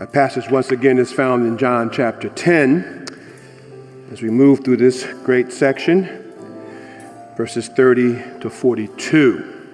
Our 0.00 0.06
passage 0.06 0.48
once 0.50 0.70
again 0.70 0.96
is 0.96 1.12
found 1.12 1.46
in 1.46 1.58
John 1.58 1.90
chapter 1.90 2.30
10 2.30 3.06
as 4.10 4.22
we 4.22 4.30
move 4.30 4.64
through 4.64 4.78
this 4.78 5.04
great 5.26 5.52
section, 5.52 6.32
verses 7.36 7.68
30 7.68 8.40
to 8.40 8.48
42. 8.48 9.68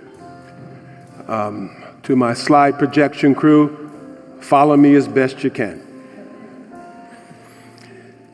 Um, 1.28 1.76
to 2.02 2.16
my 2.16 2.34
slide 2.34 2.76
projection 2.76 3.36
crew, 3.36 3.88
follow 4.40 4.76
me 4.76 4.96
as 4.96 5.06
best 5.06 5.44
you 5.44 5.50
can. 5.50 5.80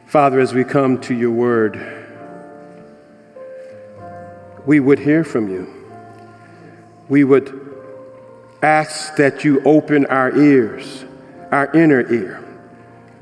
Father, 0.07 0.41
as 0.41 0.55
we 0.55 0.65
come 0.65 0.99
to 1.03 1.15
your 1.15 1.33
word, 1.33 1.79
we 4.65 4.81
would 4.81 4.99
hear 4.99 5.25
from 5.25 5.51
you. 5.51 5.71
We 7.11 7.25
would 7.25 7.53
ask 8.63 9.15
that 9.17 9.45
you 9.45 9.61
open 9.67 10.07
our 10.07 10.35
ears 10.35 11.05
our 11.53 11.71
inner 11.77 12.11
ear. 12.13 12.43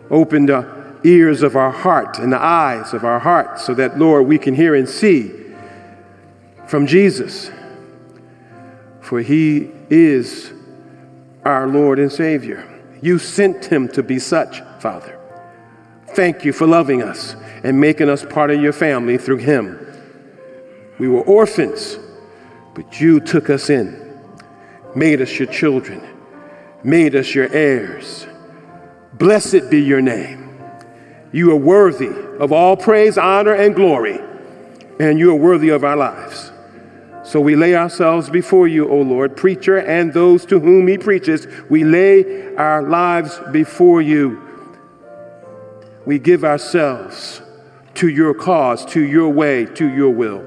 Open 0.08 0.46
the 0.46 0.96
ears 1.04 1.42
of 1.42 1.56
our 1.56 1.70
heart 1.70 2.18
and 2.18 2.32
the 2.32 2.40
eyes 2.40 2.94
of 2.94 3.04
our 3.04 3.18
heart 3.18 3.58
so 3.58 3.74
that, 3.74 3.98
Lord, 3.98 4.26
we 4.26 4.38
can 4.38 4.54
hear 4.54 4.74
and 4.74 4.88
see 4.88 5.32
from 6.66 6.86
Jesus. 6.86 7.50
For 9.00 9.20
he 9.20 9.70
is 9.90 10.52
our 11.44 11.66
Lord 11.66 11.98
and 11.98 12.10
Savior. 12.10 12.66
You 13.02 13.18
sent 13.18 13.64
him 13.64 13.88
to 13.88 14.02
be 14.02 14.18
such, 14.18 14.60
Father. 14.78 15.18
Thank 16.14 16.44
you 16.44 16.52
for 16.52 16.66
loving 16.66 17.02
us 17.02 17.34
and 17.64 17.80
making 17.80 18.08
us 18.08 18.24
part 18.24 18.50
of 18.50 18.60
your 18.60 18.72
family 18.72 19.18
through 19.18 19.38
him. 19.38 19.86
We 20.98 21.08
were 21.08 21.22
orphans, 21.22 21.98
but 22.74 23.00
you 23.00 23.20
took 23.20 23.50
us 23.50 23.70
in, 23.70 24.20
made 24.94 25.20
us 25.20 25.38
your 25.38 25.48
children 25.48 26.19
made 26.82 27.14
us 27.14 27.34
your 27.34 27.52
heirs. 27.52 28.26
Blessed 29.12 29.70
be 29.70 29.80
your 29.80 30.00
name. 30.00 30.58
You 31.32 31.52
are 31.52 31.56
worthy 31.56 32.08
of 32.38 32.52
all 32.52 32.76
praise, 32.76 33.18
honor, 33.18 33.52
and 33.52 33.74
glory, 33.74 34.18
and 34.98 35.18
you 35.18 35.30
are 35.30 35.36
worthy 35.36 35.68
of 35.68 35.84
our 35.84 35.96
lives. 35.96 36.52
So 37.22 37.40
we 37.40 37.54
lay 37.54 37.76
ourselves 37.76 38.28
before 38.28 38.66
you, 38.66 38.88
O 38.88 39.02
Lord, 39.02 39.36
preacher 39.36 39.78
and 39.78 40.12
those 40.12 40.44
to 40.46 40.58
whom 40.58 40.88
he 40.88 40.98
preaches. 40.98 41.46
We 41.68 41.84
lay 41.84 42.54
our 42.56 42.82
lives 42.82 43.40
before 43.52 44.02
you. 44.02 44.42
We 46.06 46.18
give 46.18 46.44
ourselves 46.44 47.42
to 47.94 48.08
your 48.08 48.34
cause, 48.34 48.84
to 48.86 49.00
your 49.00 49.28
way, 49.28 49.66
to 49.66 49.86
your 49.86 50.10
will. 50.10 50.44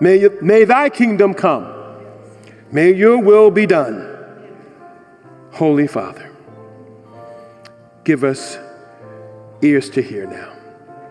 May, 0.00 0.28
may 0.40 0.64
thy 0.64 0.90
kingdom 0.90 1.34
come. 1.34 1.74
May 2.70 2.92
your 2.92 3.18
will 3.18 3.50
be 3.50 3.66
done 3.66 4.07
Holy 5.58 5.88
Father, 5.88 6.30
give 8.04 8.22
us 8.22 8.56
ears 9.60 9.90
to 9.90 10.00
hear 10.00 10.24
now. 10.24 10.52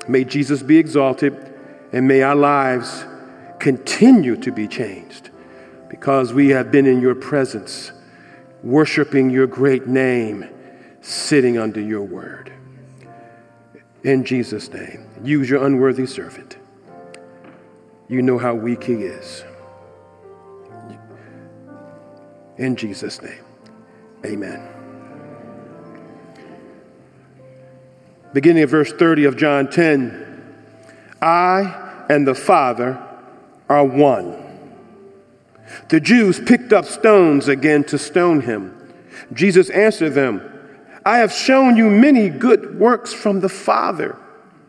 May 0.08 0.24
Jesus 0.24 0.64
be 0.64 0.78
exalted 0.78 1.54
and 1.92 2.08
may 2.08 2.22
our 2.22 2.34
lives 2.34 3.04
continue 3.60 4.38
to 4.38 4.50
be 4.54 4.66
changed 4.66 5.32
because 5.90 6.32
we 6.32 6.48
have 6.48 6.72
been 6.72 6.86
in 6.86 7.02
your 7.02 7.14
presence, 7.14 7.92
worshiping 8.64 9.30
your 9.30 9.48
great 9.48 9.86
name, 9.86 10.48
sitting 11.02 11.58
under 11.58 11.82
your 11.82 12.04
word. 12.04 12.54
In 14.06 14.24
Jesus' 14.24 14.72
name, 14.72 15.10
use 15.26 15.50
your 15.50 15.66
unworthy 15.66 16.06
servant. 16.06 16.56
You 18.08 18.22
know 18.22 18.38
how 18.38 18.54
weak 18.54 18.86
he 18.86 18.94
is. 18.94 19.44
In 22.56 22.78
Jesus' 22.78 23.22
name. 23.22 23.44
Amen. 24.28 24.62
Beginning 28.34 28.64
of 28.64 28.70
verse 28.70 28.92
30 28.92 29.24
of 29.24 29.38
John 29.38 29.70
10 29.70 30.26
I 31.22 32.06
and 32.10 32.28
the 32.28 32.36
Father 32.36 33.02
are 33.70 33.86
one. 33.86 34.44
The 35.90 36.00
Jews 36.00 36.40
picked 36.40 36.74
up 36.74 36.86
stones 36.86 37.48
again 37.48 37.84
to 37.86 37.98
stone 37.98 38.42
him. 38.42 38.74
Jesus 39.34 39.70
answered 39.70 40.14
them, 40.14 40.42
I 41.06 41.20
have 41.20 41.32
shown 41.32 41.78
you 41.78 41.90
many 41.90 42.30
good 42.30 42.78
works 42.80 43.14
from 43.14 43.40
the 43.40 43.50
Father. 43.50 44.18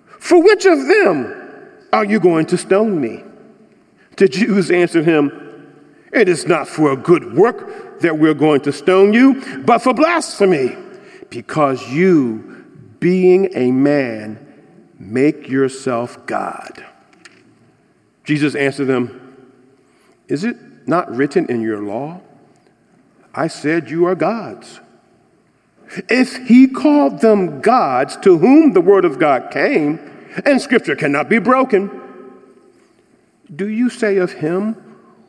For 0.06 0.40
which 0.40 0.66
of 0.66 0.86
them 0.86 1.68
are 1.92 2.04
you 2.04 2.20
going 2.20 2.46
to 2.46 2.56
stone 2.56 3.00
me? 3.00 3.24
The 4.16 4.28
Jews 4.28 4.70
answered 4.70 5.04
him, 5.04 5.47
It 6.12 6.28
is 6.28 6.46
not 6.46 6.68
for 6.68 6.92
a 6.92 6.96
good 6.96 7.34
work 7.34 8.00
that 8.00 8.18
we're 8.18 8.34
going 8.34 8.62
to 8.62 8.72
stone 8.72 9.12
you, 9.12 9.62
but 9.64 9.80
for 9.80 9.92
blasphemy, 9.92 10.76
because 11.30 11.88
you, 11.88 12.64
being 13.00 13.50
a 13.54 13.70
man, 13.70 14.44
make 14.98 15.48
yourself 15.48 16.24
God. 16.26 16.84
Jesus 18.24 18.54
answered 18.54 18.86
them, 18.86 19.36
Is 20.28 20.44
it 20.44 20.56
not 20.86 21.14
written 21.14 21.46
in 21.50 21.60
your 21.60 21.82
law? 21.82 22.20
I 23.34 23.48
said, 23.48 23.90
You 23.90 24.06
are 24.06 24.14
gods. 24.14 24.80
If 26.08 26.48
he 26.48 26.66
called 26.66 27.20
them 27.20 27.60
gods 27.60 28.16
to 28.18 28.38
whom 28.38 28.72
the 28.72 28.80
word 28.80 29.04
of 29.04 29.18
God 29.18 29.50
came, 29.50 29.98
and 30.44 30.60
scripture 30.60 30.96
cannot 30.96 31.28
be 31.28 31.38
broken, 31.38 31.90
do 33.54 33.68
you 33.68 33.88
say 33.88 34.18
of 34.18 34.32
him 34.32 34.87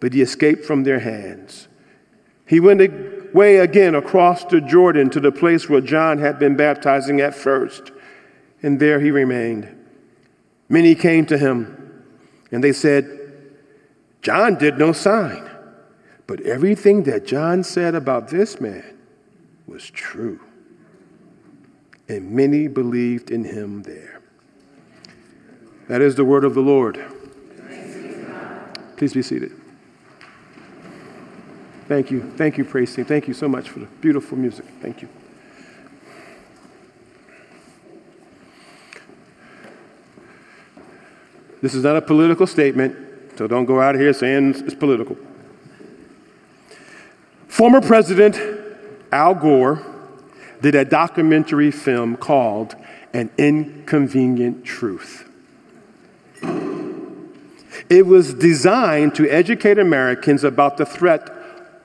but 0.00 0.12
he 0.14 0.22
escaped 0.22 0.64
from 0.64 0.82
their 0.84 0.98
hands. 0.98 1.68
He 2.46 2.58
went 2.58 2.80
away 2.80 3.58
again 3.58 3.94
across 3.94 4.44
the 4.44 4.60
Jordan 4.60 5.10
to 5.10 5.20
the 5.20 5.30
place 5.30 5.68
where 5.68 5.80
John 5.80 6.18
had 6.18 6.38
been 6.38 6.56
baptizing 6.56 7.20
at 7.20 7.34
first, 7.34 7.92
and 8.62 8.80
there 8.80 8.98
he 8.98 9.10
remained. 9.10 9.76
Many 10.68 10.94
came 10.94 11.26
to 11.26 11.38
him, 11.38 12.04
and 12.50 12.64
they 12.64 12.72
said, 12.72 13.18
John 14.22 14.56
did 14.56 14.78
no 14.78 14.92
sign, 14.92 15.48
but 16.26 16.40
everything 16.40 17.04
that 17.04 17.26
John 17.26 17.62
said 17.62 17.94
about 17.94 18.28
this 18.28 18.60
man 18.60 18.98
was 19.66 19.88
true. 19.88 20.40
And 22.08 22.32
many 22.32 22.66
believed 22.66 23.30
in 23.30 23.44
him 23.44 23.82
there. 23.82 24.20
That 25.88 26.00
is 26.00 26.16
the 26.16 26.24
word 26.24 26.44
of 26.44 26.54
the 26.54 26.60
Lord. 26.60 27.00
Please 28.96 29.14
be 29.14 29.22
seated. 29.22 29.59
Thank 31.90 32.12
you. 32.12 32.22
Thank 32.36 32.56
you, 32.56 32.64
praise 32.64 32.94
team. 32.94 33.04
Thank 33.04 33.26
you 33.26 33.34
so 33.34 33.48
much 33.48 33.68
for 33.68 33.80
the 33.80 33.86
beautiful 33.86 34.38
music. 34.38 34.64
Thank 34.80 35.02
you. 35.02 35.08
This 41.60 41.74
is 41.74 41.82
not 41.82 41.96
a 41.96 42.00
political 42.00 42.46
statement, 42.46 42.96
so 43.36 43.48
don't 43.48 43.64
go 43.64 43.80
out 43.80 43.96
here 43.96 44.12
saying 44.12 44.54
it's 44.64 44.72
political. 44.72 45.16
Former 47.48 47.80
President 47.80 48.38
Al 49.10 49.34
Gore 49.34 49.84
did 50.62 50.76
a 50.76 50.84
documentary 50.84 51.72
film 51.72 52.16
called 52.16 52.76
An 53.12 53.30
Inconvenient 53.36 54.64
Truth. 54.64 55.28
It 57.88 58.06
was 58.06 58.32
designed 58.32 59.16
to 59.16 59.28
educate 59.28 59.76
Americans 59.76 60.44
about 60.44 60.76
the 60.76 60.86
threat 60.86 61.38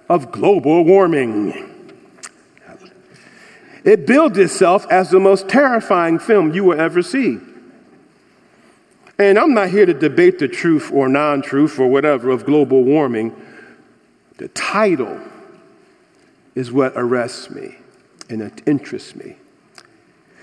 of 0.09 0.31
global 0.31 0.83
warming. 0.83 1.71
It 3.83 4.07
billed 4.07 4.37
itself 4.37 4.87
as 4.89 5.11
the 5.11 5.19
most 5.19 5.47
terrifying 5.47 6.17
film 6.17 6.53
you 6.53 6.63
will 6.63 6.79
ever 6.79 7.01
see. 7.03 7.37
And 9.17 9.37
I'm 9.37 9.53
not 9.53 9.69
here 9.69 9.85
to 9.85 9.93
debate 9.93 10.39
the 10.39 10.47
truth 10.47 10.91
or 10.91 11.07
non 11.07 11.41
truth 11.41 11.79
or 11.79 11.87
whatever 11.87 12.31
of 12.31 12.45
global 12.45 12.83
warming. 12.83 13.33
The 14.37 14.49
title 14.49 15.21
is 16.55 16.71
what 16.71 16.93
arrests 16.95 17.49
me 17.49 17.77
and 18.29 18.41
it 18.41 18.61
interests 18.65 19.15
me. 19.15 19.37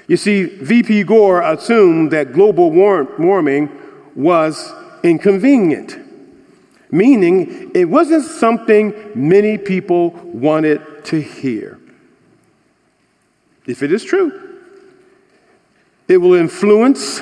You 0.06 0.16
see, 0.16 0.44
VP 0.44 1.04
Gore 1.04 1.42
assumed 1.42 2.10
that 2.12 2.32
global 2.32 2.70
warming 2.70 3.70
was 4.14 4.72
inconvenient 5.02 5.98
meaning 6.92 7.72
it 7.74 7.86
wasn't 7.86 8.22
something 8.22 8.94
many 9.16 9.58
people 9.58 10.10
wanted 10.10 11.04
to 11.06 11.20
hear. 11.20 11.80
if 13.66 13.82
it 13.82 13.92
is 13.92 14.04
true, 14.04 14.60
it 16.06 16.18
will 16.18 16.34
influence, 16.34 17.20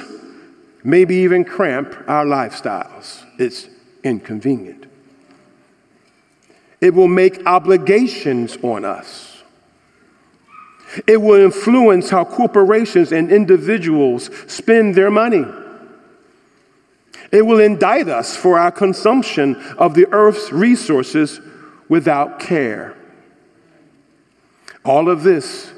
maybe 0.83 1.17
even 1.17 1.45
cramp 1.45 1.95
our 2.09 2.25
lifestyles. 2.25 3.25
It's 3.39 3.69
inconvenient. 4.03 4.87
It 6.81 6.95
will 6.95 7.09
make 7.09 7.47
obligations 7.47 8.57
on 8.63 8.85
us. 8.85 9.43
It 11.07 11.19
will 11.19 11.41
influence 11.41 12.11
how 12.11 12.25
corporations 12.25 13.13
and 13.13 13.31
individuals 13.31 14.31
spend 14.53 14.95
their 14.95 15.11
money. 15.11 15.45
It 17.33 17.47
will 17.47 17.61
indict 17.61 18.09
us 18.09 18.37
for 18.37 18.59
our 18.59 18.73
consumption 18.73 19.57
of 19.79 19.95
the 19.95 20.07
earth's 20.13 20.51
resources 20.51 21.41
without 21.89 22.41
care. 22.41 22.97
All 24.85 25.09
of 25.09 25.23
this 25.23 25.73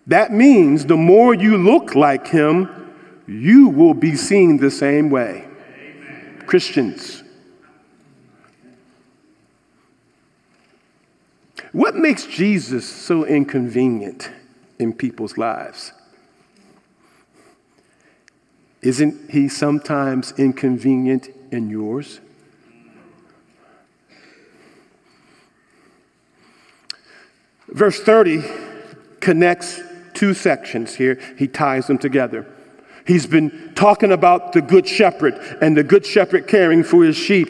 That 0.07 0.33
means 0.33 0.87
the 0.87 0.97
more 0.97 1.35
you 1.35 1.57
look 1.57 1.95
like 1.95 2.29
him, 2.29 2.95
you 3.27 3.69
will 3.69 3.95
be 3.95 4.17
seen 4.17 4.57
the 4.57 4.71
same 4.71 5.11
way. 5.11 5.47
Amen. 5.47 6.43
Christians. 6.47 7.23
What 11.73 11.95
makes 11.95 12.27
Jesus 12.27 12.89
so 12.89 13.27
inconvenient 13.27 14.31
in 14.79 14.95
people's 14.95 15.37
lives? 15.37 15.93
Isn't 18.81 19.31
he 19.31 19.49
sometimes 19.49 20.33
inconvenient 20.39 21.29
in 21.51 21.69
yours? 21.69 22.21
Verse 27.69 28.01
30 28.01 28.43
connects 29.21 29.81
two 30.15 30.35
sections 30.35 30.95
here, 30.95 31.21
he 31.37 31.47
ties 31.47 31.87
them 31.87 31.99
together. 31.99 32.47
He's 33.07 33.27
been 33.27 33.73
talking 33.75 34.13
about 34.13 34.53
the 34.53 34.61
good 34.61 34.87
shepherd 34.87 35.35
and 35.63 35.77
the 35.77 35.85
good 35.85 36.05
shepherd 36.05 36.47
caring 36.47 36.83
for 36.83 37.05
his 37.05 37.17
sheep. 37.17 37.49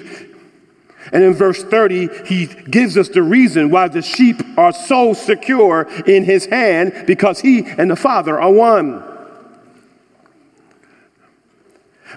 And 1.12 1.24
in 1.24 1.34
verse 1.34 1.64
30, 1.64 2.26
he 2.26 2.46
gives 2.46 2.96
us 2.96 3.08
the 3.08 3.22
reason 3.22 3.70
why 3.70 3.88
the 3.88 4.02
sheep 4.02 4.42
are 4.58 4.72
so 4.72 5.14
secure 5.14 5.88
in 6.06 6.24
his 6.24 6.46
hand 6.46 7.04
because 7.06 7.40
he 7.40 7.64
and 7.64 7.90
the 7.90 7.96
Father 7.96 8.38
are 8.40 8.52
one. 8.52 9.02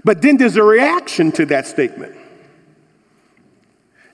But 0.03 0.21
then 0.21 0.38
there's 0.38 0.57
a 0.57 0.63
reaction 0.63 1.31
to 1.33 1.45
that 1.48 1.68
statement. 1.68 2.15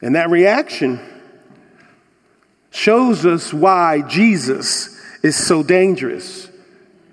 And 0.01 0.15
that 0.15 0.29
reaction 0.29 0.99
shows 2.77 3.25
us 3.25 3.51
why 3.51 4.03
Jesus 4.03 5.01
is 5.23 5.35
so 5.35 5.63
dangerous 5.63 6.47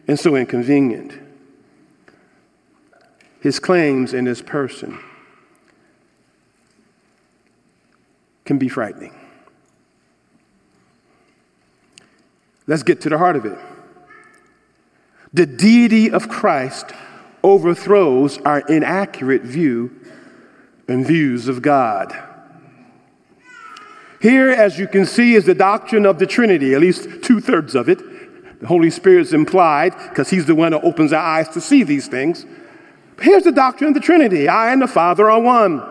and 0.07 0.21
so 0.21 0.37
inconvenient. 0.37 1.19
His 3.41 3.59
claims 3.59 4.13
in 4.13 4.27
his 4.27 4.43
person 4.43 5.01
can 8.45 8.59
be 8.59 8.69
frightening. 8.69 9.19
Let's 12.67 12.83
get 12.83 13.01
to 13.01 13.09
the 13.09 13.17
heart 13.17 13.37
of 13.37 13.47
it. 13.47 13.59
The 15.33 15.47
deity 15.47 16.11
of 16.11 16.29
Christ 16.29 16.93
overthrows 17.43 18.37
our 18.43 18.61
inaccurate 18.61 19.43
view 19.43 19.99
and 20.89 21.07
views 21.07 21.49
of 21.49 21.63
God. 21.63 22.34
Here, 24.25 24.49
as 24.49 24.79
you 24.79 24.89
can 24.89 25.05
see, 25.05 25.35
is 25.35 25.45
the 25.45 25.55
doctrine 25.55 26.07
of 26.07 26.19
the 26.19 26.27
Trinity, 26.27 26.73
at 26.73 26.81
least 26.81 27.23
two 27.23 27.43
thirds 27.43 27.75
of 27.75 27.91
it. 27.91 28.59
The 28.59 28.67
Holy 28.67 28.89
Spirit 28.89 29.21
is 29.21 29.35
implied 29.35 29.93
because 30.09 30.31
He's 30.31 30.47
the 30.47 30.55
one 30.55 30.73
who 30.73 30.81
opens 30.81 31.13
our 31.13 31.21
eyes 31.21 31.51
to 31.51 31.61
see 31.61 31.83
these 31.83 32.09
things. 32.09 32.47
Here's 33.21 33.43
the 33.43 33.53
doctrine 33.53 33.89
of 33.89 33.95
the 33.95 34.01
Trinity 34.01 34.49
I 34.49 34.73
and 34.73 34.81
the 34.81 34.87
Father 34.87 35.31
are 35.31 35.43
one. 35.43 35.83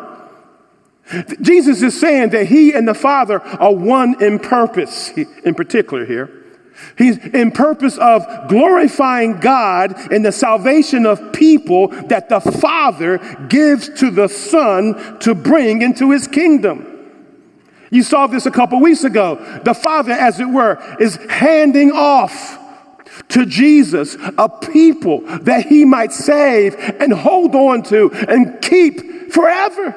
Jesus 1.43 1.83
is 1.83 1.99
saying 1.99 2.31
that 2.31 2.47
He 2.47 2.73
and 2.73 2.87
the 2.87 2.95
Father 2.95 3.39
are 3.39 3.71
one 3.71 4.19
in 4.19 4.39
purpose, 4.39 5.11
in 5.11 5.53
particular 5.53 6.03
here. 6.03 6.31
He's 6.97 7.19
in 7.19 7.51
purpose 7.51 7.99
of 7.99 8.25
glorifying 8.49 9.41
God 9.41 10.11
in 10.11 10.23
the 10.23 10.31
salvation 10.31 11.05
of 11.05 11.33
people 11.33 11.89
that 12.07 12.29
the 12.29 12.39
Father 12.39 13.19
gives 13.47 13.89
to 13.99 14.09
the 14.09 14.27
Son 14.27 15.19
to 15.19 15.35
bring 15.35 15.83
into 15.83 16.09
His 16.09 16.27
kingdom. 16.27 16.92
You 17.93 18.01
saw 18.01 18.25
this 18.25 18.47
a 18.47 18.51
couple 18.51 18.79
weeks 18.79 19.03
ago. 19.03 19.35
The 19.63 19.75
Father, 19.75 20.13
as 20.13 20.39
it 20.39 20.49
were, 20.49 20.81
is 20.99 21.17
handing 21.29 21.91
off 21.91 22.57
to 23.29 23.45
Jesus 23.45 24.17
a 24.35 24.49
people 24.49 25.21
that 25.41 25.67
he 25.67 25.85
might 25.85 26.11
save 26.11 26.73
and 26.75 27.13
hold 27.13 27.53
on 27.53 27.83
to 27.83 28.09
and 28.11 28.59
keep 28.63 29.31
forever. 29.31 29.93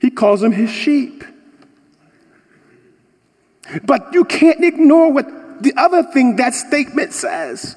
He 0.00 0.10
calls 0.10 0.40
them 0.40 0.50
his 0.50 0.70
sheep. 0.70 1.22
But 3.84 4.12
you 4.12 4.24
can't 4.24 4.64
ignore 4.64 5.12
what 5.12 5.62
the 5.62 5.72
other 5.76 6.02
thing 6.02 6.34
that 6.36 6.54
statement 6.54 7.12
says. 7.12 7.76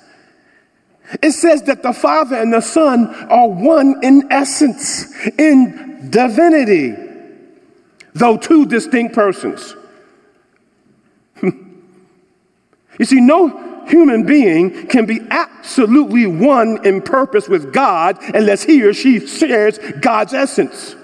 It 1.22 1.34
says 1.34 1.62
that 1.64 1.84
the 1.84 1.94
Father 1.94 2.38
and 2.38 2.52
the 2.52 2.62
Son 2.62 3.14
are 3.30 3.48
one 3.48 4.00
in 4.02 4.32
essence, 4.32 5.14
in 5.38 6.10
divinity 6.10 7.05
though 8.16 8.38
two 8.38 8.66
distinct 8.66 9.14
persons. 9.14 9.76
you 11.44 13.06
see, 13.06 13.22
no 13.22 13.86
human 13.88 14.26
being 14.26 14.88
can 14.88 15.06
be 15.06 15.22
absolutely 15.30 16.26
one 16.26 16.84
in 16.86 17.02
purpose 17.02 17.48
with 17.48 17.72
God 17.72 18.18
unless 18.34 18.64
he 18.64 18.82
or 18.84 18.94
she 18.94 19.26
shares 19.28 19.78
God's 20.00 20.34
essence. 20.34 20.96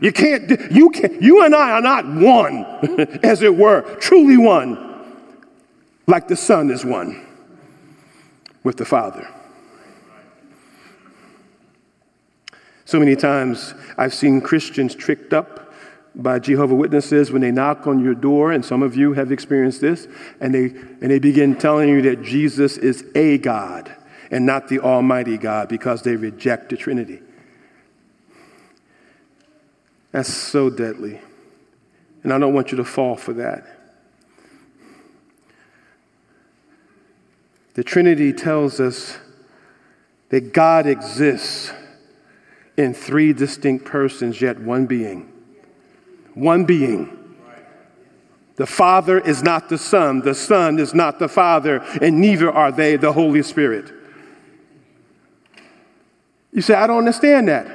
You 0.00 0.12
can't, 0.12 0.72
you 0.72 0.90
can 0.90 1.22
you 1.22 1.44
and 1.44 1.54
I 1.54 1.70
are 1.72 1.80
not 1.80 2.06
one, 2.06 2.64
as 3.22 3.42
it 3.42 3.54
were, 3.54 3.82
truly 4.00 4.36
one, 4.36 5.04
like 6.06 6.26
the 6.28 6.36
Son 6.36 6.70
is 6.70 6.84
one 6.84 7.24
with 8.62 8.76
the 8.76 8.84
Father. 8.84 9.28
So 12.84 12.98
many 12.98 13.16
times 13.16 13.74
I've 13.98 14.14
seen 14.14 14.40
Christians 14.40 14.94
tricked 14.94 15.32
up 15.32 15.65
by 16.16 16.38
Jehovah 16.38 16.74
Witnesses 16.74 17.30
when 17.30 17.42
they 17.42 17.50
knock 17.50 17.86
on 17.86 18.00
your 18.00 18.14
door, 18.14 18.50
and 18.50 18.64
some 18.64 18.82
of 18.82 18.96
you 18.96 19.12
have 19.12 19.30
experienced 19.30 19.82
this, 19.82 20.08
and 20.40 20.54
they, 20.54 20.66
and 20.66 21.10
they 21.10 21.18
begin 21.18 21.56
telling 21.56 21.88
you 21.88 22.02
that 22.02 22.22
Jesus 22.22 22.78
is 22.78 23.04
a 23.14 23.36
God 23.38 23.94
and 24.30 24.46
not 24.46 24.68
the 24.68 24.80
Almighty 24.80 25.36
God 25.36 25.68
because 25.68 26.02
they 26.02 26.16
reject 26.16 26.70
the 26.70 26.76
Trinity. 26.76 27.20
That's 30.10 30.32
so 30.32 30.70
deadly. 30.70 31.20
And 32.22 32.32
I 32.32 32.38
don't 32.38 32.54
want 32.54 32.72
you 32.72 32.78
to 32.78 32.84
fall 32.84 33.16
for 33.16 33.34
that. 33.34 33.66
The 37.74 37.84
Trinity 37.84 38.32
tells 38.32 38.80
us 38.80 39.18
that 40.30 40.54
God 40.54 40.86
exists 40.86 41.72
in 42.78 42.94
three 42.94 43.34
distinct 43.34 43.84
persons, 43.84 44.40
yet 44.40 44.58
one 44.58 44.86
being. 44.86 45.30
One 46.36 46.66
being. 46.66 47.34
The 48.56 48.66
Father 48.66 49.18
is 49.18 49.42
not 49.42 49.70
the 49.70 49.78
Son, 49.78 50.20
the 50.20 50.34
Son 50.34 50.78
is 50.78 50.94
not 50.94 51.18
the 51.18 51.28
Father, 51.28 51.78
and 52.00 52.20
neither 52.20 52.50
are 52.50 52.70
they 52.70 52.96
the 52.96 53.12
Holy 53.12 53.42
Spirit. 53.42 53.90
You 56.52 56.60
say, 56.60 56.74
I 56.74 56.86
don't 56.86 56.98
understand 56.98 57.48
that. 57.48 57.66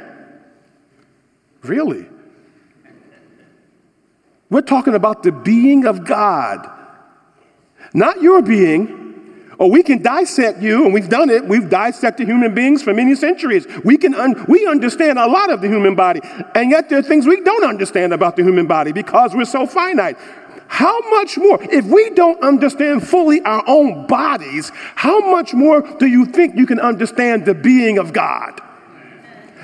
Really? 1.63 2.05
We're 4.51 4.61
talking 4.61 4.93
about 4.93 5.23
the 5.23 5.31
being 5.31 5.85
of 5.85 6.05
God, 6.05 6.69
not 7.95 8.21
your 8.21 8.43
being. 8.43 9.10
Or 9.61 9.69
we 9.69 9.83
can 9.83 10.01
dissect 10.01 10.59
you, 10.59 10.85
and 10.85 10.91
we've 10.91 11.07
done 11.07 11.29
it. 11.29 11.45
We've 11.45 11.69
dissected 11.69 12.27
human 12.27 12.55
beings 12.55 12.81
for 12.81 12.95
many 12.95 13.13
centuries. 13.13 13.67
We 13.85 13.95
can 13.95 14.15
un- 14.15 14.43
we 14.47 14.65
understand 14.65 15.19
a 15.19 15.27
lot 15.27 15.51
of 15.51 15.61
the 15.61 15.67
human 15.67 15.93
body, 15.93 16.19
and 16.55 16.71
yet 16.71 16.89
there 16.89 16.97
are 16.97 17.03
things 17.03 17.27
we 17.27 17.39
don't 17.41 17.63
understand 17.63 18.11
about 18.11 18.37
the 18.37 18.41
human 18.41 18.65
body 18.65 18.91
because 18.91 19.35
we're 19.35 19.45
so 19.45 19.67
finite. 19.67 20.17
How 20.67 20.99
much 21.11 21.37
more, 21.37 21.59
if 21.61 21.85
we 21.85 22.09
don't 22.09 22.41
understand 22.41 23.07
fully 23.07 23.39
our 23.41 23.63
own 23.67 24.07
bodies, 24.07 24.71
how 24.95 25.29
much 25.29 25.53
more 25.53 25.83
do 25.99 26.07
you 26.07 26.25
think 26.25 26.55
you 26.55 26.65
can 26.65 26.79
understand 26.79 27.45
the 27.45 27.53
being 27.53 27.99
of 27.99 28.13
God? 28.13 28.59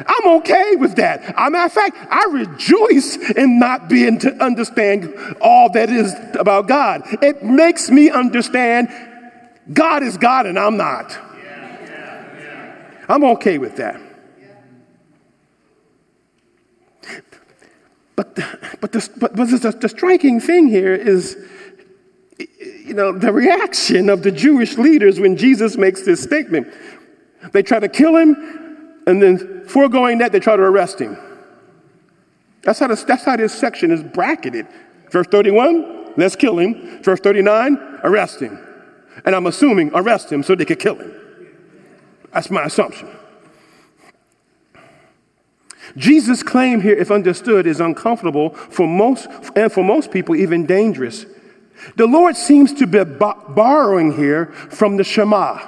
I'm 0.05 0.27
okay 0.41 0.75
with 0.75 0.95
that. 0.97 1.23
As 1.23 1.33
a 1.47 1.49
matter 1.49 1.65
of 1.65 1.73
fact, 1.73 1.97
I 2.11 2.25
rejoice 2.31 3.15
in 3.31 3.57
not 3.57 3.89
being 3.89 4.19
to 4.19 4.43
understand 4.43 5.11
all 5.41 5.71
that 5.71 5.89
is 5.89 6.13
about 6.39 6.67
God. 6.67 7.01
It 7.23 7.43
makes 7.43 7.89
me 7.89 8.11
understand 8.11 8.89
God 9.71 10.03
is 10.03 10.17
God 10.17 10.45
and 10.45 10.57
I'm 10.57 10.77
not. 10.77 11.17
I'm 13.09 13.23
okay 13.23 13.57
with 13.57 13.77
that. 13.77 14.01
But, 18.15 18.35
but, 18.81 18.91
the, 18.91 19.09
but, 19.17 19.35
but 19.35 19.47
the, 19.47 19.77
the 19.79 19.87
striking 19.87 20.39
thing 20.39 20.67
here 20.67 20.95
is, 20.95 21.37
you 22.83 22.95
know, 22.95 23.11
the 23.11 23.31
reaction 23.31 24.09
of 24.09 24.23
the 24.23 24.31
Jewish 24.31 24.77
leaders 24.77 25.19
when 25.19 25.37
Jesus 25.37 25.77
makes 25.77 26.01
this 26.01 26.21
statement. 26.21 26.67
They 27.53 27.61
try 27.61 27.79
to 27.79 27.87
kill 27.87 28.15
him, 28.15 29.03
and 29.05 29.21
then 29.21 29.65
foregoing 29.67 30.17
that, 30.17 30.31
they 30.31 30.39
try 30.39 30.55
to 30.55 30.63
arrest 30.63 30.99
him. 30.99 31.15
That's 32.63 32.79
how, 32.79 32.87
this, 32.87 33.03
that's 33.03 33.23
how 33.23 33.37
this 33.37 33.53
section 33.53 33.91
is 33.91 34.01
bracketed. 34.01 34.67
Verse 35.11 35.27
31, 35.27 36.15
let's 36.17 36.35
kill 36.35 36.57
him. 36.57 37.03
Verse 37.03 37.19
39, 37.19 37.99
arrest 38.03 38.41
him. 38.41 38.66
And 39.25 39.35
I'm 39.35 39.47
assuming 39.47 39.91
arrest 39.93 40.31
him 40.31 40.43
so 40.43 40.55
they 40.55 40.65
could 40.65 40.79
kill 40.79 40.95
him. 40.95 41.13
That's 42.33 42.49
my 42.49 42.65
assumption. 42.65 43.09
Jesus' 45.95 46.43
claim 46.43 46.81
here, 46.81 46.95
if 46.95 47.11
understood, 47.11 47.65
is 47.65 47.79
uncomfortable 47.79 48.49
for 48.51 48.87
most, 48.87 49.27
and 49.55 49.71
for 49.71 49.83
most 49.83 50.11
people, 50.11 50.35
even 50.35 50.65
dangerous. 50.65 51.25
The 51.95 52.07
Lord 52.07 52.35
seems 52.35 52.73
to 52.73 52.87
be 52.87 53.03
borrowing 53.03 54.15
here 54.15 54.47
from 54.47 54.97
the 54.97 55.03
Shema. 55.03 55.59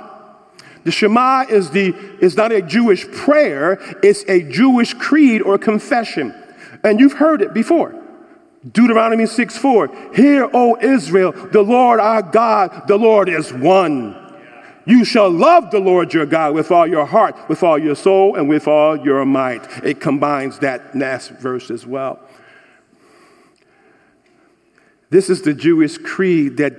The 0.83 0.91
Shema 0.91 1.45
is, 1.49 1.71
the, 1.71 1.93
is 2.19 2.35
not 2.35 2.51
a 2.51 2.61
Jewish 2.61 3.09
prayer, 3.11 3.79
it's 4.03 4.23
a 4.27 4.43
Jewish 4.43 4.93
creed 4.93 5.41
or 5.41 5.57
confession. 5.57 6.33
And 6.83 6.99
you've 6.99 7.13
heard 7.13 7.41
it 7.41 7.53
before. 7.53 7.98
Deuteronomy 8.71 9.25
6 9.25 9.57
4. 9.57 10.13
Hear, 10.13 10.49
O 10.53 10.77
Israel, 10.81 11.31
the 11.31 11.61
Lord 11.61 11.99
our 11.99 12.21
God, 12.21 12.87
the 12.87 12.97
Lord 12.97 13.29
is 13.29 13.53
one. 13.53 14.15
You 14.85 15.05
shall 15.05 15.29
love 15.29 15.71
the 15.71 15.79
Lord 15.79 16.13
your 16.13 16.25
God 16.25 16.55
with 16.55 16.71
all 16.71 16.87
your 16.87 17.05
heart, 17.05 17.35
with 17.47 17.63
all 17.63 17.77
your 17.77 17.95
soul, 17.95 18.35
and 18.35 18.49
with 18.49 18.67
all 18.67 18.97
your 18.97 19.23
might. 19.23 19.65
It 19.83 20.01
combines 20.01 20.59
that 20.59 20.95
last 20.97 21.29
verse 21.31 21.69
as 21.69 21.85
well. 21.85 22.19
This 25.09 25.29
is 25.29 25.41
the 25.41 25.53
Jewish 25.53 25.97
creed 25.97 26.57
that, 26.57 26.73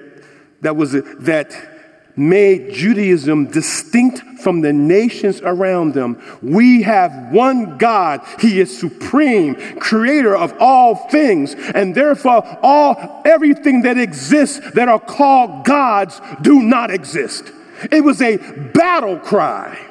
that 0.60 0.76
was 0.76 0.92
that 0.92 1.69
made 2.16 2.72
Judaism 2.72 3.46
distinct 3.46 4.20
from 4.40 4.60
the 4.60 4.72
nations 4.72 5.40
around 5.42 5.94
them. 5.94 6.20
We 6.42 6.82
have 6.82 7.32
one 7.32 7.78
God. 7.78 8.20
He 8.40 8.60
is 8.60 8.76
supreme, 8.76 9.54
creator 9.78 10.36
of 10.36 10.54
all 10.58 10.94
things, 10.94 11.54
and 11.54 11.94
therefore 11.94 12.58
all 12.62 13.22
everything 13.24 13.82
that 13.82 13.98
exists 13.98 14.60
that 14.72 14.88
are 14.88 15.00
called 15.00 15.64
gods 15.64 16.20
do 16.42 16.62
not 16.62 16.90
exist. 16.90 17.52
It 17.90 18.02
was 18.02 18.20
a 18.20 18.36
battle 18.36 19.18
cry. 19.18 19.86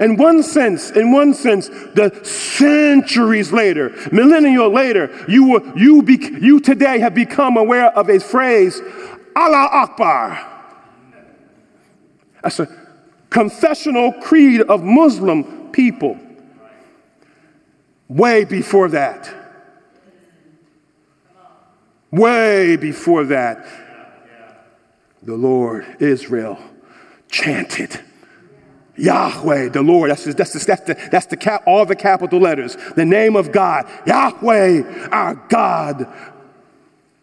In 0.00 0.16
one 0.16 0.42
sense, 0.42 0.90
in 0.90 1.12
one 1.12 1.34
sense, 1.34 1.68
the 1.68 2.20
centuries 2.24 3.52
later, 3.52 3.94
millennia 4.10 4.66
later, 4.66 5.24
you, 5.28 5.50
were, 5.50 5.78
you, 5.78 6.02
be, 6.02 6.18
you 6.40 6.58
today 6.58 6.98
have 6.98 7.14
become 7.14 7.56
aware 7.56 7.96
of 7.96 8.08
a 8.08 8.18
phrase, 8.18 8.80
Allah 9.36 9.68
Akbar. 9.72 10.50
That's 12.42 12.60
a 12.60 12.68
confessional 13.30 14.12
creed 14.12 14.60
of 14.62 14.82
Muslim 14.82 15.70
people. 15.72 16.18
Way 18.08 18.44
before 18.44 18.88
that. 18.90 19.32
Way 22.12 22.76
before 22.76 23.24
that, 23.24 23.66
the 25.20 25.34
Lord 25.34 25.96
Israel 25.98 26.58
chanted. 27.28 27.98
Yahweh, 28.96 29.70
the 29.70 29.82
Lord, 29.82 30.10
that's, 30.12 30.22
that's, 30.22 30.52
the, 30.52 30.64
that's, 30.64 30.82
the, 30.82 31.08
that's 31.10 31.26
the 31.26 31.36
cap, 31.36 31.64
all 31.66 31.84
the 31.84 31.96
capital 31.96 32.38
letters. 32.38 32.76
The 32.94 33.04
name 33.04 33.34
of 33.34 33.50
God, 33.50 33.90
Yahweh, 34.06 35.08
our 35.08 35.34
God. 35.48 36.06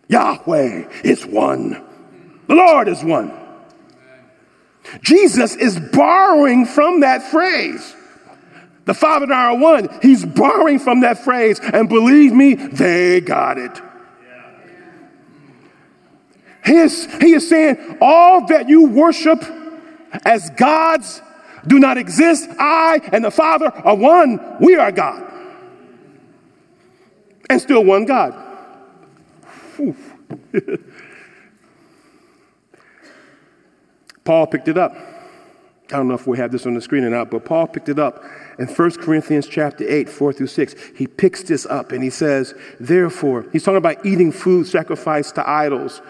Yahweh 0.09 0.89
is 1.05 1.25
one. 1.25 1.81
The 2.47 2.55
Lord 2.55 2.87
is 2.87 3.03
one. 3.03 3.31
Jesus 5.01 5.55
is 5.55 5.79
borrowing 5.79 6.65
from 6.65 7.01
that 7.01 7.23
phrase. 7.23 7.95
The 8.85 8.93
Father 8.93 9.25
and 9.25 9.33
I 9.33 9.45
are 9.45 9.57
one. 9.57 9.89
He's 10.01 10.25
borrowing 10.25 10.79
from 10.79 11.01
that 11.01 11.19
phrase, 11.23 11.59
and 11.59 11.87
believe 11.87 12.33
me, 12.33 12.55
they 12.55 13.21
got 13.21 13.57
it. 13.57 13.79
He 16.65 16.77
is, 16.77 17.05
he 17.19 17.33
is 17.33 17.47
saying, 17.47 17.97
All 18.01 18.45
that 18.47 18.69
you 18.69 18.87
worship 18.87 19.43
as 20.25 20.49
gods 20.51 21.21
do 21.65 21.79
not 21.79 21.97
exist. 21.97 22.49
I 22.59 22.99
and 23.11 23.23
the 23.23 23.31
Father 23.31 23.67
are 23.67 23.95
one. 23.95 24.57
We 24.59 24.75
are 24.75 24.91
God. 24.91 25.27
And 27.49 27.61
still 27.61 27.83
one 27.83 28.05
God. 28.05 28.35
Paul 34.23 34.47
picked 34.47 34.67
it 34.67 34.77
up. 34.77 34.95
I 35.91 35.97
don't 35.97 36.07
know 36.07 36.13
if 36.13 36.25
we 36.25 36.37
have 36.37 36.51
this 36.51 36.65
on 36.65 36.73
the 36.73 36.81
screen 36.81 37.03
or 37.03 37.09
not, 37.09 37.29
but 37.29 37.43
Paul 37.43 37.67
picked 37.67 37.89
it 37.89 37.99
up 37.99 38.23
in 38.57 38.67
1 38.67 38.91
Corinthians 38.91 39.45
chapter 39.47 39.85
8, 39.87 40.07
4 40.07 40.33
through 40.33 40.47
6. 40.47 40.75
He 40.95 41.05
picks 41.05 41.43
this 41.43 41.65
up 41.65 41.91
and 41.91 42.01
he 42.01 42.09
says, 42.09 42.53
Therefore, 42.79 43.45
he's 43.51 43.63
talking 43.63 43.77
about 43.77 44.05
eating 44.05 44.31
food 44.31 44.67
sacrificed 44.67 45.35
to 45.35 45.49
idols. 45.49 46.01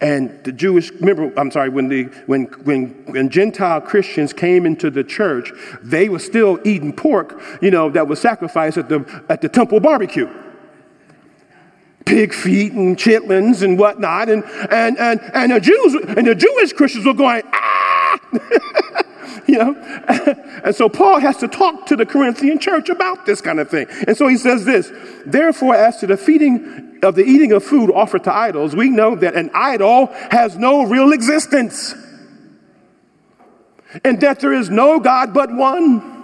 And 0.00 0.44
the 0.44 0.52
Jewish, 0.52 0.92
remember, 0.92 1.32
I'm 1.36 1.50
sorry, 1.50 1.70
when, 1.70 1.88
the, 1.88 2.04
when, 2.26 2.44
when, 2.62 2.90
when 3.06 3.28
Gentile 3.28 3.80
Christians 3.80 4.32
came 4.32 4.64
into 4.64 4.90
the 4.90 5.02
church, 5.02 5.50
they 5.82 6.08
were 6.08 6.20
still 6.20 6.60
eating 6.64 6.92
pork, 6.92 7.40
you 7.60 7.72
know, 7.72 7.90
that 7.90 8.06
was 8.06 8.20
sacrificed 8.20 8.78
at 8.78 8.88
the, 8.88 9.24
at 9.28 9.40
the 9.40 9.48
temple 9.48 9.80
barbecue 9.80 10.28
pig 12.08 12.32
feet 12.32 12.72
and 12.72 12.96
chitlins 12.96 13.62
and 13.62 13.78
whatnot. 13.78 14.30
And, 14.30 14.42
and, 14.70 14.98
and, 14.98 15.20
and, 15.34 15.52
the 15.52 15.60
Jews, 15.60 15.94
and 15.94 16.26
the 16.26 16.34
Jewish 16.34 16.72
Christians 16.72 17.04
were 17.04 17.12
going, 17.12 17.42
ah! 17.52 18.18
you 19.46 19.58
know? 19.58 19.74
and 20.64 20.74
so 20.74 20.88
Paul 20.88 21.20
has 21.20 21.36
to 21.38 21.48
talk 21.48 21.86
to 21.86 21.96
the 21.96 22.06
Corinthian 22.06 22.58
church 22.58 22.88
about 22.88 23.26
this 23.26 23.42
kind 23.42 23.60
of 23.60 23.68
thing. 23.68 23.86
And 24.06 24.16
so 24.16 24.26
he 24.26 24.36
says 24.38 24.64
this 24.64 24.90
Therefore, 25.26 25.74
as 25.74 25.98
to 25.98 26.06
the 26.06 26.16
feeding 26.16 26.98
of 27.02 27.14
the 27.14 27.24
eating 27.24 27.52
of 27.52 27.62
food 27.62 27.90
offered 27.92 28.24
to 28.24 28.34
idols, 28.34 28.74
we 28.74 28.88
know 28.88 29.14
that 29.14 29.34
an 29.34 29.50
idol 29.54 30.06
has 30.30 30.56
no 30.56 30.84
real 30.84 31.12
existence, 31.12 31.94
and 34.02 34.20
that 34.22 34.40
there 34.40 34.54
is 34.54 34.70
no 34.70 34.98
God 34.98 35.34
but 35.34 35.54
one. 35.54 36.16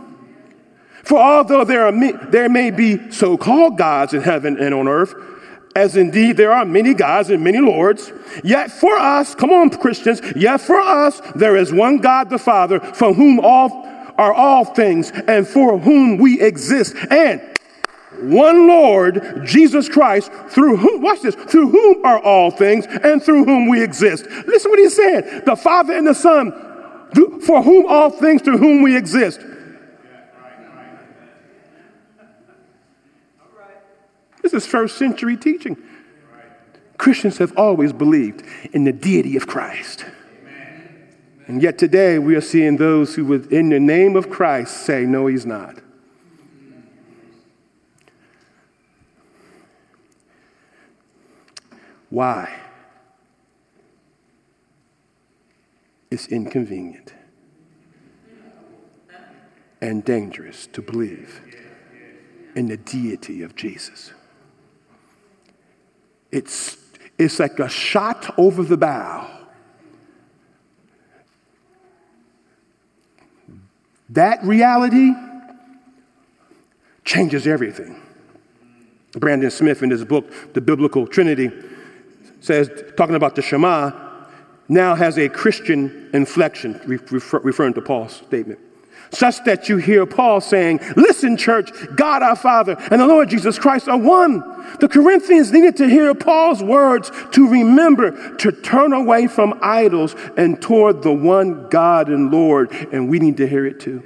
For 1.05 1.19
although 1.19 1.65
there, 1.65 1.87
are, 1.87 2.13
there 2.31 2.49
may 2.49 2.71
be 2.71 3.11
so 3.11 3.37
called 3.37 3.77
gods 3.77 4.15
in 4.15 4.23
heaven 4.23 4.59
and 4.59 4.75
on 4.75 4.89
earth, 4.89 5.15
as 5.75 5.97
indeed 5.97 6.37
there 6.37 6.53
are 6.53 6.65
many 6.65 6.95
gods 6.95 7.31
and 7.31 7.43
many 7.43 7.59
lords, 7.59 8.13
yet 8.43 8.71
for 8.71 8.97
us, 8.97 9.35
come 9.35 9.51
on, 9.51 9.71
Christians, 9.71 10.21
yet 10.37 10.61
for 10.61 10.81
us 10.81 11.21
there 11.35 11.57
is 11.57 11.73
one 11.73 11.99
God 11.99 12.31
the 12.31 12.39
Father, 12.39 12.81
from 12.81 13.15
whom 13.15 13.41
all 13.41 13.87
are 14.17 14.33
all 14.33 14.65
things 14.65 15.11
and 15.11 15.47
for 15.47 15.79
whom 15.79 16.19
we 16.19 16.41
exist, 16.41 16.95
and 17.11 17.41
one 18.21 18.69
Lord, 18.69 19.43
Jesus 19.45 19.89
Christ, 19.89 20.31
through 20.49 20.77
whom, 20.77 21.03
watch 21.03 21.23
this, 21.23 21.35
through 21.35 21.71
whom 21.71 22.05
are 22.05 22.21
all 22.21 22.51
things 22.51 22.87
and 22.87 23.23
through 23.23 23.45
whom 23.45 23.69
we 23.69 23.83
exist. 23.83 24.27
Listen 24.47 24.71
what 24.71 24.79
he's 24.79 24.95
saying. 24.95 25.43
The 25.45 25.57
Father 25.57 25.97
and 25.97 26.07
the 26.07 26.15
Son, 26.15 26.53
for 27.43 27.63
whom 27.63 27.87
all 27.87 28.11
things, 28.11 28.43
through 28.43 28.59
whom 28.59 28.83
we 28.83 28.97
exist. 28.97 29.41
This 34.45 34.53
is 34.53 34.67
first 34.67 34.99
century 34.99 35.39
teaching. 35.39 35.83
Christians 36.99 37.39
have 37.39 37.57
always 37.57 37.95
believed 37.95 38.45
in 38.73 38.85
the 38.85 38.93
deity 38.93 39.39
of 39.39 39.47
Christ. 39.47 40.05
And 41.47 41.63
yet 41.63 41.79
today 41.79 42.19
we 42.19 42.37
are 42.37 42.43
seeing 42.43 42.77
those 42.77 43.15
who 43.15 43.33
in 43.35 43.71
the 43.71 43.81
name 43.81 44.17
of 44.17 44.29
Christ, 44.29 44.85
say, 44.85 45.07
no, 45.07 45.27
he's 45.27 45.47
not. 45.47 45.79
Why? 52.11 52.55
It's 56.11 56.29
inconvenient 56.29 57.15
and 59.81 60.05
dangerous 60.05 60.67
to 60.69 60.83
believe 60.83 61.41
in 62.55 62.69
the 62.69 62.77
deity 62.77 63.43
of 63.43 63.57
Jesus. 63.57 64.13
It's, 66.35 66.77
it's 67.17 67.39
like 67.39 67.61
a 67.61 67.69
shot 67.69 68.35
over 68.37 68.65
the 68.65 68.77
bow. 68.77 69.31
That 74.09 74.43
reality 74.43 75.13
changes 77.05 77.47
everything. 77.47 78.03
Brandon 79.13 79.49
Smith, 79.49 79.85
in 79.85 79.91
his 79.91 80.05
book, 80.05 80.55
The 80.55 80.61
Biblical 80.61 81.07
Trinity, 81.07 81.51
says, 82.41 82.69
talking 82.97 83.15
about 83.15 83.37
the 83.37 83.43
Shema, 83.43 83.93
now 84.69 84.97
has 84.97 85.19
a 85.19 85.29
Christian 85.29 86.11
inflection, 86.13 86.81
referring 86.85 87.75
to 87.75 87.81
Paul's 87.81 88.15
statement 88.15 88.59
such 89.11 89.45
that 89.45 89.69
you 89.69 89.77
hear 89.77 90.07
Paul 90.07 90.41
saying, 90.41 90.81
Listen, 90.97 91.37
church, 91.37 91.71
God 91.97 92.23
our 92.23 92.37
Father 92.37 92.77
and 92.91 93.01
the 93.01 93.07
Lord 93.07 93.29
Jesus 93.29 93.59
Christ 93.59 93.89
are 93.89 93.99
one. 93.99 94.41
The 94.81 94.89
Corinthians 94.89 95.53
needed 95.53 95.77
to 95.77 95.89
hear 95.89 96.15
Paul's 96.15 96.63
words 96.63 97.11
to 97.33 97.49
remember 97.49 98.37
to 98.37 98.53
turn 98.53 98.93
away 98.93 99.27
from 99.27 99.59
idols 99.63 100.15
and 100.37 100.61
toward 100.61 101.03
the 101.03 101.13
one 101.13 101.69
God 101.69 102.09
and 102.09 102.31
Lord, 102.31 102.73
and 102.73 103.09
we 103.09 103.19
need 103.19 103.37
to 103.39 103.47
hear 103.47 103.67
it 103.67 103.81
too. 103.81 104.03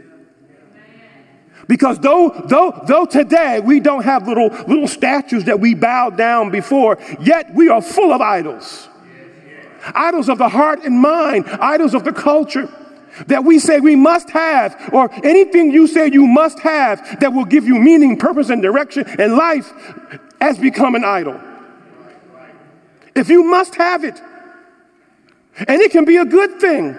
Because 1.68 1.98
though, 1.98 2.30
though, 2.46 2.82
though 2.86 3.04
today 3.04 3.60
we 3.60 3.78
don't 3.78 4.02
have 4.02 4.26
little, 4.26 4.48
little 4.48 4.88
statues 4.88 5.44
that 5.44 5.60
we 5.60 5.74
bow 5.74 6.10
down 6.10 6.50
before, 6.50 6.98
yet 7.20 7.54
we 7.54 7.68
are 7.68 7.82
full 7.82 8.12
of 8.12 8.22
idols. 8.22 8.88
Idols 9.94 10.28
of 10.28 10.38
the 10.38 10.48
heart 10.48 10.82
and 10.84 10.98
mind, 10.98 11.46
idols 11.60 11.94
of 11.94 12.04
the 12.04 12.12
culture 12.12 12.68
that 13.26 13.44
we 13.44 13.58
say 13.58 13.80
we 13.80 13.96
must 13.96 14.30
have, 14.30 14.90
or 14.92 15.10
anything 15.24 15.70
you 15.70 15.86
say 15.86 16.08
you 16.10 16.26
must 16.26 16.60
have 16.60 17.20
that 17.20 17.32
will 17.32 17.44
give 17.44 17.66
you 17.66 17.74
meaning, 17.76 18.16
purpose, 18.16 18.50
and 18.50 18.62
direction 18.62 19.08
in 19.20 19.36
life 19.36 19.72
has 20.40 20.58
become 20.58 20.94
an 20.94 21.04
idol. 21.04 21.40
If 23.14 23.28
you 23.28 23.44
must 23.44 23.74
have 23.74 24.04
it, 24.04 24.20
and 25.66 25.80
it 25.80 25.90
can 25.90 26.04
be 26.04 26.16
a 26.16 26.24
good 26.24 26.60
thing. 26.60 26.96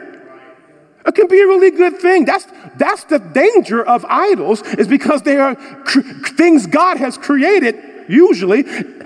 It 1.06 1.16
can 1.16 1.28
be 1.28 1.40
a 1.40 1.48
really 1.48 1.72
good 1.72 2.00
thing. 2.00 2.26
That's, 2.26 2.46
that's 2.78 3.06
the 3.06 3.20
danger 3.20 3.84
of 3.86 4.06
idols, 4.06 4.62
is 4.62 4.88
because 4.88 5.22
they 5.22 5.38
are 5.38 5.56
cr- 5.56 6.02
things 6.36 6.68
God 6.68 6.98
has 6.98 7.18
created, 7.18 7.76
usually, 8.10 8.64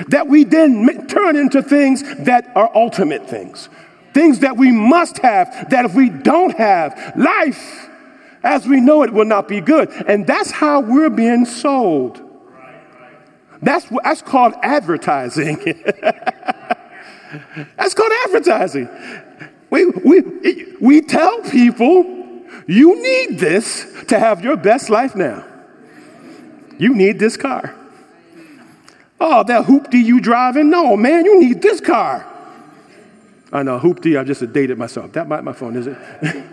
that 0.08 0.28
we 0.28 0.44
then 0.44 1.08
turn 1.08 1.36
into 1.36 1.62
things 1.62 2.02
that 2.26 2.52
are 2.56 2.72
ultimate 2.76 3.30
things 3.30 3.70
things 4.13 4.39
that 4.39 4.58
we 4.58 4.71
must 4.71 5.17
have, 5.19 5.69
that 5.69 5.86
if 5.86 5.93
we 5.93 6.10
don't 6.10 6.56
have, 6.58 7.13
life 7.15 7.89
as 8.43 8.67
we 8.67 8.82
know 8.82 9.04
it 9.04 9.13
will 9.13 9.26
not 9.26 9.47
be 9.47 9.62
good. 9.62 9.89
And 10.08 10.28
that's 10.28 10.52
how 10.52 10.82
we're 10.82 11.10
being 11.10 11.45
sold. 11.45 12.21
That's, 13.62 13.88
that's 14.04 14.21
called 14.21 14.54
advertising. 14.62 15.56
that's 17.78 17.93
called 17.93 18.12
advertising. 18.26 18.89
We, 19.69 19.86
we, 19.86 20.76
we 20.82 21.02
tell 21.02 21.41
people, 21.43 22.04
you 22.67 23.02
need 23.02 23.39
this 23.39 24.04
to 24.08 24.19
have 24.19 24.43
your 24.43 24.58
best 24.58 24.89
life 24.89 25.15
now. 25.15 25.45
You 26.78 26.93
need 26.93 27.19
this 27.19 27.38
car. 27.38 27.73
Oh, 29.19 29.43
that 29.45 29.65
hoopty 29.65 30.04
you 30.04 30.19
driving? 30.19 30.69
No, 30.69 30.97
man, 30.97 31.23
you 31.23 31.39
need 31.39 31.62
this 31.62 31.80
car. 31.80 32.30
I 33.54 33.62
know, 33.62 33.80
hoopty, 33.80 34.20
I 34.20 34.24
just 34.24 34.52
dated 34.52 34.80
myself. 34.80 35.13
That 35.13 35.28
might 35.28 35.44
my 35.44 35.54
phone, 35.54 35.76
is 35.76 35.86
it? 35.86 35.96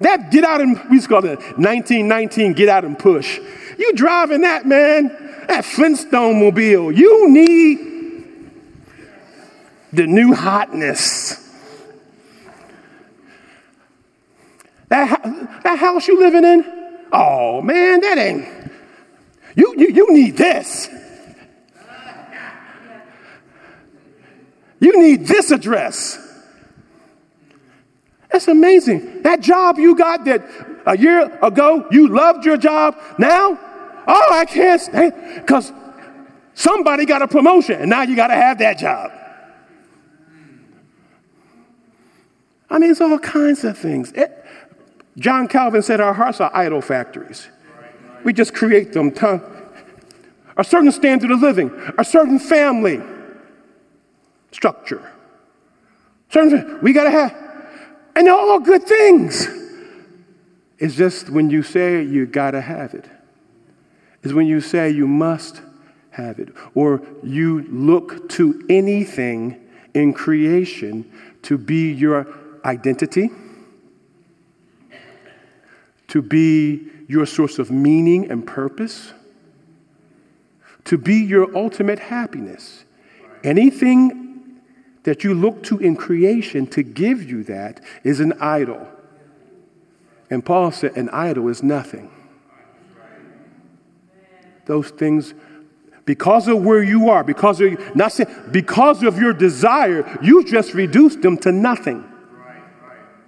that 0.00 0.30
get 0.30 0.44
out 0.44 0.60
and, 0.60 0.78
we 0.90 0.96
used 0.96 1.08
to 1.08 1.14
call 1.14 1.24
it 1.24 1.38
1919 1.38 2.52
get 2.52 2.68
out 2.68 2.84
and 2.84 2.98
push. 2.98 3.40
You 3.78 3.94
driving 3.94 4.42
that, 4.42 4.66
man, 4.66 5.08
that 5.48 5.64
Flintstone 5.64 6.38
mobile. 6.38 6.92
You 6.92 7.30
need 7.30 8.50
the 9.90 10.06
new 10.06 10.34
hotness. 10.34 11.48
That, 14.88 15.62
that 15.62 15.78
house 15.78 16.06
you 16.06 16.20
living 16.20 16.44
in? 16.44 17.06
Oh, 17.10 17.62
man, 17.62 18.00
that 18.00 18.18
ain't. 18.18 18.70
You, 19.56 19.74
you, 19.78 19.88
you 19.88 20.12
need 20.12 20.36
this. 20.36 20.90
You 24.80 24.98
need 24.98 25.26
this 25.26 25.50
address. 25.50 26.18
That's 28.32 28.48
amazing. 28.48 29.22
That 29.22 29.40
job 29.40 29.78
you 29.78 29.94
got 29.94 30.24
that 30.24 30.42
a 30.86 30.96
year 30.96 31.38
ago 31.42 31.86
you 31.90 32.08
loved 32.08 32.44
your 32.44 32.56
job. 32.56 32.96
Now, 33.18 33.58
oh, 34.06 34.28
I 34.32 34.44
can't 34.46 34.80
stand 34.80 35.12
because 35.36 35.72
somebody 36.54 37.04
got 37.04 37.22
a 37.22 37.28
promotion 37.28 37.80
and 37.80 37.90
now 37.90 38.02
you 38.02 38.16
got 38.16 38.28
to 38.28 38.34
have 38.34 38.58
that 38.58 38.78
job. 38.78 39.12
I 42.70 42.78
mean, 42.78 42.92
it's 42.92 43.00
all 43.00 43.18
kinds 43.18 43.64
of 43.64 43.76
things. 43.76 44.12
It, 44.12 44.44
John 45.18 45.48
Calvin 45.48 45.82
said 45.82 46.00
our 46.00 46.14
hearts 46.14 46.40
are 46.40 46.50
idol 46.54 46.80
factories. 46.80 47.48
We 48.24 48.32
just 48.32 48.54
create 48.54 48.92
them. 48.92 49.12
A 50.56 50.64
certain 50.64 50.92
standard 50.92 51.30
of 51.32 51.42
living, 51.42 51.70
a 51.98 52.04
certain 52.04 52.38
family 52.38 53.02
structure. 54.50 55.10
Certain, 56.30 56.78
we 56.80 56.92
got 56.92 57.04
to 57.04 57.10
have, 57.10 57.34
and 58.14 58.26
they're 58.26 58.34
all 58.34 58.60
good 58.60 58.84
things. 58.84 59.48
It's 60.78 60.94
just 60.94 61.28
when 61.28 61.50
you 61.50 61.62
say 61.62 62.02
you 62.02 62.26
got 62.26 62.52
to 62.52 62.60
have 62.60 62.94
it, 62.94 63.08
is 64.22 64.32
when 64.32 64.46
you 64.46 64.60
say 64.60 64.90
you 64.90 65.06
must 65.06 65.60
have 66.10 66.38
it, 66.38 66.54
or 66.74 67.02
you 67.22 67.62
look 67.68 68.28
to 68.30 68.64
anything 68.68 69.60
in 69.94 70.12
creation 70.12 71.10
to 71.42 71.58
be 71.58 71.92
your 71.92 72.26
identity, 72.64 73.30
to 76.08 76.22
be 76.22 76.88
your 77.08 77.26
source 77.26 77.58
of 77.58 77.70
meaning 77.70 78.30
and 78.30 78.46
purpose, 78.46 79.12
to 80.84 80.98
be 80.98 81.16
your 81.16 81.56
ultimate 81.56 81.98
happiness. 81.98 82.84
Anything 83.44 84.19
that 85.04 85.24
you 85.24 85.34
look 85.34 85.62
to 85.64 85.78
in 85.78 85.96
creation 85.96 86.66
to 86.68 86.82
give 86.82 87.22
you 87.22 87.42
that 87.44 87.80
is 88.04 88.20
an 88.20 88.34
idol. 88.40 88.86
And 90.28 90.44
Paul 90.44 90.70
said, 90.72 90.96
an 90.96 91.08
idol 91.10 91.48
is 91.48 91.62
nothing. 91.62 92.10
Those 94.66 94.90
things, 94.90 95.34
because 96.04 96.46
of 96.46 96.62
where 96.62 96.82
you 96.82 97.10
are, 97.10 97.24
because 97.24 97.60
of 97.60 97.96
not 97.96 98.12
saying, 98.12 98.28
because 98.52 99.02
of 99.02 99.18
your 99.18 99.32
desire, 99.32 100.18
you 100.22 100.44
just 100.44 100.74
reduced 100.74 101.22
them 101.22 101.36
to 101.38 101.50
nothing. 101.50 102.06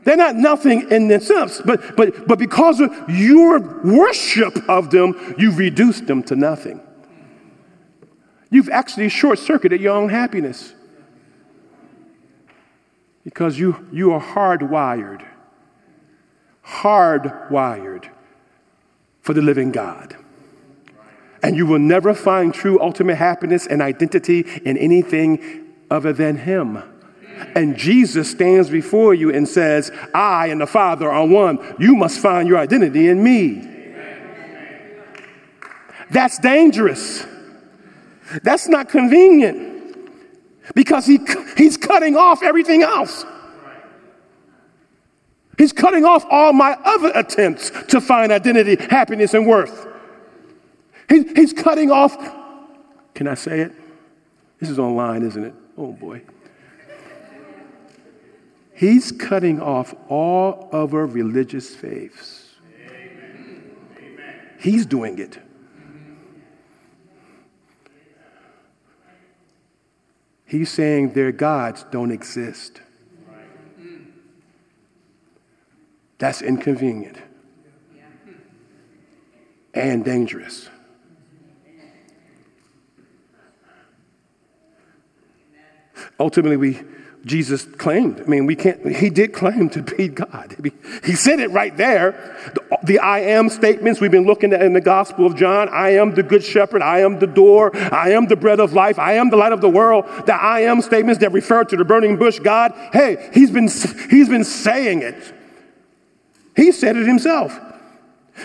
They're 0.05 0.17
not 0.17 0.35
nothing 0.37 0.91
in 0.91 1.09
themselves, 1.09 1.63
but, 1.65 1.97
but, 1.97 2.27
but 2.27 2.39
because 2.39 2.81
of 2.81 2.93
your 3.09 3.61
worship 3.85 4.69
of 4.69 4.91
them, 4.91 5.35
you've 5.39 5.59
reduced 5.59 6.07
them 6.07 6.23
to 6.25 6.37
nothing. 6.37 6.81
You've 8.51 8.69
actually 8.69 9.09
short 9.09 9.39
circuited 9.39 9.81
your 9.81 9.95
own 9.95 10.09
happiness 10.09 10.75
because 13.25 13.59
you, 13.59 13.87
you 13.93 14.13
are 14.13 14.21
hardwired, 14.21 15.25
hardwired 16.67 18.11
for 19.21 19.33
the 19.33 19.43
living 19.43 19.71
God. 19.71 20.17
And 21.43 21.57
you 21.57 21.67
will 21.67 21.79
never 21.79 22.15
find 22.15 22.55
true 22.55 22.81
ultimate 22.81 23.17
happiness 23.17 23.67
and 23.67 23.83
identity 23.83 24.41
in 24.65 24.77
anything 24.77 25.73
other 25.91 26.13
than 26.13 26.37
Him. 26.37 26.83
And 27.57 27.77
Jesus 27.77 28.31
stands 28.31 28.71
before 28.71 29.15
you 29.15 29.35
and 29.35 29.49
says, 29.49 29.91
I 30.15 30.49
and 30.49 30.61
the 30.61 30.67
Father 30.67 31.11
are 31.11 31.27
one. 31.27 31.75
You 31.79 31.97
must 31.97 32.21
find 32.21 32.49
your 32.49 32.59
identity 32.59 33.09
in 33.09 33.23
me. 33.23 33.69
That's 36.11 36.39
dangerous. 36.39 37.27
That's 38.43 38.69
not 38.69 38.89
convenient 38.89 39.72
because 40.75 41.07
he, 41.07 41.21
he's 41.57 41.77
cutting 41.77 42.17
off 42.17 42.43
everything 42.43 42.83
else. 42.83 43.25
He's 45.59 45.73
cutting 45.73 46.05
off 46.05 46.25
all 46.31 46.53
my 46.53 46.73
other 46.85 47.13
attempts 47.15 47.71
to 47.89 48.01
find 48.01 48.33
identity, 48.33 48.77
happiness, 48.77 49.35
and 49.35 49.47
worth. 49.47 49.87
He, 51.09 51.25
he's 51.35 51.53
cutting 51.53 51.91
off, 51.91 52.17
can 53.15 53.29
I 53.29 53.35
say 53.35 53.61
it? 53.61 53.73
This 54.59 54.71
is 54.71 54.79
online, 54.79 55.23
isn't 55.23 55.45
it? 55.45 55.55
Oh 55.77 55.93
boy. 55.93 56.23
He's 58.75 59.13
cutting 59.13 59.61
off 59.61 59.95
all 60.09 60.69
other 60.73 61.07
religious 61.07 61.75
faiths. 61.75 62.57
He's 64.59 64.87
doing 64.87 65.19
it. 65.19 65.39
He's 70.53 70.71
saying 70.71 71.15
their 71.15 71.33
gods 71.33 71.87
don't 71.91 72.11
exist. 72.11 72.83
That's 76.19 76.43
inconvenient 76.43 77.17
and 79.73 80.05
dangerous. 80.05 80.69
Ultimately, 86.21 86.59
we 86.59 86.83
Jesus 87.25 87.65
claimed. 87.65 88.21
I 88.21 88.25
mean, 88.25 88.47
we 88.47 88.57
can't, 88.57 88.85
he 88.97 89.09
did 89.09 89.33
claim 89.33 89.71
to 89.71 89.83
be 89.83 90.09
God. 90.09 90.57
He 91.05 91.15
said 91.15 91.41
it 91.41 91.51
right 91.51 91.77
there. 91.77 92.13
The, 92.55 92.79
the, 92.85 92.99
I 92.99 93.21
am 93.21 93.49
statements 93.49 94.01
we've 94.01 94.11
been 94.11 94.27
looking 94.27 94.53
at 94.53 94.63
in 94.63 94.73
the 94.73 94.81
Gospel 94.81 95.27
of 95.27 95.35
John 95.37 95.69
I 95.69 95.91
am 95.91 96.15
the 96.15 96.23
good 96.23 96.45
shepherd. 96.45 96.83
I 96.83 97.01
am 97.01 97.19
the 97.19 97.27
door. 97.27 97.75
I 97.77 98.11
am 98.11 98.27
the 98.27 98.37
bread 98.37 98.61
of 98.61 98.73
life. 98.73 98.99
I 98.99 99.15
am 99.15 99.31
the 99.31 99.37
light 99.37 99.53
of 99.53 99.61
the 99.61 99.69
world. 99.69 100.05
The 100.27 100.35
I 100.35 100.61
am 100.61 100.83
statements 100.83 101.21
that 101.21 101.33
refer 101.33 101.65
to 101.65 101.77
the 101.77 101.85
burning 101.85 102.19
bush 102.19 102.39
God. 102.39 102.73
Hey, 102.93 103.31
he's 103.33 103.51
been, 103.51 103.69
he's 104.11 104.29
been 104.29 104.45
saying 104.45 105.03
it. 105.03 105.35
He 106.55 106.73
said 106.73 106.97
it 106.97 107.07
himself. 107.07 107.59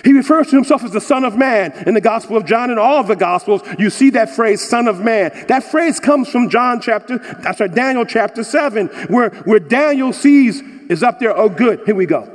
He 0.04 0.14
refers 0.14 0.48
to 0.48 0.56
himself 0.56 0.84
as 0.84 0.92
the 0.92 1.02
Son 1.02 1.24
of 1.24 1.38
Man 1.38 1.72
in 1.88 1.94
the 1.94 2.02
Gospel 2.02 2.38
of 2.38 2.46
John 2.46 2.70
and 2.70 2.80
all 2.80 3.00
of 3.00 3.08
the 3.08 3.16
Gospels. 3.16 3.62
You 3.80 3.90
see 3.90 4.10
that 4.12 4.30
phrase, 4.30 4.62
Son 4.62 4.88
of 4.88 5.00
Man. 5.00 5.32
That 5.48 5.64
phrase 5.64 6.00
comes 6.00 6.30
from 6.30 6.50
John 6.50 6.82
chapter, 6.82 7.18
that's 7.18 7.62
our 7.62 7.68
Daniel 7.68 8.06
chapter 8.06 8.44
7, 8.44 8.88
where, 9.08 9.30
where 9.46 9.60
Daniel 9.60 10.12
sees, 10.12 10.62
is 10.90 11.04
up 11.04 11.20
there, 11.20 11.36
oh, 11.36 11.50
good, 11.50 11.82
here 11.86 11.96
we 11.96 12.06
go. 12.06 12.34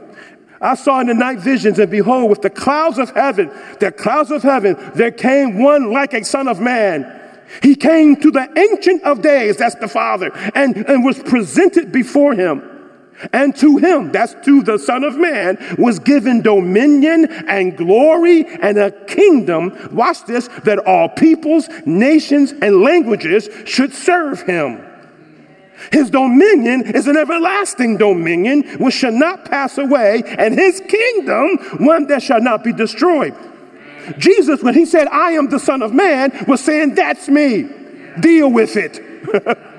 I 0.61 0.77
saw 0.77 1.01
in 1.01 1.09
the 1.09 1.15
night 1.15 1.41
visions, 1.41 1.79
and 1.79 1.91
behold, 1.91 2.31
with 2.31 2.41
the 2.41 2.51
clouds 2.51 2.99
of 2.99 3.11
heaven, 3.11 3.51
the 3.81 3.91
clouds 3.91 4.31
of 4.31 4.43
heaven, 4.43 4.77
there 4.95 5.11
came 5.11 5.59
one 5.59 5.93
like 5.93 6.15
a 6.15 6.25
Son 6.25 6.49
of 6.49 6.61
Man. 6.61 7.21
He 7.63 7.75
came 7.75 8.17
to 8.17 8.31
the 8.31 8.49
Ancient 8.57 9.03
of 9.03 9.21
Days, 9.21 9.57
that's 9.59 9.75
the 9.75 9.89
Father, 9.89 10.31
and, 10.55 10.77
and 10.77 11.05
was 11.05 11.19
presented 11.19 11.93
before 11.93 12.35
him. 12.35 12.63
And 13.33 13.55
to 13.57 13.77
him, 13.77 14.13
that's 14.13 14.35
to 14.45 14.63
the 14.63 14.79
Son 14.79 15.05
of 15.05 15.17
Man, 15.17 15.59
was 15.79 15.99
given 15.99 16.43
dominion 16.43 17.27
and 17.47 17.77
glory 17.77 18.47
and 18.47 18.79
a 18.79 18.91
kingdom, 18.91 19.91
watch 19.93 20.25
this, 20.27 20.49
that 20.65 20.79
all 20.81 21.09
peoples, 21.09 21.69
nations, 21.87 22.53
and 22.53 22.83
languages 22.83 23.49
should 23.65 23.93
serve 23.93 24.43
him. 24.43 24.85
His 25.91 26.11
dominion 26.11 26.83
is 26.95 27.09
an 27.09 27.17
everlasting 27.17 27.97
dominion 27.97 28.63
which 28.79 28.95
shall 28.95 29.13
not 29.13 29.45
pass 29.45 29.79
away, 29.79 30.23
and 30.25 30.55
his 30.55 30.81
kingdom 30.81 31.59
one 31.79 32.07
that 32.07 32.23
shall 32.23 32.41
not 32.41 32.63
be 32.63 32.73
destroyed. 32.73 33.35
Jesus, 34.19 34.63
when 34.63 34.75
he 34.75 34.85
said, 34.85 35.09
I 35.09 35.33
am 35.33 35.49
the 35.49 35.59
Son 35.59 35.83
of 35.83 35.93
Man, 35.93 36.45
was 36.47 36.61
saying, 36.61 36.95
That's 36.95 37.29
me. 37.29 37.69
Deal 38.21 38.51
with 38.51 38.77
it. 38.77 39.01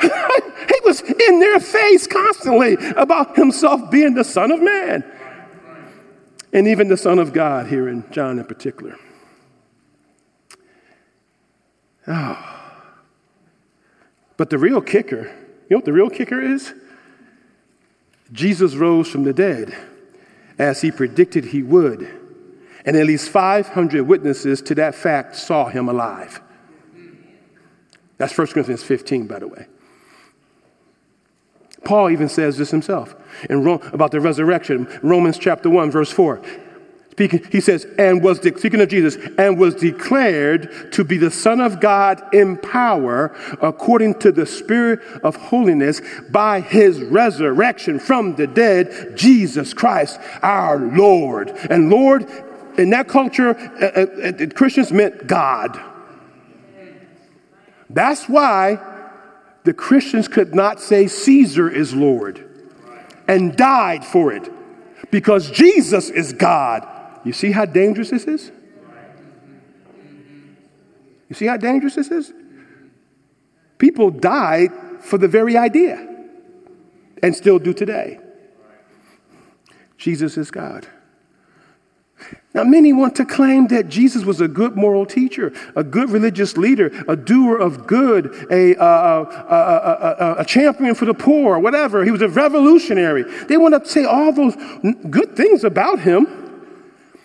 he 0.02 0.80
was 0.84 1.00
in 1.00 1.40
their 1.40 1.60
face 1.60 2.06
constantly 2.06 2.74
about 2.96 3.36
himself 3.36 3.90
being 3.90 4.14
the 4.14 4.24
Son 4.24 4.50
of 4.50 4.60
Man. 4.60 5.04
And 6.52 6.68
even 6.68 6.88
the 6.88 6.96
Son 6.96 7.18
of 7.18 7.32
God 7.32 7.66
here 7.66 7.88
in 7.88 8.10
John 8.10 8.38
in 8.38 8.44
particular. 8.44 8.96
Oh. 12.06 12.56
But 14.36 14.50
the 14.50 14.58
real 14.58 14.80
kicker, 14.80 15.24
you 15.24 15.70
know 15.70 15.76
what 15.78 15.84
the 15.84 15.92
real 15.92 16.10
kicker 16.10 16.40
is? 16.40 16.72
Jesus 18.32 18.74
rose 18.74 19.08
from 19.08 19.24
the 19.24 19.32
dead 19.32 19.76
as 20.58 20.80
he 20.80 20.90
predicted 20.90 21.46
he 21.46 21.62
would. 21.62 22.08
And 22.84 22.96
at 22.96 23.06
least 23.06 23.30
500 23.30 24.06
witnesses 24.06 24.62
to 24.62 24.74
that 24.76 24.94
fact 24.94 25.36
saw 25.36 25.66
him 25.68 25.88
alive. 25.88 26.40
That's 28.18 28.36
1 28.36 28.46
Corinthians 28.48 28.82
15, 28.82 29.26
by 29.26 29.40
the 29.40 29.48
way. 29.48 29.66
Paul 31.86 32.10
even 32.10 32.28
says 32.28 32.58
this 32.58 32.72
himself 32.72 33.14
in 33.48 33.64
about 33.64 34.10
the 34.10 34.20
resurrection, 34.20 34.88
Romans 35.02 35.38
chapter 35.38 35.70
1, 35.70 35.92
verse 35.92 36.10
4. 36.10 36.42
Speaking, 37.12 37.46
he 37.50 37.60
says, 37.60 37.86
and 37.96 38.24
was, 38.24 38.40
de- 38.40 38.58
speaking 38.58 38.80
of 38.80 38.88
Jesus, 38.88 39.16
and 39.38 39.56
was 39.56 39.76
declared 39.76 40.92
to 40.92 41.04
be 41.04 41.16
the 41.16 41.30
Son 41.30 41.60
of 41.60 41.80
God 41.80 42.20
in 42.34 42.56
power 42.58 43.34
according 43.62 44.18
to 44.18 44.32
the 44.32 44.46
Spirit 44.46 45.00
of 45.22 45.36
holiness 45.36 46.02
by 46.28 46.60
his 46.60 47.00
resurrection 47.00 48.00
from 48.00 48.34
the 48.34 48.48
dead, 48.48 49.16
Jesus 49.16 49.72
Christ, 49.72 50.18
our 50.42 50.78
Lord. 50.78 51.50
And 51.70 51.88
Lord, 51.88 52.28
in 52.76 52.90
that 52.90 53.06
culture, 53.06 53.50
uh, 53.56 53.84
uh, 53.84 54.44
uh 54.44 54.46
Christians 54.54 54.90
meant 54.90 55.28
God. 55.28 55.80
That's 57.88 58.28
why 58.28 58.94
the 59.66 59.74
Christians 59.74 60.28
could 60.28 60.54
not 60.54 60.80
say 60.80 61.08
Caesar 61.08 61.68
is 61.68 61.92
Lord 61.92 62.48
and 63.26 63.56
died 63.56 64.04
for 64.04 64.32
it 64.32 64.48
because 65.10 65.50
Jesus 65.50 66.08
is 66.08 66.32
God. 66.32 66.86
You 67.24 67.32
see 67.32 67.50
how 67.50 67.64
dangerous 67.64 68.10
this 68.10 68.24
is? 68.26 68.52
You 71.28 71.34
see 71.34 71.46
how 71.46 71.56
dangerous 71.56 71.96
this 71.96 72.12
is? 72.12 72.32
People 73.78 74.12
died 74.12 74.70
for 75.00 75.18
the 75.18 75.26
very 75.26 75.56
idea 75.56 76.14
and 77.20 77.34
still 77.34 77.58
do 77.58 77.74
today. 77.74 78.20
Jesus 79.98 80.38
is 80.38 80.52
God. 80.52 80.86
Now, 82.54 82.64
many 82.64 82.94
want 82.94 83.14
to 83.16 83.26
claim 83.26 83.66
that 83.68 83.90
Jesus 83.90 84.24
was 84.24 84.40
a 84.40 84.48
good 84.48 84.76
moral 84.76 85.04
teacher, 85.04 85.52
a 85.74 85.84
good 85.84 86.08
religious 86.08 86.56
leader, 86.56 86.90
a 87.06 87.14
doer 87.14 87.58
of 87.58 87.86
good, 87.86 88.34
a, 88.50 88.74
uh, 88.76 88.82
uh, 88.82 90.16
uh, 90.18 90.34
a, 90.38 90.44
champion 90.46 90.94
for 90.94 91.04
the 91.04 91.12
poor, 91.12 91.58
whatever. 91.58 92.02
He 92.02 92.10
was 92.10 92.22
a 92.22 92.28
revolutionary. 92.28 93.24
They 93.44 93.58
want 93.58 93.74
to 93.74 93.90
say 93.90 94.04
all 94.04 94.32
those 94.32 94.56
good 95.10 95.36
things 95.36 95.64
about 95.64 96.00
him. 96.00 96.72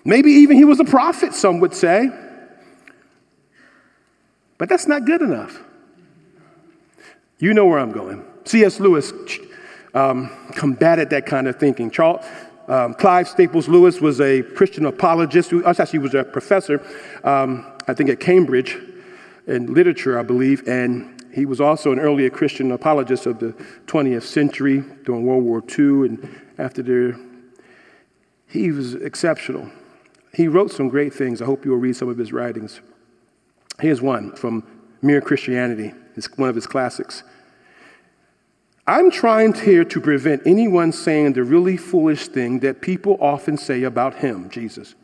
Maybe 0.04 0.32
even 0.32 0.58
he 0.58 0.66
was 0.66 0.82
a 0.82 0.86
prophet, 0.86 1.34
some 1.34 1.62
would 1.62 1.74
say. 1.74 2.10
But 4.58 4.68
that's 4.68 4.88
not 4.88 5.06
good 5.06 5.22
enough. 5.22 5.64
You 7.40 7.54
know 7.54 7.66
where 7.66 7.80
I'm 7.80 7.94
going. 7.94 8.26
C.S. 8.44 8.82
Lewis 8.82 9.14
um, 9.94 10.30
combated 10.56 11.10
that 11.12 11.26
kind 11.26 11.48
of 11.48 11.56
thinking. 11.56 11.90
Charles, 11.90 12.26
um, 12.68 12.94
Clive 12.94 13.28
Staples 13.28 13.68
Lewis 13.68 14.00
was 14.00 14.22
a 14.22 14.44
Christian 14.44 14.86
apologist. 14.86 15.50
Who, 15.50 15.64
actually, 15.66 15.88
he 15.92 15.98
was 15.98 16.14
a 16.14 16.24
professor, 16.24 16.86
um, 17.24 17.66
I 17.88 17.94
think, 17.94 18.10
at 18.10 18.20
Cambridge 18.20 18.78
in 19.48 19.74
literature, 19.74 20.20
I 20.20 20.24
believe, 20.24 20.68
and 20.68 21.24
he 21.34 21.46
was 21.46 21.62
also 21.62 21.92
an 21.92 22.00
earlier 22.00 22.30
Christian 22.30 22.72
apologist 22.72 23.26
of 23.26 23.40
the 23.40 23.54
20th 23.88 24.24
century 24.24 24.84
during 25.04 25.26
World 25.26 25.44
War 25.44 25.64
II 25.68 26.08
and 26.08 26.42
after 26.58 26.82
the. 26.82 27.20
He 28.48 28.72
was 28.72 28.96
exceptional. 28.96 29.72
He 30.34 30.48
wrote 30.48 30.72
some 30.72 30.90
great 30.90 31.14
things. 31.14 31.42
I 31.42 31.46
hope 31.46 31.64
you'll 31.64 31.78
read 31.78 31.96
some 31.96 32.10
of 32.10 32.18
his 32.18 32.34
writings. 32.34 32.82
Here's 33.80 34.02
one 34.02 34.36
from 34.36 34.66
Mere 35.02 35.22
Christianity. 35.22 35.94
It's 36.16 36.30
one 36.38 36.50
of 36.50 36.56
his 36.56 36.68
classics. 36.68 37.24
I'm 38.92 39.10
trying 39.10 39.54
here 39.54 39.86
to 39.86 40.02
prevent 40.02 40.42
anyone 40.46 40.92
saying 40.92 41.32
the 41.32 41.46
really 41.46 41.78
foolish 41.78 42.28
thing 42.28 42.60
that 42.60 42.82
people 42.82 43.18
often 43.22 43.58
say 43.58 43.84
about 43.84 44.16
him, 44.16 44.50
Jesus. 44.50 44.96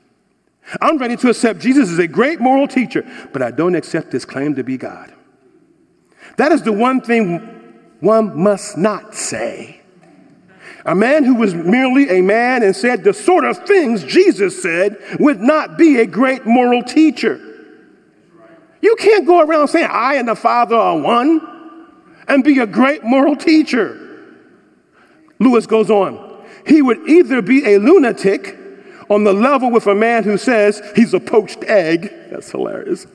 I'm 0.82 0.97
ready 0.97 1.15
to 1.15 1.30
accept 1.30 1.62
Jesus 1.62 1.89
as 1.89 1.97
a 1.97 2.06
great 2.06 2.41
moral 2.41 2.67
teacher, 2.67 3.10
but 3.32 3.41
I 3.41 3.52
don't 3.52 3.76
accept 3.76 4.12
his 4.12 4.26
claim 4.26 4.56
to 4.56 4.63
be 4.65 4.76
God. 4.76 5.13
That 6.36 6.52
is 6.52 6.63
the 6.63 6.73
one 6.73 7.00
thing 7.00 7.38
one 8.02 8.38
must 8.38 8.78
not 8.78 9.15
say. 9.15 9.80
A 10.86 10.93
man 10.93 11.23
who 11.23 11.36
was 11.36 11.56
merely 11.56 12.10
a 12.10 12.21
man 12.21 12.63
and 12.63 12.76
said 12.76 13.06
the 13.06 13.13
sort 13.13 13.45
of 13.45 13.65
things 13.65 14.04
Jesus 14.04 14.62
said 14.62 14.97
would 15.17 15.39
not 15.39 15.78
be 15.78 16.02
a 16.02 16.06
great 16.06 16.45
moral 16.45 16.84
teacher. 16.84 17.39
You 18.82 18.97
can't 18.97 19.26
go 19.26 19.39
around 19.39 19.69
saying, 19.69 19.88
I 19.89 20.15
and 20.15 20.28
the 20.28 20.36
Father 20.36 20.76
are 20.76 21.00
one 21.00 21.57
and 22.27 22.43
be 22.43 22.59
a 22.59 22.67
great 22.67 23.03
moral 23.03 23.35
teacher. 23.35 24.03
Lewis 25.39 25.65
goes 25.67 25.89
on. 25.89 26.45
He 26.65 26.81
would 26.81 27.07
either 27.07 27.41
be 27.41 27.65
a 27.65 27.79
lunatic 27.79 28.57
on 29.09 29.23
the 29.23 29.33
level 29.33 29.71
with 29.71 29.87
a 29.87 29.95
man 29.95 30.23
who 30.23 30.37
says 30.37 30.81
he's 30.95 31.13
a 31.13 31.19
poached 31.19 31.63
egg. 31.63 32.11
That's 32.29 32.51
hilarious. 32.51 33.07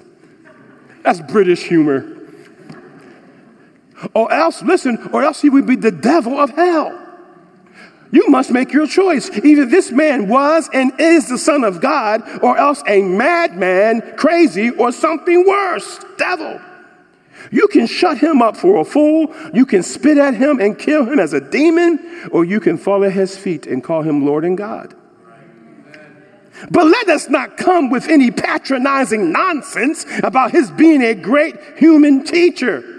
That's 1.03 1.21
British 1.21 1.65
humor. 1.65 2.19
Or 4.15 4.33
else, 4.33 4.63
listen, 4.63 5.11
or 5.13 5.23
else 5.23 5.41
he 5.41 5.51
would 5.51 5.67
be 5.67 5.77
the 5.77 5.91
devil 5.91 6.39
of 6.39 6.51
hell. 6.51 6.99
You 8.11 8.29
must 8.29 8.51
make 8.51 8.73
your 8.73 8.87
choice. 8.87 9.31
Either 9.31 9.65
this 9.65 9.91
man 9.91 10.29
was 10.29 10.69
and 10.73 10.93
is 11.01 11.29
the 11.29 11.39
Son 11.39 11.65
of 11.65 11.81
God, 11.81 12.23
or 12.43 12.59
else 12.59 12.83
a 12.87 13.01
madman, 13.01 14.17
crazy, 14.17 14.71
or 14.71 14.93
something 14.93 15.47
worse, 15.47 15.99
devil. 16.19 16.61
You 17.51 17.69
can 17.69 17.87
shut 17.87 18.19
him 18.19 18.43
up 18.43 18.57
for 18.57 18.81
a 18.81 18.85
fool, 18.85 19.35
you 19.53 19.67
can 19.67 19.83
spit 19.83 20.19
at 20.19 20.35
him 20.35 20.61
and 20.61 20.79
kill 20.79 21.05
him 21.05 21.19
as 21.19 21.33
a 21.33 21.41
demon, 21.41 22.29
or 22.31 22.45
you 22.45 22.61
can 22.61 22.79
fall 22.79 23.05
at 23.05 23.13
his 23.13 23.37
feet 23.37 23.67
and 23.67 23.83
call 23.83 24.03
him 24.03 24.25
Lord 24.25 24.45
and 24.45 24.57
God. 24.57 24.95
But 26.71 26.87
let 26.87 27.09
us 27.09 27.29
not 27.29 27.57
come 27.57 27.91
with 27.91 28.09
any 28.09 28.31
patronizing 28.31 29.33
nonsense 29.33 30.07
about 30.23 30.53
his 30.53 30.71
being 30.71 31.03
a 31.03 31.15
great 31.15 31.57
human 31.77 32.25
teacher. 32.25 32.93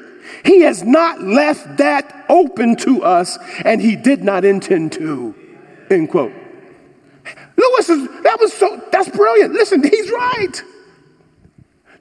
He 0.44 0.62
has 0.62 0.84
not 0.84 1.22
left 1.22 1.78
that 1.78 2.26
open 2.28 2.76
to 2.78 3.04
us, 3.04 3.38
and 3.64 3.82
he 3.82 3.96
did 3.96 4.24
not 4.24 4.44
intend 4.44 4.92
to. 4.94 5.36
End 5.90 6.10
quote. 6.10 6.34
Lewis 7.56 7.90
is, 7.90 8.08
that 8.24 8.38
was 8.40 8.52
so, 8.52 8.82
that's 8.92 9.10
brilliant. 9.10 9.54
Listen, 9.54 9.82
he's 9.82 10.12
right. 10.12 10.64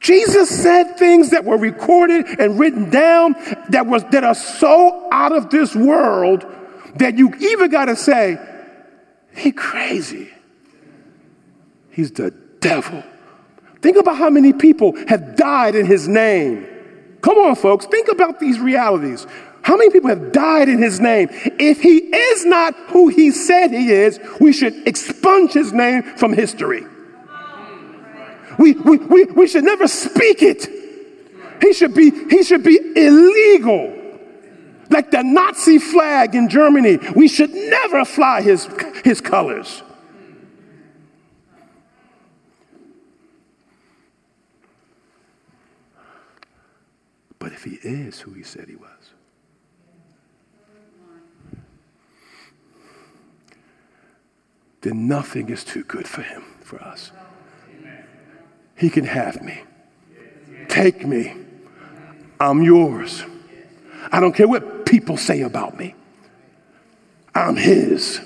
Jesus 0.02 0.48
said 0.50 0.98
things 0.98 1.30
that 1.30 1.44
were 1.44 1.56
recorded 1.56 2.26
and 2.40 2.58
written 2.58 2.90
down 2.90 3.34
that 3.68 3.86
was 3.86 4.02
that 4.10 4.24
are 4.24 4.34
so 4.34 5.08
out 5.12 5.30
of 5.32 5.48
this 5.50 5.76
world 5.76 6.44
that 6.96 7.16
you 7.16 7.32
even 7.38 7.70
got 7.70 7.84
to 7.84 7.94
say, 7.94 8.36
he 9.34 9.52
crazy. 9.52 10.28
He's 11.90 12.10
the 12.10 12.32
devil. 12.60 13.02
Think 13.80 13.96
about 13.96 14.16
how 14.16 14.28
many 14.28 14.52
people 14.52 14.96
have 15.06 15.36
died 15.36 15.76
in 15.76 15.86
his 15.86 16.08
name. 16.08 16.66
Come 17.20 17.38
on, 17.38 17.54
folks, 17.54 17.86
think 17.86 18.08
about 18.08 18.40
these 18.40 18.58
realities. 18.58 19.26
How 19.62 19.76
many 19.76 19.90
people 19.90 20.08
have 20.08 20.32
died 20.32 20.68
in 20.68 20.82
his 20.82 20.98
name? 20.98 21.28
If 21.30 21.80
he 21.80 21.98
is 21.98 22.44
not 22.44 22.74
who 22.88 23.06
he 23.06 23.30
said 23.30 23.70
he 23.70 23.92
is, 23.92 24.18
we 24.40 24.52
should 24.52 24.88
expunge 24.88 25.52
his 25.52 25.72
name 25.72 26.02
from 26.02 26.32
history. 26.32 26.84
We, 28.58 28.72
we, 28.72 28.96
we, 28.98 29.24
we 29.24 29.46
should 29.46 29.64
never 29.64 29.88
speak 29.88 30.42
it. 30.42 30.68
He 31.60 31.72
should 31.72 31.94
be, 31.94 32.10
he 32.28 32.42
should 32.42 32.64
be 32.64 32.78
illegal. 32.96 33.98
Like 34.90 35.10
the 35.10 35.22
Nazi 35.22 35.78
flag 35.78 36.34
in 36.34 36.48
Germany, 36.48 36.98
we 37.16 37.28
should 37.28 37.50
never 37.54 38.04
fly 38.04 38.42
his, 38.42 38.68
his 39.04 39.20
colors. 39.20 39.82
But 47.38 47.52
if 47.52 47.64
he 47.64 47.78
is 47.82 48.20
who 48.20 48.32
he 48.34 48.42
said 48.42 48.68
he 48.68 48.76
was, 48.76 48.88
then 54.82 55.08
nothing 55.08 55.48
is 55.48 55.64
too 55.64 55.84
good 55.84 56.06
for 56.06 56.22
him, 56.22 56.42
for 56.60 56.80
us. 56.82 57.12
He 58.82 58.90
can 58.90 59.04
have 59.04 59.40
me. 59.42 59.62
Take 60.68 61.06
me. 61.06 61.36
I'm 62.40 62.64
yours. 62.64 63.22
I 64.10 64.18
don't 64.18 64.32
care 64.32 64.48
what 64.48 64.84
people 64.86 65.16
say 65.16 65.42
about 65.42 65.78
me. 65.78 65.94
I'm 67.32 67.54
his. 67.54 68.20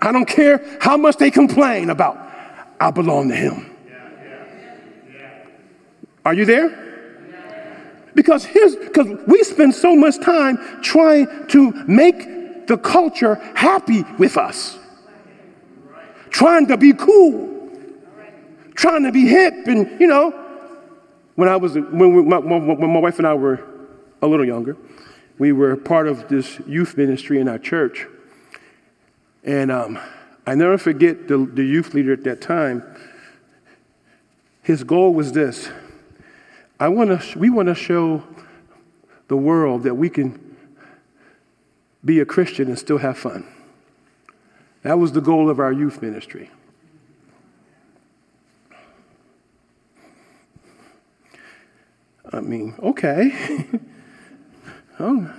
I 0.00 0.12
don't 0.12 0.28
care 0.28 0.78
how 0.80 0.96
much 0.96 1.16
they 1.16 1.32
complain 1.32 1.90
about. 1.90 2.16
I 2.78 2.92
belong 2.92 3.30
to 3.30 3.34
him. 3.34 3.68
Are 6.24 6.32
you 6.32 6.44
there? 6.44 6.70
Because 8.14 8.44
his 8.44 8.76
because 8.76 9.08
we 9.26 9.42
spend 9.42 9.74
so 9.74 9.96
much 9.96 10.20
time 10.20 10.56
trying 10.82 11.26
to 11.48 11.72
make 11.88 12.68
the 12.68 12.78
culture 12.78 13.34
happy 13.56 14.04
with 14.20 14.36
us. 14.36 14.78
Trying 16.30 16.68
to 16.68 16.76
be 16.76 16.92
cool. 16.92 17.53
Trying 18.74 19.04
to 19.04 19.12
be 19.12 19.26
hip 19.26 19.54
and 19.66 20.00
you 20.00 20.06
know 20.06 20.44
when 21.34 21.48
I 21.48 21.56
was 21.56 21.74
when, 21.74 22.14
we, 22.14 22.22
my, 22.22 22.38
when 22.38 22.92
my 22.92 23.00
wife 23.00 23.18
and 23.18 23.26
I 23.26 23.34
were 23.34 23.64
a 24.22 24.26
little 24.26 24.46
younger, 24.46 24.76
we 25.38 25.52
were 25.52 25.76
part 25.76 26.06
of 26.06 26.28
this 26.28 26.60
youth 26.66 26.96
ministry 26.96 27.40
in 27.40 27.48
our 27.48 27.58
church. 27.58 28.06
And 29.42 29.70
um, 29.70 29.98
I 30.46 30.54
never 30.54 30.78
forget 30.78 31.28
the, 31.28 31.38
the 31.38 31.64
youth 31.64 31.92
leader 31.94 32.12
at 32.12 32.24
that 32.24 32.40
time. 32.40 32.82
His 34.62 34.84
goal 34.84 35.12
was 35.12 35.32
this 35.32 35.70
I 36.78 36.88
want 36.88 37.20
to, 37.20 37.38
we 37.38 37.50
want 37.50 37.68
to 37.68 37.74
show 37.74 38.22
the 39.28 39.36
world 39.36 39.84
that 39.84 39.94
we 39.94 40.08
can 40.10 40.56
be 42.04 42.20
a 42.20 42.26
Christian 42.26 42.68
and 42.68 42.78
still 42.78 42.98
have 42.98 43.18
fun. 43.18 43.46
That 44.82 44.98
was 44.98 45.12
the 45.12 45.20
goal 45.20 45.48
of 45.48 45.60
our 45.60 45.72
youth 45.72 46.02
ministry. 46.02 46.50
I 52.34 52.40
mean, 52.40 52.74
okay. 52.82 53.32
oh, 54.98 55.32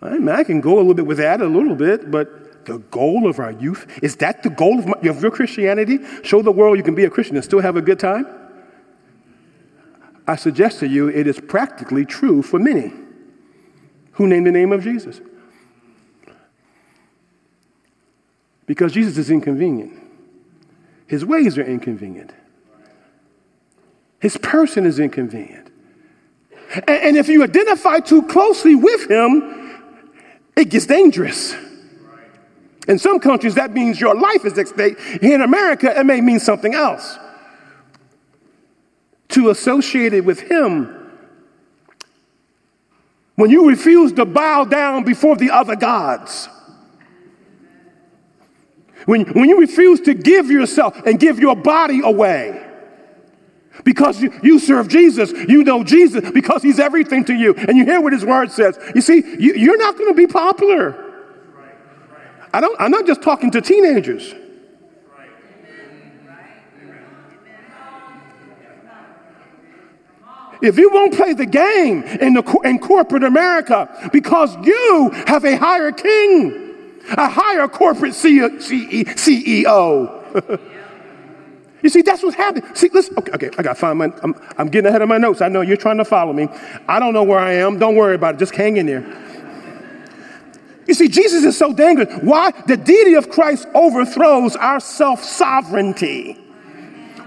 I, 0.00 0.10
mean, 0.10 0.28
I 0.28 0.44
can 0.44 0.60
go 0.60 0.76
a 0.76 0.78
little 0.78 0.94
bit 0.94 1.06
with 1.06 1.18
that 1.18 1.40
a 1.40 1.46
little 1.46 1.74
bit, 1.74 2.10
but 2.10 2.66
the 2.66 2.78
goal 2.78 3.28
of 3.28 3.40
our 3.40 3.50
youth 3.50 3.86
is 4.00 4.16
that 4.16 4.42
the 4.44 4.50
goal 4.50 4.78
of, 4.78 4.86
my, 4.86 5.10
of 5.10 5.20
your 5.20 5.32
Christianity? 5.32 5.98
Show 6.22 6.40
the 6.42 6.52
world 6.52 6.76
you 6.76 6.84
can 6.84 6.94
be 6.94 7.04
a 7.04 7.10
Christian 7.10 7.36
and 7.36 7.44
still 7.44 7.60
have 7.60 7.76
a 7.76 7.82
good 7.82 7.98
time? 7.98 8.26
I 10.26 10.36
suggest 10.36 10.78
to 10.80 10.88
you 10.88 11.08
it 11.08 11.26
is 11.26 11.40
practically 11.40 12.04
true 12.04 12.42
for 12.42 12.58
many 12.58 12.92
who 14.12 14.28
name 14.28 14.44
the 14.44 14.52
name 14.52 14.72
of 14.72 14.82
Jesus. 14.82 15.20
Because 18.66 18.92
Jesus 18.92 19.18
is 19.18 19.30
inconvenient. 19.30 20.00
His 21.08 21.24
ways 21.24 21.58
are 21.58 21.64
inconvenient. 21.64 22.32
His 24.20 24.38
person 24.38 24.86
is 24.86 24.98
inconvenient. 24.98 25.63
And, 26.88 27.16
if 27.16 27.28
you 27.28 27.42
identify 27.42 28.00
too 28.00 28.22
closely 28.22 28.74
with 28.74 29.10
him, 29.10 29.80
it 30.56 30.70
gets 30.70 30.86
dangerous. 30.86 31.54
In 32.86 32.98
some 32.98 33.18
countries, 33.18 33.54
that 33.54 33.72
means 33.72 34.00
your 34.00 34.14
life 34.14 34.44
is 34.44 34.58
at 34.58 34.68
stake. 34.68 35.00
Here 35.00 35.34
in 35.34 35.40
America, 35.40 35.98
it 35.98 36.04
may 36.04 36.20
mean 36.20 36.38
something 36.38 36.74
else 36.74 37.18
to 39.28 39.50
associate 39.50 40.12
it 40.12 40.24
with 40.24 40.40
Him. 40.40 41.00
When 43.36 43.50
you 43.50 43.68
refuse 43.68 44.12
to 44.12 44.24
bow 44.24 44.64
down 44.64 45.04
before 45.04 45.36
the 45.36 45.50
other 45.50 45.74
gods, 45.74 46.48
when, 49.06 49.24
when 49.32 49.48
you 49.48 49.60
refuse 49.60 50.00
to 50.02 50.14
give 50.14 50.50
yourself 50.50 50.96
and 51.04 51.18
give 51.18 51.38
your 51.38 51.56
body 51.56 52.00
away, 52.02 52.64
because 53.82 54.20
you, 54.22 54.32
you, 54.42 54.58
serve 54.58 54.88
Jesus, 54.88 55.32
you 55.32 55.64
know 55.64 55.82
Jesus 55.82 56.30
because 56.30 56.62
he's 56.62 56.78
everything 56.78 57.24
to 57.24 57.34
you, 57.34 57.54
and 57.54 57.76
you 57.76 57.84
hear 57.84 58.00
what 58.00 58.12
his 58.12 58.24
word 58.24 58.52
says. 58.52 58.78
You 58.94 59.00
see, 59.00 59.24
you, 59.38 59.74
are 59.74 59.76
not 59.76 59.98
going 59.98 60.10
to 60.10 60.16
be 60.16 60.26
popular. 60.26 61.00
I 62.52 62.60
don't, 62.60 62.80
I'm 62.80 62.92
not 62.92 63.06
just 63.06 63.22
talking 63.22 63.50
to 63.50 63.60
teenagers. 63.60 64.34
if 70.62 70.78
you 70.78 70.90
won't 70.90 71.14
play 71.14 71.34
the 71.34 71.46
game 71.46 72.02
in, 72.04 72.34
the, 72.34 72.60
in 72.64 72.78
corporate 72.78 73.24
America 73.24 74.08
because 74.12 74.56
you 74.64 75.10
have 75.26 75.44
a 75.44 75.56
higher 75.56 75.92
king, 75.92 77.00
a 77.10 77.28
higher 77.28 77.68
corporate 77.68 78.12
CEO. 78.12 78.60
you 81.84 81.90
see, 81.90 82.00
that's 82.00 82.22
what's 82.22 82.34
happening. 82.34 82.74
See, 82.74 82.88
listen, 82.88 83.18
okay, 83.18 83.32
okay 83.32 83.50
I 83.58 83.62
got 83.62 83.74
to 83.74 83.80
find 83.80 83.98
my, 83.98 84.10
I'm, 84.22 84.34
I'm 84.56 84.68
getting 84.68 84.88
ahead 84.88 85.02
of 85.02 85.08
my 85.08 85.18
notes. 85.18 85.42
I 85.42 85.48
know 85.48 85.60
you're 85.60 85.76
trying 85.76 85.98
to 85.98 86.04
follow 86.04 86.32
me. 86.32 86.48
I 86.88 86.98
don't 86.98 87.12
know 87.12 87.22
where 87.22 87.38
I 87.38 87.52
am. 87.52 87.78
Don't 87.78 87.94
worry 87.94 88.14
about 88.14 88.36
it. 88.36 88.38
Just 88.38 88.54
hang 88.54 88.78
in 88.78 88.86
there. 88.86 89.02
You 90.86 90.94
see, 90.94 91.08
Jesus 91.08 91.44
is 91.44 91.58
so 91.58 91.74
dangerous. 91.74 92.08
Why? 92.22 92.52
The 92.66 92.78
deity 92.78 93.14
of 93.14 93.28
Christ 93.28 93.68
overthrows 93.74 94.56
our 94.56 94.80
self 94.80 95.22
sovereignty. 95.22 96.38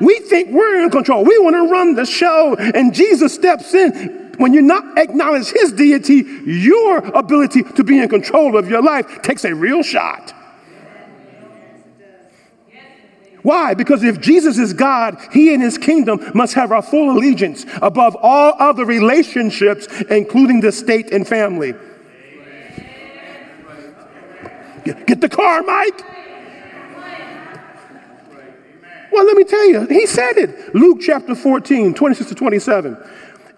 We 0.02 0.20
think 0.22 0.50
we're 0.50 0.84
in 0.84 0.90
control. 0.90 1.24
We 1.24 1.38
want 1.38 1.56
to 1.56 1.72
run 1.72 1.94
the 1.94 2.06
show. 2.06 2.56
And 2.56 2.96
Jesus 2.96 3.36
steps 3.36 3.76
in. 3.76 4.26
When 4.38 4.54
you 4.54 4.62
not 4.62 4.98
acknowledge 4.98 5.50
his 5.50 5.72
deity, 5.72 6.24
your 6.46 6.98
ability 6.98 7.64
to 7.64 7.84
be 7.84 8.00
in 8.00 8.10
control 8.10 8.58
of 8.58 8.70
your 8.70 8.84
life 8.84 9.22
takes 9.22 9.46
a 9.46 9.54
real 9.54 9.82
shot. 9.82 10.34
Why? 13.48 13.76
Because 13.76 14.04
if 14.04 14.20
Jesus 14.20 14.58
is 14.58 14.74
God, 14.74 15.18
he 15.32 15.54
and 15.54 15.64
his 15.64 15.78
kingdom 15.78 16.20
must 16.34 16.54
have 16.56 16.74
our 16.74 16.82
full 16.82 17.12
allegiance 17.12 17.66
above 17.82 18.14
all 18.22 18.54
other 18.60 18.84
relationships, 18.84 19.88
including 20.10 20.60
the 20.60 20.74
state 20.74 21.14
and 21.14 21.26
family. 21.26 21.74
Get 24.84 25.22
the 25.22 25.30
car, 25.30 25.64
Mike. 25.64 26.02
Well, 29.14 29.26
let 29.26 29.38
me 29.38 29.46
tell 29.46 29.70
you, 29.70 29.86
he 29.86 30.08
said 30.08 30.38
it. 30.38 30.76
Luke 30.76 30.98
chapter 31.00 31.34
14, 31.34 31.94
26 31.94 32.28
to 32.28 32.36
27. 32.36 32.98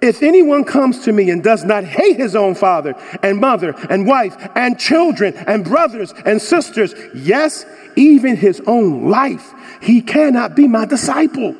If 0.01 0.21
anyone 0.21 0.65
comes 0.65 1.03
to 1.05 1.11
me 1.11 1.31
and 1.31 1.43
does 1.43 1.65
not 1.65 1.83
hate 1.83 2.17
his 2.17 2.35
own 2.35 2.53
father 2.53 2.93
and 3.23 3.39
mother 3.39 3.71
and 3.89 4.05
wife 4.05 4.37
and 4.55 4.79
children 4.79 5.35
and 5.47 5.65
brothers 5.65 6.13
and 6.25 6.39
sisters, 6.39 6.93
yes, 7.15 7.65
even 7.95 8.37
his 8.37 8.61
own 8.67 9.09
life, 9.09 9.53
he 9.81 10.01
cannot 10.01 10.55
be 10.55 10.67
my 10.67 10.85
disciple. 10.85 11.55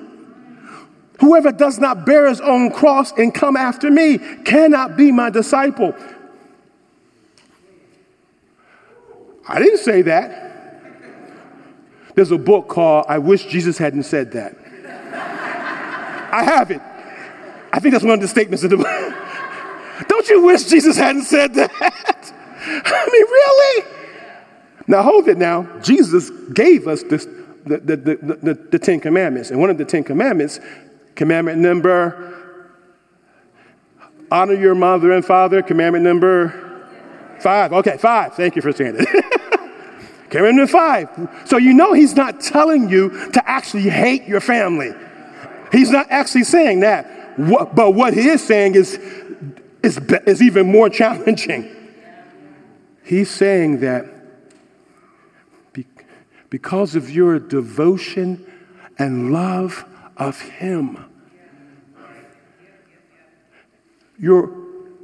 Whoever 1.19 1.51
does 1.51 1.79
not 1.79 2.05
bear 2.05 2.27
his 2.27 2.39
own 2.41 2.71
cross 2.71 3.11
and 3.11 3.33
come 3.33 3.57
after 3.57 3.91
me 3.91 4.17
cannot 4.45 4.95
be 4.95 5.11
my 5.11 5.29
disciple. 5.29 5.93
I 9.47 9.59
didn't 9.59 9.79
say 9.79 10.01
that. 10.03 10.47
There's 12.15 12.31
a 12.31 12.37
book 12.37 12.67
called 12.67 13.05
I 13.09 13.17
Wish 13.17 13.45
Jesus 13.45 13.77
Hadn't 13.77 14.03
Said 14.03 14.31
That. 14.33 14.55
I 16.31 16.43
have 16.43 16.71
it. 16.71 16.81
I 17.71 17.79
think 17.79 17.93
that's 17.93 18.03
one 18.03 18.13
of 18.13 18.21
the 18.21 18.27
statements 18.27 18.63
in 18.63 18.69
the 18.69 18.77
book. 18.77 18.87
Don't 20.07 20.29
you 20.29 20.43
wish 20.43 20.65
Jesus 20.65 20.97
hadn't 20.97 21.23
said 21.23 21.53
that? 21.55 21.71
I 21.81 23.09
mean, 23.11 23.25
really? 23.25 23.95
Now, 24.87 25.03
hold 25.03 25.27
it 25.27 25.37
now. 25.37 25.63
Jesus 25.81 26.29
gave 26.53 26.87
us 26.87 27.03
this, 27.03 27.27
the, 27.65 27.77
the, 27.77 27.95
the, 27.95 28.53
the, 28.71 28.79
Ten 28.79 28.99
Commandments. 28.99 29.51
And 29.51 29.59
one 29.59 29.69
of 29.69 29.77
the 29.77 29.85
Ten 29.85 30.03
Commandments, 30.03 30.59
commandment 31.15 31.59
number, 31.59 32.35
honor 34.31 34.53
your 34.53 34.75
mother 34.75 35.11
and 35.11 35.25
father, 35.25 35.61
commandment 35.61 36.03
number 36.03 36.87
five. 37.39 37.73
Okay, 37.73 37.97
five. 37.97 38.35
Thank 38.35 38.55
you 38.55 38.61
for 38.61 38.71
saying 38.71 38.95
it. 38.99 39.07
Commandment 40.29 40.57
number 40.57 40.71
five. 40.71 41.45
So 41.45 41.57
you 41.57 41.73
know 41.73 41.93
he's 41.93 42.15
not 42.15 42.39
telling 42.39 42.89
you 42.89 43.31
to 43.31 43.49
actually 43.49 43.89
hate 43.89 44.25
your 44.25 44.41
family. 44.41 44.93
He's 45.71 45.91
not 45.91 46.07
actually 46.09 46.43
saying 46.43 46.81
that. 46.81 47.37
What, 47.39 47.75
but 47.75 47.91
what 47.91 48.13
he 48.13 48.27
is 48.27 48.45
saying 48.45 48.75
is, 48.75 48.95
is, 49.81 49.97
is 50.27 50.41
even 50.41 50.71
more 50.71 50.89
challenging. 50.89 51.75
He's 53.03 53.31
saying 53.31 53.79
that 53.79 54.05
because 56.49 56.95
of 56.95 57.09
your 57.09 57.39
devotion 57.39 58.45
and 58.97 59.31
love 59.31 59.85
of 60.17 60.39
him, 60.41 61.05
your 64.17 64.51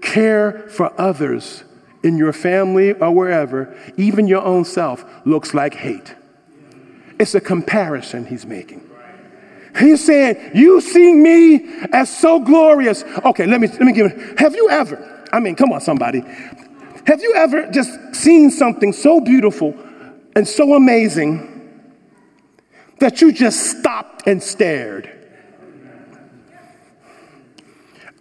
care 0.02 0.68
for 0.70 0.94
others 1.00 1.64
in 2.04 2.18
your 2.18 2.34
family 2.34 2.94
or 2.94 3.12
wherever, 3.12 3.76
even 3.98 4.28
your 4.28 4.44
own 4.44 4.66
self, 4.66 5.06
looks 5.26 5.54
like 5.54 5.74
hate. 5.74 6.14
It's 7.20 7.34
a 7.34 7.42
comparison 7.42 8.26
he's 8.26 8.46
making. 8.46 8.88
He's 9.80 10.06
saying, 10.06 10.52
You 10.54 10.82
see 10.82 11.14
me 11.14 11.66
as 11.92 12.16
so 12.16 12.40
glorious. 12.40 13.04
Okay, 13.26 13.46
let 13.46 13.60
me, 13.60 13.68
let 13.68 13.82
me 13.82 13.94
give 13.94 14.12
it. 14.12 14.40
Have 14.40 14.56
you 14.56 14.70
ever, 14.70 15.28
I 15.32 15.40
mean, 15.40 15.56
come 15.56 15.72
on, 15.72 15.82
somebody. 15.82 16.24
Have 17.08 17.22
you 17.22 17.34
ever 17.36 17.70
just 17.72 18.16
seen 18.16 18.52
something 18.52 18.94
so 18.94 19.20
beautiful 19.20 19.76
and 20.36 20.48
so 20.48 20.74
amazing 20.74 21.52
that 23.00 23.22
you 23.22 23.32
just 23.32 23.78
stopped 23.78 24.28
and 24.28 24.42
stared? 24.42 25.12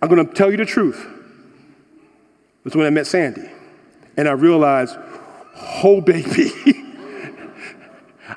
I'm 0.01 0.09
going 0.09 0.27
to 0.27 0.35
tell 0.35 0.51
you 0.51 0.57
the 0.57 0.67
truth. 0.67 1.07
It's 2.65 2.77
when 2.77 2.87
I 2.87 2.91
met 2.91 3.07
Sandy. 3.07 3.49
And 4.17 4.29
I 4.29 4.33
realized, 4.33 4.97
oh, 5.83 6.01
baby. 6.01 6.51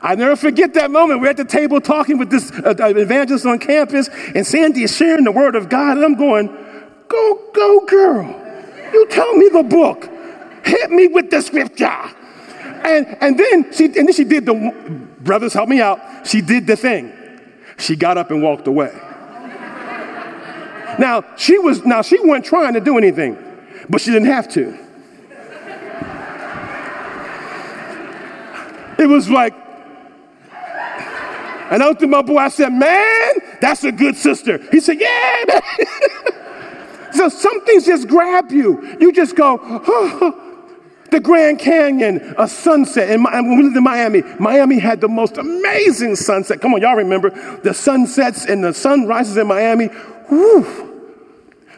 I 0.01 0.15
never 0.15 0.35
forget 0.35 0.73
that 0.75 0.91
moment. 0.91 1.21
We're 1.21 1.29
at 1.29 1.37
the 1.37 1.45
table 1.45 1.81
talking 1.81 2.17
with 2.17 2.29
this 2.29 2.51
uh, 2.51 2.75
evangelist 2.79 3.45
on 3.45 3.59
campus, 3.59 4.09
and 4.35 4.45
Sandy 4.45 4.83
is 4.83 4.95
sharing 4.95 5.23
the 5.23 5.31
word 5.31 5.55
of 5.55 5.69
God, 5.69 5.97
and 5.97 6.05
I'm 6.05 6.15
going, 6.15 6.47
Go, 7.07 7.51
go, 7.53 7.85
girl. 7.85 8.25
You 8.93 9.07
tell 9.07 9.33
me 9.35 9.49
the 9.49 9.63
book. 9.63 10.09
Hit 10.65 10.91
me 10.91 11.07
with 11.07 11.29
the 11.29 11.41
scripture. 11.41 12.11
And, 12.87 13.17
and 13.19 13.37
then 13.37 13.73
she 13.73 13.85
and 13.85 13.95
then 13.95 14.13
she 14.13 14.23
did 14.23 14.45
the 14.45 15.05
brothers 15.19 15.53
help 15.53 15.67
me 15.67 15.81
out. 15.81 16.25
She 16.25 16.39
did 16.39 16.65
the 16.65 16.77
thing. 16.77 17.11
She 17.77 17.97
got 17.97 18.17
up 18.17 18.31
and 18.31 18.41
walked 18.41 18.65
away. 18.67 18.91
Now 20.97 21.23
she 21.35 21.57
was 21.59 21.85
now 21.85 22.01
she 22.01 22.17
wasn't 22.19 22.45
trying 22.45 22.73
to 22.75 22.79
do 22.79 22.97
anything, 22.97 23.37
but 23.89 23.99
she 23.99 24.11
didn't 24.11 24.29
have 24.29 24.47
to. 24.53 24.79
It 28.99 29.05
was 29.05 29.29
like 29.29 29.53
and 31.69 31.83
I 31.83 31.87
looked 31.89 32.01
at 32.01 32.07
my 32.07 32.21
boy, 32.21 32.37
I 32.37 32.47
said, 32.47 32.69
Man, 32.69 33.33
that's 33.59 33.83
a 33.83 33.91
good 33.91 34.15
sister. 34.15 34.59
He 34.71 34.79
said, 34.79 35.01
Yeah, 35.01 35.43
man. 35.49 35.61
so 37.13 37.27
some 37.27 37.65
things 37.65 37.85
just 37.85 38.07
grab 38.07 38.49
you. 38.49 38.95
You 39.01 39.11
just 39.11 39.35
go. 39.35 39.57
The 41.09 41.19
Grand 41.19 41.59
Canyon, 41.59 42.35
a 42.37 42.47
sunset. 42.47 43.09
And 43.09 43.23
when 43.23 43.57
we 43.57 43.63
lived 43.63 43.77
in 43.77 43.83
Miami, 43.83 44.23
Miami 44.39 44.79
had 44.79 45.01
the 45.01 45.07
most 45.07 45.37
amazing 45.37 46.15
sunset. 46.15 46.61
Come 46.61 46.73
on, 46.73 46.81
y'all 46.81 46.95
remember 46.95 47.29
the 47.61 47.73
sunsets 47.73 48.45
and 48.45 48.63
the 48.63 48.73
sunrises 48.73 49.37
in 49.37 49.47
Miami? 49.47 49.89
Woo. 50.29 50.85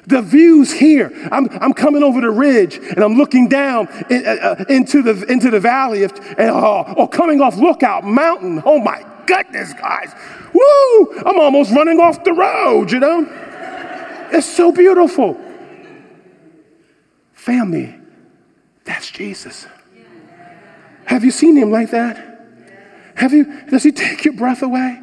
The 0.07 0.23
views 0.23 0.71
here. 0.71 1.11
I'm, 1.31 1.47
I'm 1.61 1.73
coming 1.73 2.01
over 2.01 2.19
the 2.19 2.31
ridge 2.31 2.77
and 2.77 3.03
I'm 3.03 3.13
looking 3.13 3.47
down 3.47 3.87
in, 4.09 4.25
uh, 4.25 4.55
uh 4.59 4.65
into, 4.67 5.03
the, 5.03 5.23
into 5.31 5.51
the 5.51 5.59
valley 5.59 6.03
of, 6.03 6.11
and, 6.37 6.49
oh, 6.49 6.93
oh, 6.97 7.07
coming 7.07 7.41
off 7.41 7.57
Lookout 7.57 8.03
Mountain. 8.03 8.63
Oh 8.65 8.79
my 8.79 9.05
goodness, 9.27 9.73
guys. 9.73 10.11
Woo! 10.51 11.13
I'm 11.19 11.39
almost 11.39 11.71
running 11.71 11.99
off 11.99 12.23
the 12.23 12.33
road, 12.33 12.91
you 12.91 12.99
know? 12.99 13.27
It's 14.31 14.47
so 14.47 14.71
beautiful. 14.71 15.39
Family, 17.33 17.98
that's 18.89 19.11
Jesus. 19.11 19.67
Have 21.05 21.23
you 21.23 21.29
seen 21.29 21.55
him 21.55 21.69
like 21.69 21.91
that? 21.91 22.17
Have 23.13 23.33
you, 23.33 23.67
does 23.69 23.83
he 23.83 23.91
take 23.91 24.25
your 24.25 24.33
breath 24.33 24.63
away? 24.63 24.99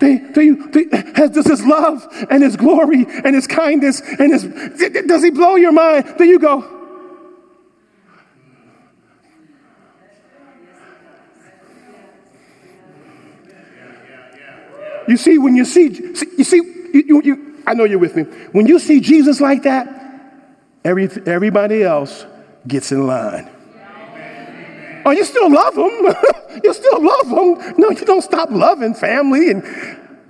They, 0.00 0.16
they, 0.16 0.50
they, 0.50 0.84
has, 1.14 1.30
does 1.30 1.46
his 1.46 1.64
love 1.64 2.04
and 2.30 2.42
his 2.42 2.56
glory 2.56 3.06
and 3.06 3.36
his 3.36 3.46
kindness 3.46 4.00
and 4.00 4.32
his, 4.32 4.42
does 5.06 5.22
he 5.22 5.30
blow 5.30 5.54
your 5.54 5.70
mind? 5.70 6.14
Then 6.18 6.28
you 6.28 6.40
go, 6.40 6.74
You 15.06 15.16
see, 15.16 15.38
when 15.38 15.54
you 15.54 15.64
see, 15.64 15.84
you 16.36 16.44
see, 16.44 16.56
you, 16.92 17.22
you, 17.24 17.62
I 17.66 17.74
know 17.74 17.84
you're 17.84 18.00
with 18.00 18.16
me. 18.16 18.24
When 18.50 18.66
you 18.66 18.78
see 18.80 19.00
Jesus 19.00 19.40
like 19.40 19.62
that, 19.62 19.88
every, 20.84 21.08
everybody 21.24 21.84
else 21.84 22.26
gets 22.68 22.92
in 22.92 23.06
line. 23.06 23.50
Oh, 25.04 25.10
you 25.10 25.24
still 25.24 25.50
love 25.50 25.74
them. 25.74 26.60
you 26.64 26.74
still 26.74 27.02
love 27.02 27.28
them. 27.28 27.74
No, 27.78 27.90
you 27.90 28.04
don't 28.04 28.22
stop 28.22 28.50
loving 28.50 28.94
family 28.94 29.50
and, 29.50 29.64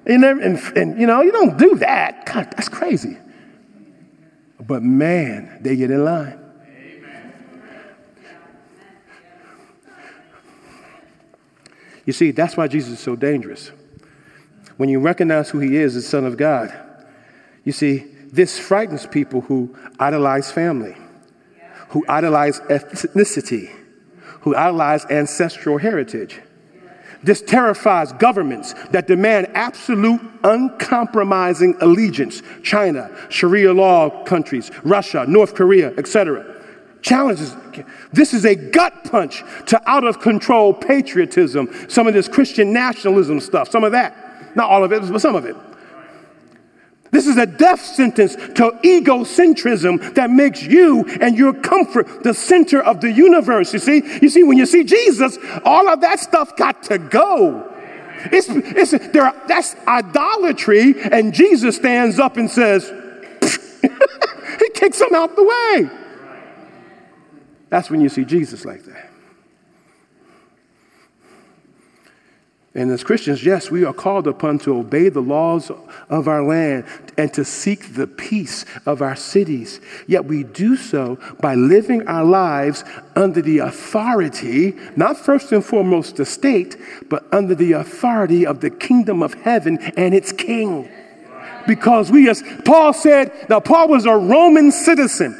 and, 0.06 0.24
and, 0.24 0.58
and, 0.76 1.00
you 1.00 1.06
know, 1.06 1.20
you 1.20 1.32
don't 1.32 1.58
do 1.58 1.74
that. 1.76 2.24
God, 2.26 2.50
that's 2.52 2.68
crazy. 2.68 3.18
But 4.60 4.82
man, 4.82 5.58
they 5.62 5.76
get 5.76 5.90
in 5.90 6.04
line. 6.04 6.38
You 12.04 12.12
see, 12.12 12.30
that's 12.30 12.56
why 12.56 12.68
Jesus 12.68 12.94
is 12.94 13.00
so 13.00 13.16
dangerous 13.16 13.70
when 14.78 14.88
you 14.88 15.00
recognize 15.00 15.50
who 15.50 15.58
he 15.58 15.76
is, 15.76 15.94
the 15.94 16.00
Son 16.00 16.24
of 16.24 16.36
God, 16.36 16.72
you 17.64 17.72
see, 17.72 18.06
this 18.32 18.58
frightens 18.58 19.06
people 19.06 19.42
who 19.42 19.76
idolize 19.98 20.50
family, 20.50 20.96
who 21.88 22.04
idolize 22.08 22.60
ethnicity, 22.60 23.70
who 24.40 24.54
idolize 24.54 25.04
ancestral 25.06 25.78
heritage. 25.78 26.40
This 27.22 27.42
terrifies 27.42 28.12
governments 28.12 28.74
that 28.90 29.06
demand 29.08 29.48
absolute, 29.54 30.20
uncompromising 30.44 31.76
allegiance. 31.80 32.42
China, 32.62 33.10
Sharia 33.28 33.72
law 33.72 34.22
countries, 34.24 34.70
Russia, 34.84 35.24
North 35.26 35.54
Korea, 35.54 35.92
etc. 35.98 36.54
challenges. 37.02 37.56
This 38.12 38.34
is 38.34 38.44
a 38.44 38.54
gut 38.54 39.04
punch 39.10 39.42
to 39.66 39.90
out 39.90 40.04
of 40.04 40.20
control 40.20 40.72
patriotism, 40.72 41.68
some 41.88 42.06
of 42.06 42.14
this 42.14 42.28
Christian 42.28 42.72
nationalism 42.72 43.40
stuff, 43.40 43.68
some 43.68 43.82
of 43.82 43.92
that. 43.92 44.56
Not 44.56 44.70
all 44.70 44.84
of 44.84 44.92
it, 44.92 45.02
but 45.10 45.20
some 45.20 45.34
of 45.34 45.44
it. 45.44 45.56
This 47.10 47.26
is 47.26 47.36
a 47.38 47.46
death 47.46 47.80
sentence 47.80 48.34
to 48.34 48.78
egocentrism 48.84 50.14
that 50.14 50.30
makes 50.30 50.62
you 50.62 51.04
and 51.20 51.38
your 51.38 51.54
comfort 51.54 52.22
the 52.22 52.34
center 52.34 52.82
of 52.82 53.00
the 53.00 53.10
universe. 53.10 53.72
You 53.72 53.78
see, 53.78 54.02
you 54.20 54.28
see, 54.28 54.42
when 54.42 54.58
you 54.58 54.66
see 54.66 54.84
Jesus, 54.84 55.38
all 55.64 55.88
of 55.88 56.00
that 56.02 56.20
stuff 56.20 56.56
got 56.56 56.82
to 56.84 56.98
go. 56.98 57.72
It's, 58.32 58.48
it's 58.48 58.90
there. 59.12 59.32
That's 59.46 59.76
idolatry, 59.86 61.00
and 61.00 61.32
Jesus 61.32 61.76
stands 61.76 62.18
up 62.18 62.36
and 62.36 62.50
says, 62.50 62.92
he 63.80 64.70
kicks 64.70 64.98
them 64.98 65.14
out 65.14 65.36
the 65.36 65.44
way. 65.44 65.90
That's 67.70 67.90
when 67.90 68.00
you 68.00 68.08
see 68.08 68.24
Jesus 68.24 68.64
like 68.64 68.84
that. 68.84 69.07
And 72.78 72.92
as 72.92 73.02
Christians, 73.02 73.44
yes, 73.44 73.72
we 73.72 73.84
are 73.84 73.92
called 73.92 74.28
upon 74.28 74.60
to 74.60 74.78
obey 74.78 75.08
the 75.08 75.20
laws 75.20 75.68
of 76.08 76.28
our 76.28 76.44
land 76.44 76.84
and 77.16 77.34
to 77.34 77.44
seek 77.44 77.94
the 77.94 78.06
peace 78.06 78.64
of 78.86 79.02
our 79.02 79.16
cities. 79.16 79.80
Yet 80.06 80.26
we 80.26 80.44
do 80.44 80.76
so 80.76 81.18
by 81.40 81.56
living 81.56 82.06
our 82.06 82.24
lives 82.24 82.84
under 83.16 83.42
the 83.42 83.58
authority, 83.58 84.76
not 84.94 85.16
first 85.16 85.50
and 85.50 85.64
foremost 85.64 86.14
the 86.14 86.24
state, 86.24 86.76
but 87.08 87.26
under 87.34 87.56
the 87.56 87.72
authority 87.72 88.46
of 88.46 88.60
the 88.60 88.70
kingdom 88.70 89.24
of 89.24 89.34
heaven 89.34 89.78
and 89.96 90.14
its 90.14 90.30
king. 90.30 90.88
Because 91.66 92.12
we, 92.12 92.30
as 92.30 92.44
Paul 92.64 92.92
said, 92.92 93.46
now 93.48 93.58
Paul 93.58 93.88
was 93.88 94.06
a 94.06 94.16
Roman 94.16 94.70
citizen. 94.70 95.34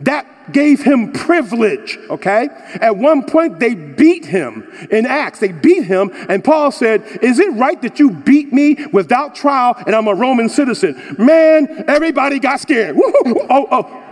That 0.00 0.26
gave 0.52 0.82
him 0.82 1.12
privilege, 1.12 1.98
okay? 2.10 2.48
At 2.80 2.96
one 2.96 3.24
point, 3.24 3.58
they 3.58 3.74
beat 3.74 4.24
him 4.24 4.70
in 4.90 5.06
Acts. 5.06 5.40
They 5.40 5.52
beat 5.52 5.84
him, 5.84 6.10
and 6.28 6.42
Paul 6.44 6.70
said, 6.70 7.02
Is 7.22 7.38
it 7.38 7.52
right 7.52 7.80
that 7.82 7.98
you 7.98 8.10
beat 8.10 8.52
me 8.52 8.86
without 8.92 9.34
trial 9.34 9.74
and 9.86 9.94
I'm 9.94 10.08
a 10.08 10.14
Roman 10.14 10.48
citizen? 10.48 11.16
Man, 11.18 11.84
everybody 11.88 12.38
got 12.38 12.60
scared. 12.60 12.96
oh, 12.98 13.68
oh. 13.70 14.04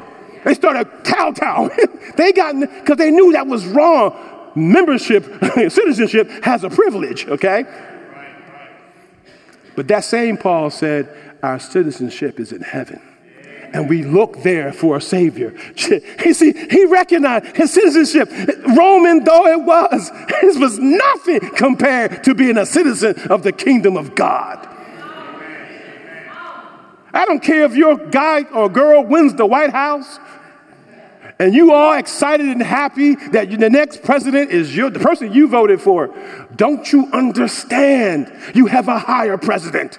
They 0.44 0.54
started 0.54 0.88
kowtowing. 1.02 1.70
they 2.16 2.32
got, 2.32 2.58
because 2.60 2.98
they 2.98 3.10
knew 3.10 3.32
that 3.32 3.46
was 3.46 3.66
wrong. 3.66 4.16
Membership, 4.54 5.24
citizenship 5.70 6.30
has 6.44 6.64
a 6.64 6.70
privilege, 6.70 7.26
okay? 7.26 7.64
But 9.74 9.88
that 9.88 10.04
same 10.04 10.36
Paul 10.36 10.70
said, 10.70 11.38
Our 11.42 11.58
citizenship 11.58 12.40
is 12.40 12.52
in 12.52 12.62
heaven 12.62 13.00
and 13.72 13.88
we 13.88 14.02
look 14.02 14.42
there 14.42 14.72
for 14.72 14.96
a 14.96 15.00
Savior. 15.00 15.54
You 16.26 16.34
see, 16.34 16.52
he 16.70 16.84
recognized 16.86 17.56
his 17.56 17.72
citizenship, 17.72 18.28
Roman 18.76 19.22
though 19.22 19.46
it 19.46 19.62
was, 19.62 20.10
it 20.42 20.58
was 20.58 20.78
nothing 20.78 21.40
compared 21.50 22.24
to 22.24 22.34
being 22.34 22.58
a 22.58 22.66
citizen 22.66 23.14
of 23.30 23.42
the 23.42 23.52
kingdom 23.52 23.96
of 23.96 24.14
God. 24.14 24.66
I 27.12 27.24
don't 27.24 27.42
care 27.42 27.64
if 27.64 27.76
your 27.76 27.96
guy 27.96 28.42
or 28.42 28.68
girl 28.68 29.04
wins 29.04 29.34
the 29.34 29.46
White 29.46 29.70
House 29.70 30.18
and 31.38 31.54
you 31.54 31.72
are 31.72 31.98
excited 31.98 32.46
and 32.46 32.62
happy 32.62 33.14
that 33.14 33.50
the 33.50 33.70
next 33.70 34.02
president 34.02 34.50
is 34.50 34.74
your, 34.74 34.88
the 34.88 34.98
person 34.98 35.32
you 35.32 35.48
voted 35.48 35.82
for. 35.82 36.14
Don't 36.54 36.90
you 36.92 37.10
understand? 37.12 38.32
You 38.54 38.66
have 38.66 38.88
a 38.88 38.98
higher 38.98 39.36
president. 39.36 39.98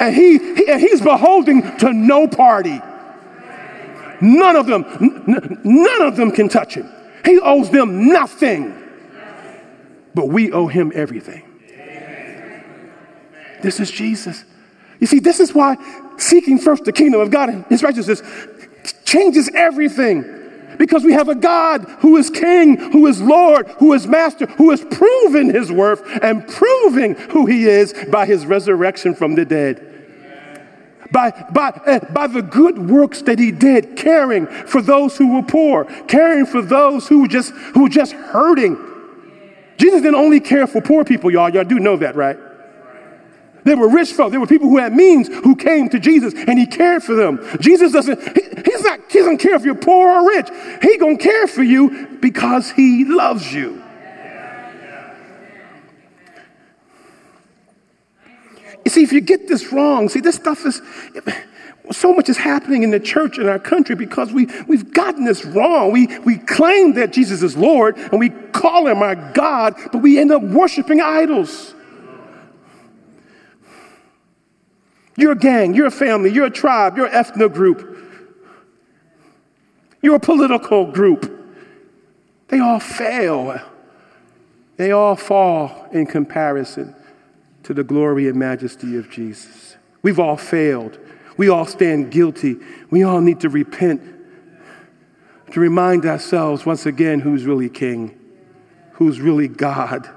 And 0.00 0.14
he, 0.14 0.38
he 0.38 0.68
and 0.68 0.80
he's 0.80 1.00
beholding 1.00 1.62
to 1.78 1.92
no 1.92 2.28
party. 2.28 2.80
None 4.20 4.56
of 4.56 4.66
them, 4.66 4.84
n- 5.00 5.60
none 5.64 6.02
of 6.02 6.16
them 6.16 6.30
can 6.30 6.48
touch 6.48 6.74
him. 6.74 6.90
He 7.24 7.38
owes 7.38 7.70
them 7.70 8.08
nothing. 8.08 8.74
But 10.14 10.28
we 10.28 10.50
owe 10.52 10.66
him 10.66 10.92
everything. 10.94 11.44
This 13.62 13.80
is 13.80 13.90
Jesus. 13.90 14.44
You 15.00 15.06
see, 15.06 15.20
this 15.20 15.40
is 15.40 15.54
why 15.54 15.76
seeking 16.16 16.58
first 16.58 16.84
the 16.84 16.92
kingdom 16.92 17.20
of 17.20 17.30
God 17.30 17.48
and 17.50 17.64
his 17.66 17.82
righteousness 17.82 18.22
changes 19.04 19.50
everything. 19.54 20.37
Because 20.76 21.04
we 21.04 21.12
have 21.12 21.28
a 21.28 21.34
God 21.34 21.84
who 22.00 22.16
is 22.16 22.30
king, 22.30 22.76
who 22.76 23.06
is 23.06 23.20
Lord, 23.20 23.68
who 23.78 23.94
is 23.94 24.06
master, 24.06 24.46
who 24.46 24.70
has 24.70 24.84
proven 24.84 25.50
his 25.50 25.72
worth 25.72 26.02
and 26.22 26.46
proving 26.46 27.14
who 27.14 27.46
he 27.46 27.66
is 27.66 27.94
by 28.10 28.26
his 28.26 28.44
resurrection 28.46 29.14
from 29.14 29.34
the 29.34 29.44
dead 29.44 29.88
by, 31.10 31.30
by, 31.52 31.68
uh, 31.68 32.00
by 32.12 32.26
the 32.26 32.42
good 32.42 32.90
works 32.90 33.22
that 33.22 33.38
he 33.38 33.50
did, 33.50 33.96
caring 33.96 34.46
for 34.46 34.82
those 34.82 35.16
who 35.16 35.34
were 35.34 35.42
poor, 35.42 35.84
caring 36.06 36.46
for 36.46 36.62
those 36.62 37.08
who 37.08 37.26
just, 37.28 37.52
who 37.52 37.84
were 37.84 37.88
just 37.88 38.12
hurting. 38.12 38.76
Jesus 39.78 40.02
didn't 40.02 40.16
only 40.16 40.40
care 40.40 40.66
for 40.66 40.80
poor 40.80 41.04
people, 41.04 41.30
y'all. 41.30 41.48
Y'all 41.50 41.64
do 41.64 41.78
know 41.78 41.96
that, 41.96 42.16
right? 42.16 42.38
There 43.68 43.76
were 43.76 43.90
rich 43.90 44.12
folk. 44.14 44.30
There 44.30 44.40
were 44.40 44.46
people 44.46 44.70
who 44.70 44.78
had 44.78 44.94
means 44.94 45.28
who 45.28 45.54
came 45.54 45.90
to 45.90 45.98
Jesus 45.98 46.32
and 46.32 46.58
he 46.58 46.64
cared 46.64 47.02
for 47.02 47.14
them. 47.14 47.46
Jesus 47.60 47.92
doesn't, 47.92 48.18
he, 48.18 48.42
he's 48.64 48.82
not, 48.82 49.00
he 49.10 49.18
doesn't 49.18 49.36
care 49.36 49.54
if 49.56 49.62
you're 49.62 49.74
poor 49.74 50.08
or 50.10 50.26
rich. 50.26 50.48
He 50.80 50.96
gonna 50.96 51.18
care 51.18 51.46
for 51.46 51.62
you 51.62 52.06
because 52.18 52.70
he 52.70 53.04
loves 53.04 53.52
you. 53.52 53.82
You 58.86 58.90
see, 58.90 59.02
if 59.02 59.12
you 59.12 59.20
get 59.20 59.48
this 59.48 59.70
wrong, 59.70 60.08
see, 60.08 60.20
this 60.20 60.36
stuff 60.36 60.64
is, 60.64 60.80
so 61.90 62.14
much 62.14 62.30
is 62.30 62.38
happening 62.38 62.84
in 62.84 62.90
the 62.90 63.00
church 63.00 63.36
in 63.38 63.48
our 63.48 63.58
country 63.58 63.94
because 63.94 64.32
we, 64.32 64.46
we've 64.66 64.94
gotten 64.94 65.26
this 65.26 65.44
wrong. 65.44 65.92
We, 65.92 66.06
we 66.20 66.38
claim 66.38 66.94
that 66.94 67.12
Jesus 67.12 67.42
is 67.42 67.54
Lord 67.54 67.98
and 67.98 68.18
we 68.18 68.30
call 68.30 68.86
him 68.86 69.02
our 69.02 69.14
God, 69.34 69.74
but 69.92 69.98
we 69.98 70.18
end 70.18 70.32
up 70.32 70.40
worshiping 70.40 71.02
idols. 71.02 71.74
You're 75.18 75.32
a 75.32 75.36
gang, 75.36 75.74
you're 75.74 75.86
a 75.86 75.90
family, 75.90 76.32
you're 76.32 76.46
a 76.46 76.50
tribe, 76.50 76.96
you're 76.96 77.06
an 77.12 77.48
group, 77.48 77.98
you're 80.00 80.14
a 80.14 80.20
political 80.20 80.92
group. 80.92 81.34
They 82.46 82.60
all 82.60 82.78
fail. 82.78 83.60
They 84.76 84.92
all 84.92 85.16
fall 85.16 85.88
in 85.90 86.06
comparison 86.06 86.94
to 87.64 87.74
the 87.74 87.82
glory 87.82 88.28
and 88.28 88.38
majesty 88.38 88.96
of 88.96 89.10
Jesus. 89.10 89.76
We've 90.02 90.20
all 90.20 90.36
failed. 90.36 91.00
We 91.36 91.48
all 91.48 91.66
stand 91.66 92.12
guilty. 92.12 92.56
We 92.90 93.02
all 93.02 93.20
need 93.20 93.40
to 93.40 93.48
repent 93.48 94.00
to 95.50 95.58
remind 95.58 96.06
ourselves 96.06 96.64
once 96.64 96.86
again 96.86 97.18
who's 97.18 97.44
really 97.44 97.68
king, 97.68 98.16
who's 98.92 99.20
really 99.20 99.48
God. 99.48 100.08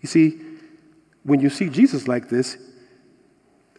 You 0.00 0.08
see, 0.08 0.41
when 1.24 1.40
you 1.40 1.50
see 1.50 1.68
Jesus 1.68 2.08
like 2.08 2.28
this, 2.28 2.56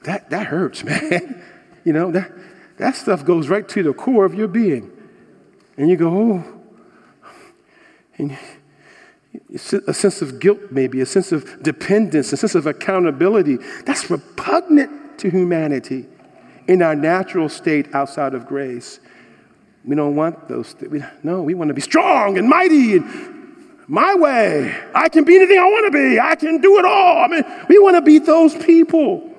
that, 0.04 0.30
that 0.30 0.48
hurts, 0.48 0.84
man. 0.86 1.44
you 1.84 1.94
know, 1.94 2.12
that, 2.12 2.32
that 2.78 2.96
stuff 2.96 3.26
goes 3.26 3.50
right 3.50 3.68
to 3.70 3.84
the 3.84 3.94
core 3.94 4.26
of 4.26 4.34
your 4.34 4.48
being. 4.48 4.92
And 5.78 5.90
you 5.90 5.98
go, 5.98 6.10
oh. 6.10 6.60
And 8.18 8.38
a 9.88 9.94
sense 9.94 10.22
of 10.22 10.40
guilt, 10.40 10.60
maybe, 10.70 11.02
a 11.02 11.06
sense 11.06 11.32
of 11.32 11.64
dependence, 11.64 12.32
a 12.32 12.38
sense 12.38 12.54
of 12.54 12.68
accountability. 12.68 13.58
That's 13.86 14.10
repugnant 14.10 15.20
to 15.20 15.30
humanity 15.30 16.06
in 16.68 16.82
our 16.82 16.96
natural 16.96 17.50
state 17.50 17.94
outside 17.94 18.34
of 18.34 18.46
grace. 18.46 19.00
We 19.84 19.96
don't 19.96 20.16
want 20.16 20.48
those 20.48 20.74
things. 20.74 21.04
No, 21.24 21.42
we 21.42 21.56
want 21.56 21.70
to 21.70 21.74
be 21.74 21.82
strong 21.82 22.38
and 22.38 22.48
mighty 22.48 22.98
and 22.98 23.43
my 23.88 24.16
way. 24.16 24.76
I 24.94 25.10
can 25.10 25.24
be 25.24 25.36
anything 25.36 25.60
I 25.60 25.66
want 25.66 25.92
to 25.92 25.92
be. 25.92 26.20
I 26.20 26.36
can 26.36 26.62
do 26.62 26.80
it 26.80 26.86
all. 26.86 27.24
I 27.24 27.28
mean, 27.28 27.44
we 27.68 27.80
want 27.80 27.96
to 27.96 28.02
be 28.02 28.20
those 28.20 28.56
people. 28.56 29.30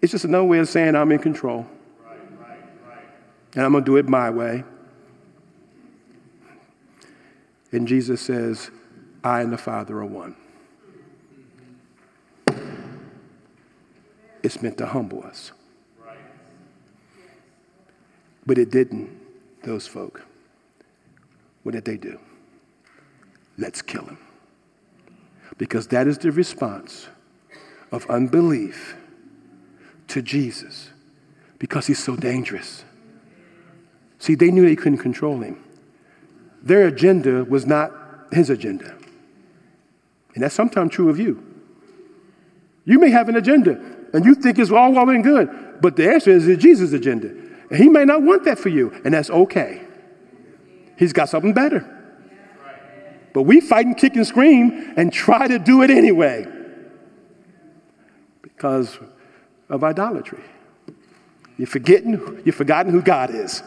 It's 0.00 0.12
just 0.12 0.24
another 0.24 0.44
way 0.44 0.58
of 0.58 0.68
saying 0.68 0.94
I'm 0.94 1.10
in 1.12 1.18
control. 1.18 1.66
And 3.54 3.64
I'm 3.64 3.72
going 3.72 3.84
to 3.84 3.90
do 3.90 3.96
it 3.96 4.08
my 4.08 4.30
way. 4.30 4.64
And 7.72 7.88
Jesus 7.88 8.20
says, 8.20 8.70
I 9.24 9.40
and 9.40 9.52
the 9.52 9.58
Father 9.58 9.98
are 9.98 10.06
one. 10.06 10.36
It's 14.42 14.62
meant 14.62 14.78
to 14.78 14.86
humble 14.86 15.24
us. 15.24 15.52
But 18.46 18.58
it 18.58 18.70
didn't, 18.70 19.10
those 19.64 19.88
folk. 19.88 20.24
What 21.66 21.74
did 21.74 21.84
they 21.84 21.96
do? 21.96 22.20
Let's 23.58 23.82
kill 23.82 24.04
him. 24.04 24.18
Because 25.58 25.88
that 25.88 26.06
is 26.06 26.16
the 26.16 26.30
response 26.30 27.08
of 27.90 28.08
unbelief 28.08 28.94
to 30.06 30.22
Jesus 30.22 30.90
because 31.58 31.88
he's 31.88 31.98
so 31.98 32.14
dangerous. 32.14 32.84
See, 34.20 34.36
they 34.36 34.52
knew 34.52 34.64
they 34.64 34.76
couldn't 34.76 34.98
control 34.98 35.40
him. 35.40 35.60
Their 36.62 36.86
agenda 36.86 37.42
was 37.42 37.66
not 37.66 37.90
his 38.30 38.48
agenda. 38.48 38.94
And 40.36 40.44
that's 40.44 40.54
sometimes 40.54 40.92
true 40.92 41.08
of 41.08 41.18
you. 41.18 41.44
You 42.84 43.00
may 43.00 43.10
have 43.10 43.28
an 43.28 43.34
agenda 43.34 43.72
and 44.14 44.24
you 44.24 44.36
think 44.36 44.60
it's 44.60 44.70
all 44.70 44.92
well 44.92 45.10
and 45.10 45.24
good, 45.24 45.80
but 45.80 45.96
the 45.96 46.12
answer 46.12 46.30
is 46.30 46.46
Jesus' 46.58 46.92
agenda. 46.92 47.26
And 47.70 47.76
he 47.76 47.88
may 47.88 48.04
not 48.04 48.22
want 48.22 48.44
that 48.44 48.60
for 48.60 48.68
you, 48.68 48.92
and 49.04 49.12
that's 49.12 49.30
okay. 49.30 49.85
He's 50.96 51.12
got 51.12 51.28
something 51.28 51.52
better. 51.52 51.92
But 53.32 53.42
we 53.42 53.60
fight 53.60 53.84
and 53.86 53.96
kick 53.96 54.16
and 54.16 54.26
scream 54.26 54.94
and 54.96 55.12
try 55.12 55.46
to 55.46 55.58
do 55.58 55.82
it 55.82 55.90
anyway 55.90 56.46
because 58.40 58.98
of 59.68 59.84
idolatry. 59.84 60.42
You're 61.58 61.66
forgetting, 61.66 62.42
you're 62.44 62.52
forgotten 62.54 62.92
who 62.92 63.02
God 63.02 63.34
is. 63.34 63.62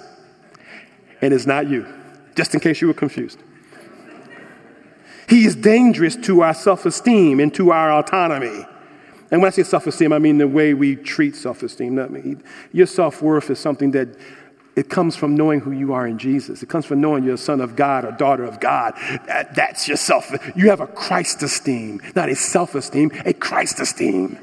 And 1.21 1.33
it's 1.33 1.45
not 1.45 1.67
you, 1.69 1.85
just 2.35 2.53
in 2.53 2.59
case 2.59 2.81
you 2.81 2.87
were 2.87 2.93
confused. 2.93 3.39
He 5.27 5.45
is 5.45 5.55
dangerous 5.55 6.15
to 6.15 6.41
our 6.41 6.55
self 6.55 6.87
esteem 6.87 7.39
and 7.39 7.53
to 7.53 7.71
our 7.71 7.91
autonomy. 7.91 8.65
And 9.31 9.41
when 9.41 9.47
I 9.47 9.51
say 9.51 9.63
self 9.63 9.85
esteem, 9.85 10.11
I 10.11 10.19
mean 10.19 10.39
the 10.39 10.47
way 10.47 10.73
we 10.73 10.95
treat 10.95 11.35
self 11.35 11.61
esteem. 11.61 12.41
Your 12.71 12.87
self 12.87 13.21
worth 13.21 13.49
is 13.51 13.59
something 13.59 13.91
that 13.91 14.07
it 14.75 14.89
comes 14.89 15.15
from 15.15 15.35
knowing 15.35 15.59
who 15.59 15.71
you 15.71 15.93
are 15.93 16.07
in 16.07 16.17
Jesus. 16.17 16.63
It 16.63 16.69
comes 16.69 16.85
from 16.85 17.01
knowing 17.01 17.23
you're 17.23 17.33
a 17.33 17.37
son 17.37 17.59
of 17.59 17.75
God 17.75 18.05
or 18.05 18.11
daughter 18.11 18.45
of 18.45 18.59
God. 18.59 18.93
That, 19.25 19.55
that's 19.55 19.87
your 19.87 19.97
self. 19.97 20.31
You 20.55 20.69
have 20.69 20.79
a 20.79 20.87
Christ 20.87 21.43
esteem, 21.43 22.01
not 22.15 22.29
a 22.29 22.35
self 22.35 22.75
esteem, 22.75 23.11
a 23.25 23.33
Christ 23.33 23.79
esteem 23.79 24.39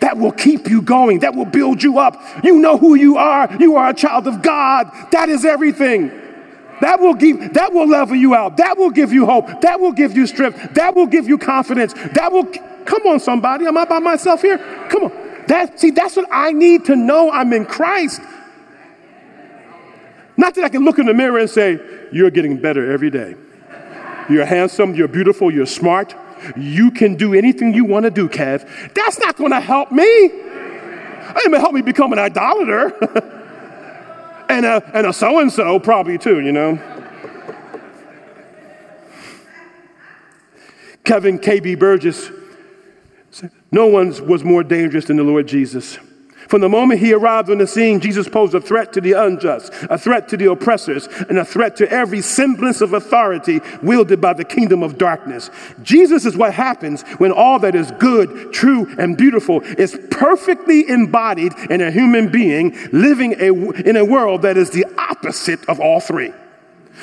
that 0.00 0.16
will 0.16 0.32
keep 0.32 0.68
you 0.68 0.82
going, 0.82 1.20
that 1.20 1.34
will 1.34 1.44
build 1.44 1.82
you 1.82 1.98
up. 1.98 2.20
You 2.44 2.58
know 2.58 2.76
who 2.76 2.94
you 2.94 3.16
are. 3.16 3.54
You 3.58 3.76
are 3.76 3.90
a 3.90 3.94
child 3.94 4.26
of 4.26 4.42
God. 4.42 4.90
That 5.12 5.28
is 5.28 5.44
everything. 5.44 6.08
That 6.80 7.00
will 7.00 7.14
give 7.14 7.54
that 7.54 7.72
will 7.72 7.88
level 7.88 8.16
you 8.16 8.34
out. 8.34 8.58
That 8.58 8.78
will 8.78 8.90
give 8.90 9.12
you 9.12 9.26
hope. 9.26 9.62
That 9.62 9.80
will 9.80 9.92
give 9.92 10.16
you 10.16 10.26
strength. 10.26 10.74
That 10.74 10.94
will 10.94 11.06
give 11.06 11.28
you 11.28 11.36
confidence. 11.36 11.92
That 12.14 12.30
will 12.30 12.44
come 12.84 13.06
on 13.06 13.18
somebody. 13.18 13.66
Am 13.66 13.76
I 13.76 13.84
by 13.84 13.98
myself 13.98 14.42
here? 14.42 14.58
Come 14.88 15.04
on. 15.04 15.44
That 15.48 15.80
see 15.80 15.90
that's 15.90 16.14
what 16.14 16.28
I 16.30 16.52
need 16.52 16.84
to 16.84 16.94
know 16.94 17.30
I'm 17.32 17.52
in 17.52 17.64
Christ. 17.64 18.20
Not 20.38 20.54
that 20.54 20.64
I 20.64 20.68
can 20.68 20.84
look 20.84 20.98
in 20.98 21.06
the 21.06 21.12
mirror 21.12 21.38
and 21.38 21.50
say, 21.50 21.80
You're 22.12 22.30
getting 22.30 22.56
better 22.56 22.90
every 22.90 23.10
day. 23.10 23.34
You're 24.30 24.46
handsome, 24.46 24.94
you're 24.94 25.08
beautiful, 25.08 25.52
you're 25.52 25.66
smart, 25.66 26.14
you 26.56 26.90
can 26.90 27.16
do 27.16 27.34
anything 27.34 27.74
you 27.74 27.84
want 27.84 28.04
to 28.04 28.10
do, 28.10 28.28
Kev. 28.28 28.94
That's 28.94 29.18
not 29.18 29.36
going 29.36 29.50
to 29.50 29.60
help 29.60 29.90
me. 29.90 30.04
It 30.04 31.34
going 31.34 31.52
to 31.52 31.60
help 31.60 31.74
me 31.74 31.82
become 31.82 32.12
an 32.12 32.18
idolater. 32.18 32.94
and 34.48 34.64
a, 34.64 34.90
and 34.94 35.06
a 35.06 35.12
so-and-so 35.12 35.80
probably 35.80 36.18
too, 36.18 36.40
you 36.40 36.52
know. 36.52 36.76
Kevin 41.04 41.38
K.B. 41.38 41.74
Burgess 41.76 42.30
said, 43.30 43.50
no 43.72 43.86
one 43.86 44.26
was 44.26 44.44
more 44.44 44.62
dangerous 44.62 45.06
than 45.06 45.16
the 45.16 45.22
Lord 45.24 45.48
Jesus. 45.48 45.98
From 46.48 46.62
the 46.62 46.68
moment 46.68 47.00
he 47.00 47.12
arrived 47.12 47.50
on 47.50 47.58
the 47.58 47.66
scene, 47.66 48.00
Jesus 48.00 48.26
posed 48.26 48.54
a 48.54 48.60
threat 48.60 48.94
to 48.94 49.02
the 49.02 49.12
unjust, 49.12 49.70
a 49.90 49.98
threat 49.98 50.28
to 50.28 50.36
the 50.38 50.50
oppressors, 50.50 51.06
and 51.28 51.38
a 51.38 51.44
threat 51.44 51.76
to 51.76 51.90
every 51.90 52.22
semblance 52.22 52.80
of 52.80 52.94
authority 52.94 53.60
wielded 53.82 54.18
by 54.18 54.32
the 54.32 54.44
kingdom 54.44 54.82
of 54.82 54.96
darkness. 54.96 55.50
Jesus 55.82 56.24
is 56.24 56.38
what 56.38 56.54
happens 56.54 57.02
when 57.18 57.32
all 57.32 57.58
that 57.58 57.74
is 57.74 57.90
good, 57.92 58.50
true, 58.50 58.92
and 58.98 59.18
beautiful 59.18 59.60
is 59.60 59.98
perfectly 60.10 60.88
embodied 60.88 61.52
in 61.68 61.82
a 61.82 61.90
human 61.90 62.32
being 62.32 62.74
living 62.92 63.34
a, 63.38 63.52
in 63.82 63.96
a 63.96 64.04
world 64.04 64.40
that 64.42 64.56
is 64.56 64.70
the 64.70 64.86
opposite 64.96 65.62
of 65.68 65.80
all 65.80 66.00
three. 66.00 66.32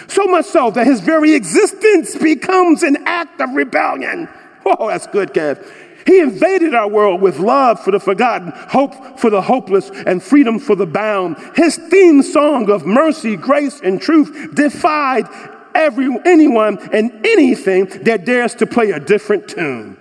So 0.07 0.25
much 0.25 0.45
so 0.45 0.71
that 0.71 0.87
his 0.87 1.01
very 1.01 1.35
existence 1.35 2.15
becomes 2.15 2.81
an 2.81 2.97
act 3.05 3.39
of 3.41 3.51
rebellion. 3.53 4.27
Oh, 4.67 4.87
that's 4.87 5.05
good, 5.05 5.31
Kev. 5.31 5.63
He 6.05 6.19
invaded 6.19 6.75
our 6.75 6.87
world 6.87 7.21
with 7.21 7.39
love 7.39 7.79
for 7.79 7.91
the 7.91 7.99
forgotten, 7.99 8.51
hope 8.53 9.19
for 9.19 9.29
the 9.29 9.41
hopeless, 9.41 9.89
and 9.89 10.21
freedom 10.21 10.59
for 10.59 10.75
the 10.75 10.85
bound. 10.85 11.37
His 11.55 11.77
theme 11.77 12.21
song 12.21 12.69
of 12.69 12.85
mercy, 12.85 13.35
grace, 13.35 13.81
and 13.81 13.99
truth 13.99 14.53
defied 14.53 15.27
every, 15.73 16.07
anyone 16.25 16.77
and 16.93 17.25
anything 17.25 17.85
that 18.03 18.23
dares 18.25 18.53
to 18.55 18.67
play 18.67 18.91
a 18.91 18.99
different 18.99 19.47
tune. 19.47 19.97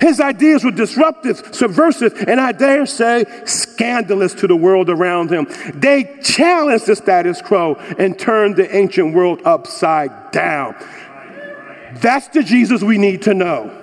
His 0.00 0.18
ideas 0.18 0.64
were 0.64 0.70
disruptive, 0.70 1.54
subversive, 1.54 2.24
and 2.26 2.40
I 2.40 2.52
dare 2.52 2.86
say 2.86 3.26
scandalous 3.44 4.32
to 4.34 4.46
the 4.46 4.56
world 4.56 4.88
around 4.88 5.30
him. 5.30 5.46
They 5.74 6.18
challenged 6.22 6.86
the 6.86 6.96
status 6.96 7.42
quo 7.42 7.74
and 7.98 8.18
turned 8.18 8.56
the 8.56 8.74
ancient 8.74 9.14
world 9.14 9.42
upside 9.44 10.32
down. 10.32 10.74
That's 11.96 12.28
the 12.28 12.42
Jesus 12.42 12.82
we 12.82 12.96
need 12.96 13.22
to 13.22 13.34
know. 13.34 13.79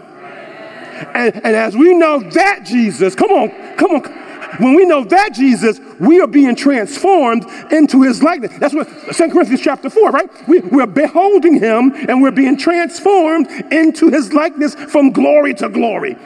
And, 1.14 1.36
and 1.36 1.56
as 1.56 1.76
we 1.76 1.93
know 1.93 2.20
that 2.20 2.66
Jesus, 2.66 3.16
come 3.16 3.32
on, 3.32 3.76
come 3.78 3.91
on. 3.91 4.28
When 4.60 4.76
we 4.76 4.86
know 4.86 5.04
that 5.04 5.34
Jesus, 5.34 5.80
we 6.00 6.20
are 6.20 6.28
being 6.28 6.56
transformed 6.56 7.45
into 7.72 8.04
his 8.04 8.24
likeness. 8.24 8.58
That's 8.58 8.74
what 8.74 8.88
2 8.88 9.30
Corinthians 9.30 9.62
chapter 9.62 9.89
4, 9.89 10.10
right? 10.10 10.48
We, 10.48 10.60
we're 10.60 10.88
beholding 10.88 11.60
him 11.60 11.93
and 11.93 12.22
we're 12.22 12.32
being 12.32 12.58
transformed 12.58 13.48
into 13.72 14.10
his 14.10 14.34
likeness 14.34 14.74
from 14.74 15.12
glory 15.12 15.54
to 15.56 15.70
glory. 15.70 16.18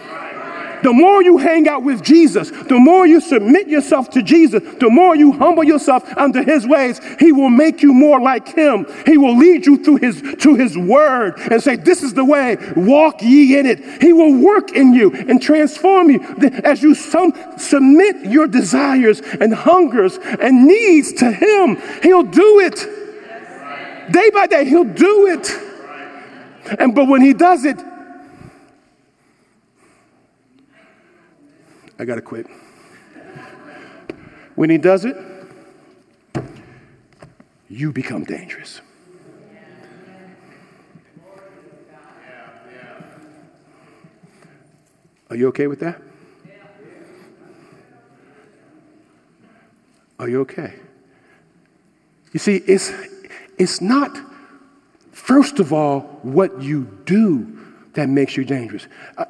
The 0.84 0.94
more 0.94 1.22
you 1.22 1.38
hang 1.38 1.68
out 1.68 1.84
with 1.84 2.04
Jesus, 2.04 2.50
the 2.50 2.80
more 2.80 3.06
you 3.06 3.22
submit 3.22 3.68
yourself 3.68 4.10
to 4.12 4.24
Jesus, 4.24 4.64
the 4.80 4.90
more 4.90 5.16
you 5.16 5.32
humble 5.32 5.64
yourself 5.64 6.06
under 6.18 6.44
his 6.44 6.66
ways, 6.68 7.00
he 7.20 7.32
will 7.32 7.50
make 7.50 7.82
you 7.82 7.94
more 7.94 8.20
like 8.20 8.48
him. 8.56 8.86
He 9.06 9.18
will 9.18 9.38
lead 9.38 9.66
you 9.66 9.84
through 9.84 9.98
his 9.98 10.22
to 10.40 10.56
his 10.56 10.78
word 10.78 11.38
and 11.52 11.62
say, 11.62 11.76
This 11.76 12.04
is 12.04 12.14
the 12.14 12.26
way, 12.26 12.58
walk 12.76 13.22
ye 13.22 13.58
in 13.58 13.66
it. 13.66 14.02
He 14.02 14.14
will 14.14 14.34
work 14.34 14.72
in 14.72 14.94
you 14.94 15.12
and 15.12 15.42
transform 15.42 16.10
you. 16.10 16.22
As 16.64 16.82
you 16.82 16.96
submit 16.96 18.26
your 18.26 18.48
desires 18.48 19.22
and 19.22 19.54
hungers 19.54 20.18
and 20.18 20.66
needs 20.68 21.14
to 21.14 21.32
him, 21.32 21.78
he'll 22.02 22.24
do 22.24 22.60
it. 22.60 24.12
Day 24.12 24.30
by 24.32 24.48
day, 24.48 24.66
he'll 24.66 24.84
do 24.84 25.28
it. 25.28 25.50
And 26.80 26.94
but 26.94 27.08
when 27.08 27.22
he 27.22 27.34
does 27.34 27.66
it, 27.66 27.78
I 32.02 32.04
got 32.04 32.16
to 32.16 32.22
quit. 32.24 32.48
When 34.56 34.72
he 34.72 34.80
does 34.80 35.06
it, 35.06 35.16
you 37.70 37.92
become 37.92 38.24
dangerous. 38.24 38.82
Are 45.30 45.36
you 45.36 45.48
okay 45.50 45.68
with 45.68 45.80
that? 45.82 46.02
Are 50.18 50.28
you 50.28 50.42
okay? 50.42 50.74
You 52.34 52.40
see, 52.40 52.56
it's, 52.56 52.92
it's 53.60 53.80
not, 53.80 54.18
first 55.12 55.60
of 55.60 55.72
all, 55.72 56.02
what 56.24 56.64
you 56.64 57.00
do 57.06 57.60
that 57.94 58.10
makes 58.10 58.36
you 58.36 58.44
dangerous. 58.44 58.88
I, 59.20 59.28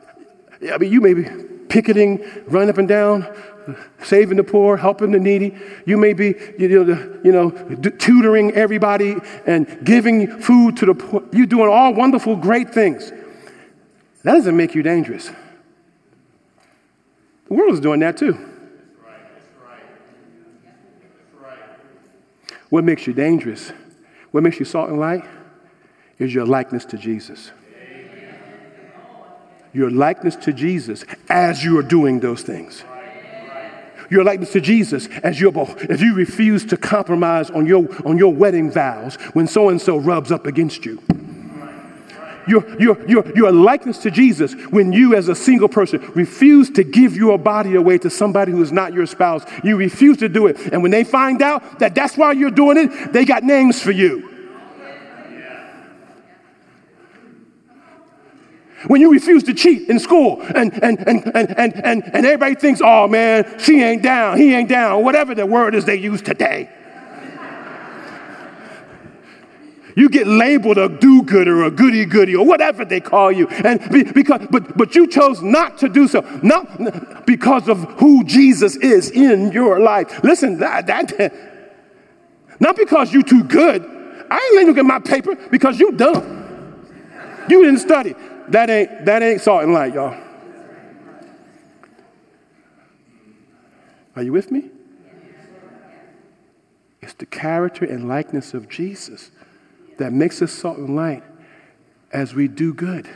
I 0.72 0.78
mean, 0.78 0.90
you 0.90 1.02
may 1.02 1.14
be 1.14 1.26
picketing, 1.72 2.22
running 2.48 2.70
up 2.70 2.78
and 2.78 2.88
down, 2.88 3.26
saving 4.04 4.36
the 4.36 4.44
poor, 4.44 4.76
helping 4.76 5.12
the 5.12 5.20
needy. 5.20 5.58
You 5.86 5.96
may 5.96 6.12
be, 6.12 6.36
you 6.60 6.84
know, 6.84 7.20
you 7.24 7.32
know 7.32 7.50
tutoring 7.98 8.52
everybody 8.52 9.16
and 9.46 9.66
giving 9.86 10.28
food 10.42 10.76
to 10.78 10.86
the 10.86 10.94
poor. 10.94 11.24
You're 11.32 11.46
doing 11.46 11.70
all 11.70 11.94
wonderful, 11.94 12.36
great 12.36 12.74
things. 12.74 13.12
That 14.24 14.34
doesn't 14.34 14.58
make 14.58 14.76
you 14.76 14.84
dangerous. 14.84 15.32
The 17.48 17.54
world 17.54 17.74
is 17.74 17.80
doing 17.80 18.02
that 18.02 18.18
too. 18.18 18.38
What 22.70 22.84
makes 22.84 23.08
you 23.08 23.14
dangerous? 23.14 23.72
What 24.32 24.44
makes 24.44 24.60
you 24.60 24.66
salt 24.66 24.90
and 24.90 25.00
light? 25.00 25.24
Is 26.20 26.34
your 26.34 26.46
likeness 26.46 26.86
to 26.86 26.98
Jesus 26.98 27.52
your 29.74 29.90
likeness 29.90 30.36
to 30.38 30.54
Jesus 30.54 31.06
as 31.30 31.64
you 31.64 31.78
are 31.80 31.84
doing 31.84 32.20
those 32.20 32.42
things. 32.42 32.84
Your 34.10 34.26
likeness 34.26 34.52
to 34.52 34.62
Jesus 34.62 35.08
as 35.24 35.40
you 35.40 35.50
as 35.90 36.02
you 36.02 36.14
refuse 36.14 36.66
to 36.66 36.78
compromise 36.78 37.50
on 37.50 37.66
your 37.66 37.88
on 38.06 38.18
your 38.18 38.34
wedding 38.34 38.70
vows 38.70 39.16
when 39.34 39.48
so 39.48 39.70
and 39.70 39.82
so 39.82 39.98
rubs 39.98 40.32
up 40.32 40.46
against 40.46 40.86
you. 40.86 41.02
Your, 42.48 42.82
your, 42.82 43.08
your, 43.08 43.36
your 43.36 43.52
likeness 43.52 44.00
to 44.00 44.12
Jesus 44.12 44.54
when 44.72 44.92
you, 44.92 45.16
as 45.16 45.28
a 45.28 45.36
single 45.36 45.70
person, 45.70 46.00
refuse 46.16 46.70
to 46.72 46.84
give 46.84 47.16
your 47.16 47.38
body 47.38 47.76
away 47.76 48.00
to 48.00 48.10
somebody 48.10 48.52
who 48.52 48.62
is 48.62 48.72
not 48.72 48.94
your 48.94 49.06
spouse. 49.06 49.46
You 49.64 49.78
refuse 49.78 50.18
to 50.18 50.28
do 50.28 50.48
it. 50.48 50.58
And 50.74 50.82
when 50.82 50.92
they 50.92 51.04
find 51.04 51.42
out 51.42 51.80
that 51.80 51.94
that's 51.94 52.18
why 52.18 52.32
you're 52.32 52.52
doing 52.52 52.78
it, 52.78 53.14
they 53.14 53.26
got 53.26 53.44
names 53.44 53.82
for 53.82 53.92
you. 53.92 54.31
When 58.88 59.02
you 59.02 59.12
refuse 59.12 59.44
to 59.44 59.54
cheat 59.54 59.90
in 59.90 60.00
school 60.00 60.42
and, 60.42 60.74
and, 60.84 61.00
and, 61.08 61.26
and, 61.36 61.58
and, 61.58 61.86
and, 61.86 62.04
and 62.04 62.26
everybody 62.26 62.56
thinks, 62.56 62.82
oh 62.84 63.08
man, 63.08 63.60
she 63.60 63.82
ain't 63.82 64.02
down, 64.02 64.38
he 64.38 64.54
ain't 64.54 64.70
down, 64.70 65.04
whatever 65.04 65.36
the 65.36 65.46
word 65.46 65.76
is 65.76 65.86
they 65.86 65.96
use 65.96 66.22
today. 66.22 66.70
You 69.96 70.08
get 70.10 70.26
labeled 70.26 70.78
a 70.78 70.88
do-gooder 70.88 71.62
or 71.62 71.66
a 71.66 71.72
goody-goody 71.72 72.36
or 72.36 72.46
whatever 72.46 72.86
they 72.86 73.02
call 73.02 73.30
you. 73.30 73.48
And 73.50 73.82
be, 73.92 74.04
because, 74.04 74.48
but, 74.50 74.78
but 74.78 74.96
you 74.96 75.06
chose 75.06 75.42
not 75.42 75.80
to 75.80 75.90
do 75.90 76.08
so, 76.08 76.22
not 76.42 77.26
because 77.26 77.68
of 77.68 77.78
who 78.00 78.24
Jesus 78.24 78.78
is 78.78 79.12
in 79.12 79.52
your 79.52 79.82
life. 79.82 80.24
Listen, 80.24 80.60
that, 80.60 80.88
that 80.88 81.34
not 82.62 82.78
because 82.78 83.12
you 83.12 83.22
too 83.22 83.44
good. 83.44 83.84
I 84.32 84.36
ain't 84.38 84.56
letting 84.56 84.68
you 84.68 84.74
get 84.74 84.86
my 84.86 85.00
paper 85.00 85.36
because 85.36 85.78
you 85.78 85.92
dumb. 85.92 86.38
You 87.50 87.66
didn't 87.66 87.80
study. 87.80 88.16
That 88.50 88.70
ain't, 88.70 89.06
that 89.06 89.24
ain't 89.24 89.42
salt 89.42 89.64
and 89.64 89.74
light, 89.74 89.94
y'all. 89.94 90.18
Are 94.16 94.24
you 94.24 94.34
with 94.34 94.52
me? 94.52 94.70
It's 97.02 97.14
the 97.14 97.26
character 97.26 97.86
and 97.86 98.08
likeness 98.08 98.54
of 98.54 98.70
Jesus 98.70 99.32
that 99.98 100.14
makes 100.14 100.42
us 100.42 100.52
salt 100.52 100.78
and 100.78 100.96
light 100.96 101.24
as 102.12 102.34
we 102.34 102.48
do 102.48 102.74
good. 102.74 103.10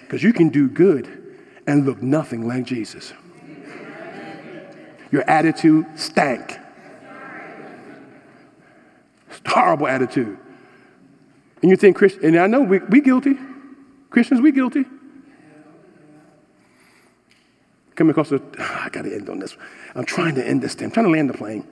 Because 0.00 0.22
you 0.22 0.32
can 0.32 0.48
do 0.48 0.68
good 0.68 1.36
and 1.66 1.84
look 1.86 2.02
nothing 2.02 2.46
like 2.48 2.64
Jesus. 2.64 3.12
Your 5.10 5.22
attitude 5.28 5.86
stank. 5.96 6.58
It's 9.30 9.40
horrible 9.46 9.86
attitude. 9.86 10.38
And 11.62 11.70
you 11.70 11.76
think 11.76 11.96
Christian, 11.96 12.24
and 12.24 12.38
I 12.38 12.46
know 12.46 12.60
we, 12.60 12.78
we 12.80 13.00
guilty. 13.00 13.36
Christians, 14.18 14.40
we 14.40 14.50
guilty. 14.50 14.84
Coming 17.94 18.10
across 18.10 18.30
the, 18.30 18.42
I 18.58 18.88
got 18.88 19.02
to 19.02 19.14
end 19.14 19.30
on 19.30 19.38
this. 19.38 19.56
I'm 19.94 20.04
trying 20.04 20.34
to 20.34 20.44
end 20.44 20.60
this 20.60 20.74
thing. 20.74 20.86
I'm 20.86 20.90
trying 20.90 21.06
to 21.06 21.12
land 21.12 21.30
the 21.30 21.34
plane. 21.34 21.64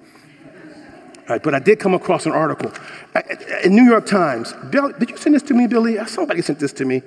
All 1.18 1.24
right, 1.30 1.42
but 1.42 1.56
I 1.56 1.58
did 1.58 1.80
come 1.80 1.92
across 1.92 2.24
an 2.24 2.30
article 2.30 2.70
in 3.64 3.74
New 3.74 3.82
York 3.82 4.06
Times. 4.06 4.54
Bill, 4.70 4.92
did 4.92 5.10
you 5.10 5.16
send 5.16 5.34
this 5.34 5.42
to 5.42 5.54
me, 5.54 5.66
Billy? 5.66 5.98
Somebody 6.06 6.40
sent 6.40 6.60
this 6.60 6.72
to 6.74 6.84
me. 6.84 7.02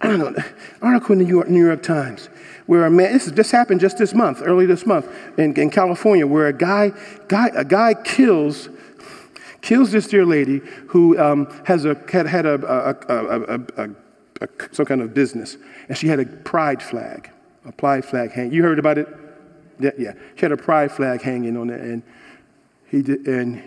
I 0.00 0.06
don't 0.06 0.20
know. 0.20 0.44
Article 0.80 1.14
in 1.14 1.18
the 1.18 1.24
New 1.24 1.30
York, 1.30 1.48
New 1.48 1.66
York 1.66 1.82
Times 1.82 2.28
where 2.66 2.86
a 2.86 2.90
man, 2.90 3.12
this, 3.12 3.26
this 3.26 3.50
happened 3.50 3.80
just 3.80 3.98
this 3.98 4.14
month, 4.14 4.42
early 4.42 4.64
this 4.64 4.86
month, 4.86 5.06
in, 5.36 5.58
in 5.60 5.70
California, 5.70 6.26
where 6.26 6.46
a 6.46 6.52
guy, 6.52 6.92
guy, 7.28 7.48
a 7.48 7.64
guy 7.64 7.94
kills 7.94 8.68
kills 9.60 9.90
this 9.90 10.06
dear 10.06 10.24
lady 10.24 10.60
who 10.88 11.18
um, 11.18 11.46
has 11.64 11.84
a, 11.84 11.94
had, 12.10 12.26
had 12.26 12.46
a, 12.46 12.54
a, 13.08 13.82
a, 13.82 13.90
some 14.72 14.86
kind 14.86 15.00
of 15.00 15.14
business, 15.14 15.56
and 15.88 15.96
she 15.96 16.08
had 16.08 16.20
a 16.20 16.26
pride 16.26 16.82
flag, 16.82 17.30
a 17.64 17.72
pride 17.72 18.04
flag 18.04 18.32
hanging. 18.32 18.52
You 18.52 18.62
heard 18.62 18.78
about 18.78 18.98
it? 18.98 19.08
Yeah, 19.78 19.90
yeah. 19.98 20.12
She 20.34 20.42
had 20.42 20.52
a 20.52 20.56
pride 20.56 20.92
flag 20.92 21.22
hanging 21.22 21.56
on 21.56 21.70
it, 21.70 21.80
and 21.80 22.02
he 22.86 23.02
did, 23.02 23.26
and 23.26 23.62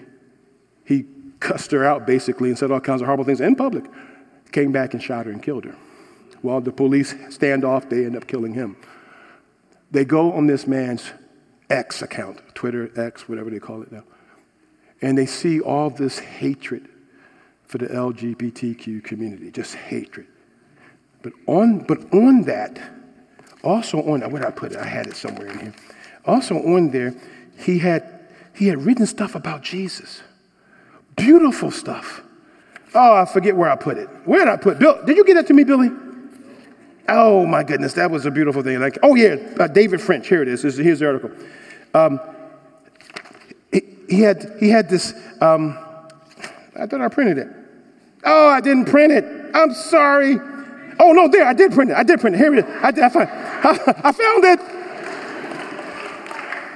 he 0.85 1.05
cussed 1.39 1.71
her 1.71 1.83
out 1.83 2.07
basically 2.07 2.49
and 2.49 2.57
said 2.57 2.71
all 2.71 2.79
kinds 2.79 3.01
of 3.01 3.05
horrible 3.05 3.25
things 3.25 3.41
in 3.41 3.55
public. 3.55 3.85
Came 4.51 4.71
back 4.71 4.93
and 4.93 5.03
shot 5.03 5.25
her 5.25 5.31
and 5.31 5.43
killed 5.43 5.65
her. 5.65 5.75
While 6.41 6.61
the 6.61 6.71
police 6.71 7.15
stand 7.29 7.63
off, 7.63 7.89
they 7.89 8.05
end 8.05 8.15
up 8.15 8.27
killing 8.27 8.53
him. 8.53 8.77
They 9.91 10.05
go 10.05 10.33
on 10.33 10.47
this 10.47 10.67
man's 10.67 11.11
X 11.69 12.01
account, 12.01 12.41
Twitter, 12.55 12.91
X, 12.99 13.27
whatever 13.27 13.49
they 13.49 13.59
call 13.59 13.81
it 13.81 13.91
now 13.91 14.03
and 15.01 15.17
they 15.17 15.25
see 15.25 15.59
all 15.59 15.89
this 15.89 16.19
hatred 16.19 16.87
for 17.65 17.77
the 17.77 17.87
LGBTQ 17.87 19.03
community, 19.03 19.51
just 19.51 19.75
hatred. 19.75 20.27
But 21.27 21.53
on, 21.53 21.79
but 21.79 22.13
on 22.13 22.43
that, 22.43 22.79
also 23.61 24.01
on, 24.03 24.21
where 24.31 24.41
did 24.41 24.45
I 24.45 24.51
put 24.51 24.71
it? 24.71 24.77
I 24.77 24.85
had 24.85 25.07
it 25.07 25.15
somewhere 25.17 25.47
in 25.47 25.59
here. 25.59 25.73
Also 26.25 26.55
on 26.55 26.91
there, 26.91 27.13
he 27.57 27.79
had, 27.79 28.27
he 28.55 28.67
had 28.67 28.85
written 28.85 29.05
stuff 29.05 29.35
about 29.35 29.61
Jesus. 29.61 30.21
Beautiful 31.17 31.69
stuff. 31.69 32.21
Oh, 32.95 33.15
I 33.15 33.25
forget 33.25 33.57
where 33.57 33.69
I 33.69 33.75
put 33.75 33.97
it. 33.97 34.07
Where 34.23 34.45
did 34.45 34.47
I 34.47 34.55
put 34.55 34.79
Bill? 34.79 35.03
Did 35.05 35.17
you 35.17 35.25
get 35.25 35.33
that 35.33 35.47
to 35.47 35.53
me, 35.53 35.65
Billy? 35.65 35.89
Oh 37.09 37.45
my 37.45 37.63
goodness, 37.63 37.93
that 37.93 38.09
was 38.09 38.25
a 38.25 38.31
beautiful 38.31 38.63
thing. 38.63 38.79
Like, 38.79 38.97
oh 39.03 39.15
yeah, 39.15 39.35
uh, 39.59 39.67
David 39.67 39.99
French. 39.99 40.29
Here 40.29 40.41
it 40.41 40.47
is. 40.47 40.61
Here's 40.61 40.99
the 40.99 41.07
article. 41.07 41.31
Um, 41.93 42.21
he 43.71 44.21
had, 44.21 44.55
he 44.61 44.69
had 44.69 44.89
this, 44.89 45.13
um, 45.41 45.77
I 46.79 46.85
thought 46.85 47.01
I 47.01 47.09
printed 47.09 47.37
it. 47.37 47.47
Oh, 48.23 48.47
I 48.47 48.61
didn't 48.61 48.85
print 48.85 49.11
it. 49.11 49.25
I'm 49.53 49.73
sorry. 49.73 50.39
Oh, 50.99 51.11
no, 51.11 51.27
there, 51.27 51.45
I 51.45 51.53
did 51.53 51.71
print 51.71 51.91
it. 51.91 51.97
I 51.97 52.03
did 52.03 52.19
print 52.19 52.35
it. 52.35 52.39
Here 52.39 52.53
it 52.55 52.65
is. 52.65 52.75
I, 52.81 52.91
did, 52.91 53.03
I, 53.03 53.09
found, 53.09 53.29
I 54.03 54.11
found 54.11 54.45
it. 54.45 54.59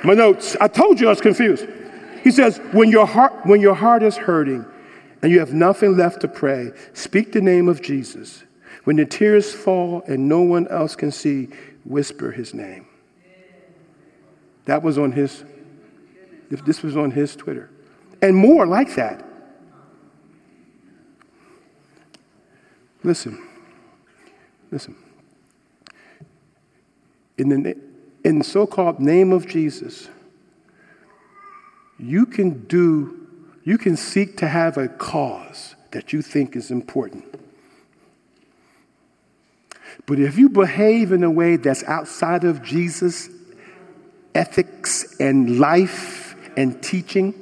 My 0.04 0.14
notes. 0.14 0.56
I 0.60 0.68
told 0.68 1.00
you 1.00 1.08
I 1.08 1.10
was 1.10 1.22
confused. 1.22 1.68
He 2.24 2.32
says, 2.32 2.60
when 2.72 2.90
your 2.92 3.08
heart, 3.08 3.34
when 3.46 3.62
your 3.62 3.76
heart 3.76 4.04
is 4.04 4.16
hurting 4.18 4.66
and 5.22 5.32
you 5.32 5.40
have 5.40 5.54
nothing 5.54 5.98
left 5.98 6.22
to 6.22 6.28
pray, 6.28 6.72
speak 6.94 7.32
the 7.32 7.42
name 7.42 7.68
of 7.68 7.82
Jesus. 7.82 8.44
When 8.84 8.96
the 8.96 9.06
tears 9.06 9.54
fall 9.54 10.04
and 10.08 10.28
no 10.28 10.42
one 10.42 10.68
else 10.68 10.96
can 10.96 11.12
see, 11.12 11.50
whisper 11.84 12.32
his 12.32 12.54
name. 12.54 12.88
That 14.66 14.84
was 14.84 14.98
on 14.98 15.12
his 15.12 15.44
this 16.66 16.84
was 16.84 16.98
on 16.98 17.12
his 17.12 17.36
Twitter. 17.36 17.70
And 18.22 18.36
more 18.36 18.66
like 18.66 18.96
that. 18.96 19.24
Listen, 23.04 23.48
listen. 24.72 24.96
In 27.38 27.50
the, 27.50 27.78
in 28.24 28.40
the 28.40 28.44
so 28.44 28.66
called 28.66 29.00
name 29.00 29.32
of 29.32 29.48
Jesus, 29.48 30.10
you 32.00 32.26
can 32.26 32.66
do, 32.66 33.28
you 33.64 33.78
can 33.78 33.96
seek 33.96 34.38
to 34.38 34.48
have 34.48 34.78
a 34.78 34.88
cause 34.88 35.76
that 35.92 36.14
you 36.14 36.22
think 36.22 36.56
is 36.56 36.72
important. 36.72 37.26
But 40.06 40.20
if 40.20 40.38
you 40.38 40.50
behave 40.50 41.12
in 41.12 41.24
a 41.24 41.30
way 41.30 41.58
that's 41.58 41.84
outside 41.84 42.44
of 42.44 42.64
Jesus' 42.64 43.30
ethics 44.34 45.16
and 45.20 45.60
life, 45.60 46.32
and 46.58 46.82
teaching, 46.82 47.34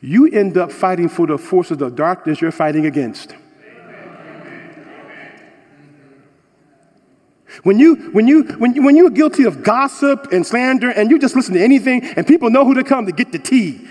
you 0.00 0.28
end 0.28 0.56
up 0.56 0.72
fighting 0.72 1.08
for 1.08 1.26
the 1.26 1.38
forces 1.38 1.80
of 1.80 1.94
darkness 1.94 2.40
you're 2.40 2.50
fighting 2.50 2.86
against. 2.86 3.34
When, 7.62 7.78
you, 7.78 8.10
when, 8.12 8.26
you, 8.26 8.44
when, 8.58 8.82
when 8.82 8.96
you're 8.96 9.10
guilty 9.10 9.44
of 9.44 9.62
gossip 9.62 10.32
and 10.32 10.46
slander 10.46 10.90
and 10.90 11.10
you 11.10 11.18
just 11.18 11.36
listen 11.36 11.54
to 11.54 11.62
anything 11.62 12.04
and 12.04 12.26
people 12.26 12.50
know 12.50 12.64
who 12.64 12.74
to 12.74 12.84
come 12.84 13.06
to 13.06 13.12
get 13.12 13.32
the 13.32 13.38
tea, 13.38 13.86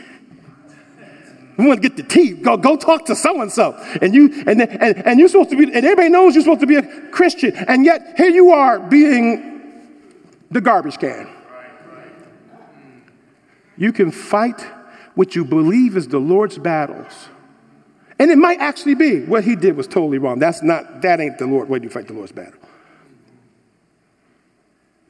we 1.57 1.68
want 1.68 1.82
to 1.82 1.88
get 1.88 1.95
the 1.95 2.03
tea. 2.03 2.32
Go, 2.32 2.57
go 2.57 2.76
talk 2.76 3.05
to 3.05 3.16
so 3.16 3.41
and 3.41 3.51
so. 3.51 3.74
And 4.01 4.16
you 4.16 4.43
and, 4.47 4.62
and, 4.62 5.05
and 5.05 5.20
you're 5.20 5.30
supposed 5.30 5.51
to 5.51 5.57
be, 5.57 5.66
and 5.66 5.76
everybody 5.76 6.09
knows 6.09 6.34
you're 6.34 6.43
supposed 6.43 6.62
to 6.62 6.68
be 6.68 6.78
a 6.78 7.09
Christian. 7.09 7.55
And 7.55 7.86
yet 7.86 8.16
here 8.18 8.30
you 8.30 8.51
are 8.51 8.80
being 8.80 9.51
the 10.49 10.62
garbage 10.62 10.97
can. 10.97 11.30
You 13.78 13.93
can 13.93 14.12
fight 14.12 14.66
what 15.16 15.36
you 15.36 15.45
believe 15.45 15.97
is 15.97 16.07
the 16.07 16.20
Lord's 16.20 16.57
battles. 16.57 17.30
And 18.18 18.30
it 18.30 18.38
might 18.38 18.59
actually 18.59 18.95
be 18.95 19.24
what 19.26 19.43
he 19.43 19.55
did 19.55 19.76
was 19.76 19.88
totally 19.88 20.20
wrong. 20.20 20.39
That's 20.39 20.62
not, 20.62 21.01
that 21.01 21.20
ain't 21.20 21.39
the 21.39 21.47
Lord, 21.47 21.70
way 21.70 21.80
you 21.82 21.89
fight 21.89 22.07
the 22.07 22.14
Lord's 22.14 22.32
battle. 22.32 22.61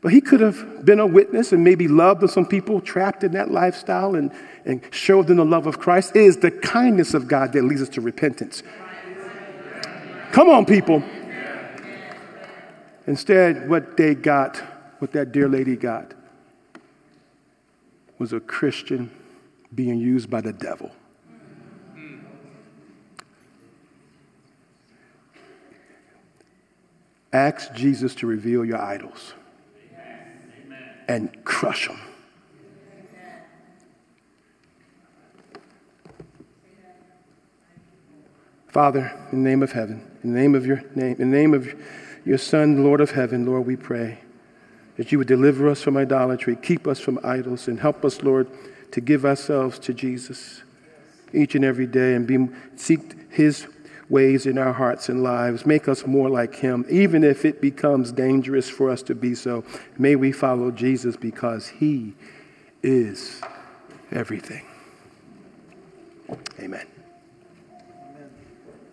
But 0.02 0.12
he 0.12 0.20
could 0.20 0.40
have 0.40 0.84
been 0.84 1.00
a 1.00 1.06
witness 1.06 1.52
and 1.52 1.64
maybe 1.64 1.88
loved 1.88 2.28
some 2.30 2.46
people 2.46 2.82
trapped 2.82 3.24
in 3.24 3.34
that 3.34 3.52
lifestyle 3.52 4.16
and, 4.16 4.32
and 4.66 4.82
showed 4.92 5.28
them 5.28 5.38
the 5.38 5.46
love 5.46 5.68
of 5.68 5.78
Christ. 5.78 6.16
It 6.16 6.24
is 6.24 6.38
the 6.38 6.50
kindness 6.50 7.14
of 7.14 7.28
God 7.28 7.54
that 7.54 7.64
leads 7.64 7.84
us 7.84 7.90
to 7.90 8.02
repentance. 8.02 8.64
Come 10.32 10.50
on, 10.50 10.66
people. 10.66 11.04
Instead, 13.06 13.70
what 13.70 13.96
they 13.96 14.16
got, 14.16 14.58
what 15.00 15.12
that 15.12 15.32
dear 15.32 15.48
lady 15.48 15.76
got, 15.76 16.14
was 18.18 18.34
a 18.34 18.40
Christian 18.40 19.12
being 19.74 20.00
used 20.00 20.30
by 20.30 20.42
the 20.42 20.54
devil. 20.54 20.92
Ask 27.34 27.74
Jesus 27.74 28.16
to 28.16 28.28
reveal 28.28 28.66
your 28.66 28.82
idols 28.82 29.34
and 31.08 31.44
crush 31.44 31.88
them. 31.88 32.00
Father, 38.70 39.12
in 39.32 39.44
the 39.44 39.50
name 39.50 39.64
of 39.64 39.74
heaven, 39.74 40.10
in 40.24 40.34
the 40.34 40.40
name 40.40 40.56
of 40.56 40.66
your 40.66 40.82
name, 40.96 41.18
in 41.20 41.30
the 41.30 41.38
name 41.38 41.54
of 41.54 41.74
your 42.24 42.38
Son, 42.38 42.86
Lord 42.86 43.02
of 43.02 43.12
heaven, 43.12 43.46
Lord, 43.46 43.66
we 43.66 43.76
pray 43.76 44.20
that 44.96 45.12
you 45.12 45.18
would 45.18 45.28
deliver 45.28 45.68
us 45.68 45.82
from 45.82 45.98
idolatry, 45.98 46.56
keep 46.56 46.88
us 46.88 47.00
from 47.00 47.20
idols, 47.24 47.68
and 47.68 47.80
help 47.80 48.06
us, 48.06 48.22
Lord, 48.22 48.48
to 48.92 49.02
give 49.02 49.26
ourselves 49.26 49.78
to 49.80 49.94
Jesus 49.94 50.64
each 51.34 51.56
and 51.56 51.66
every 51.66 51.88
day 51.88 52.14
and 52.14 52.28
be, 52.28 52.48
seek 52.76 53.30
his 53.30 53.68
ways 54.12 54.46
in 54.46 54.58
our 54.58 54.74
hearts 54.74 55.10
and 55.10 55.24
lives. 55.24 55.66
Make 55.66 55.88
us 55.88 56.06
more 56.06 56.30
like 56.30 56.56
him, 56.56 56.86
even 56.90 57.24
if 57.24 57.46
it 57.46 57.62
becomes 57.62 58.12
dangerous 58.12 58.70
for 58.70 58.90
us 58.90 59.02
to 59.04 59.16
be 59.16 59.34
so. 59.34 59.64
May 59.98 60.16
we 60.16 60.32
follow 60.32 60.70
Jesus 60.70 61.16
because 61.16 61.70
he 61.70 62.14
is 62.84 63.42
everything. 64.12 64.66
Amen. 66.60 66.91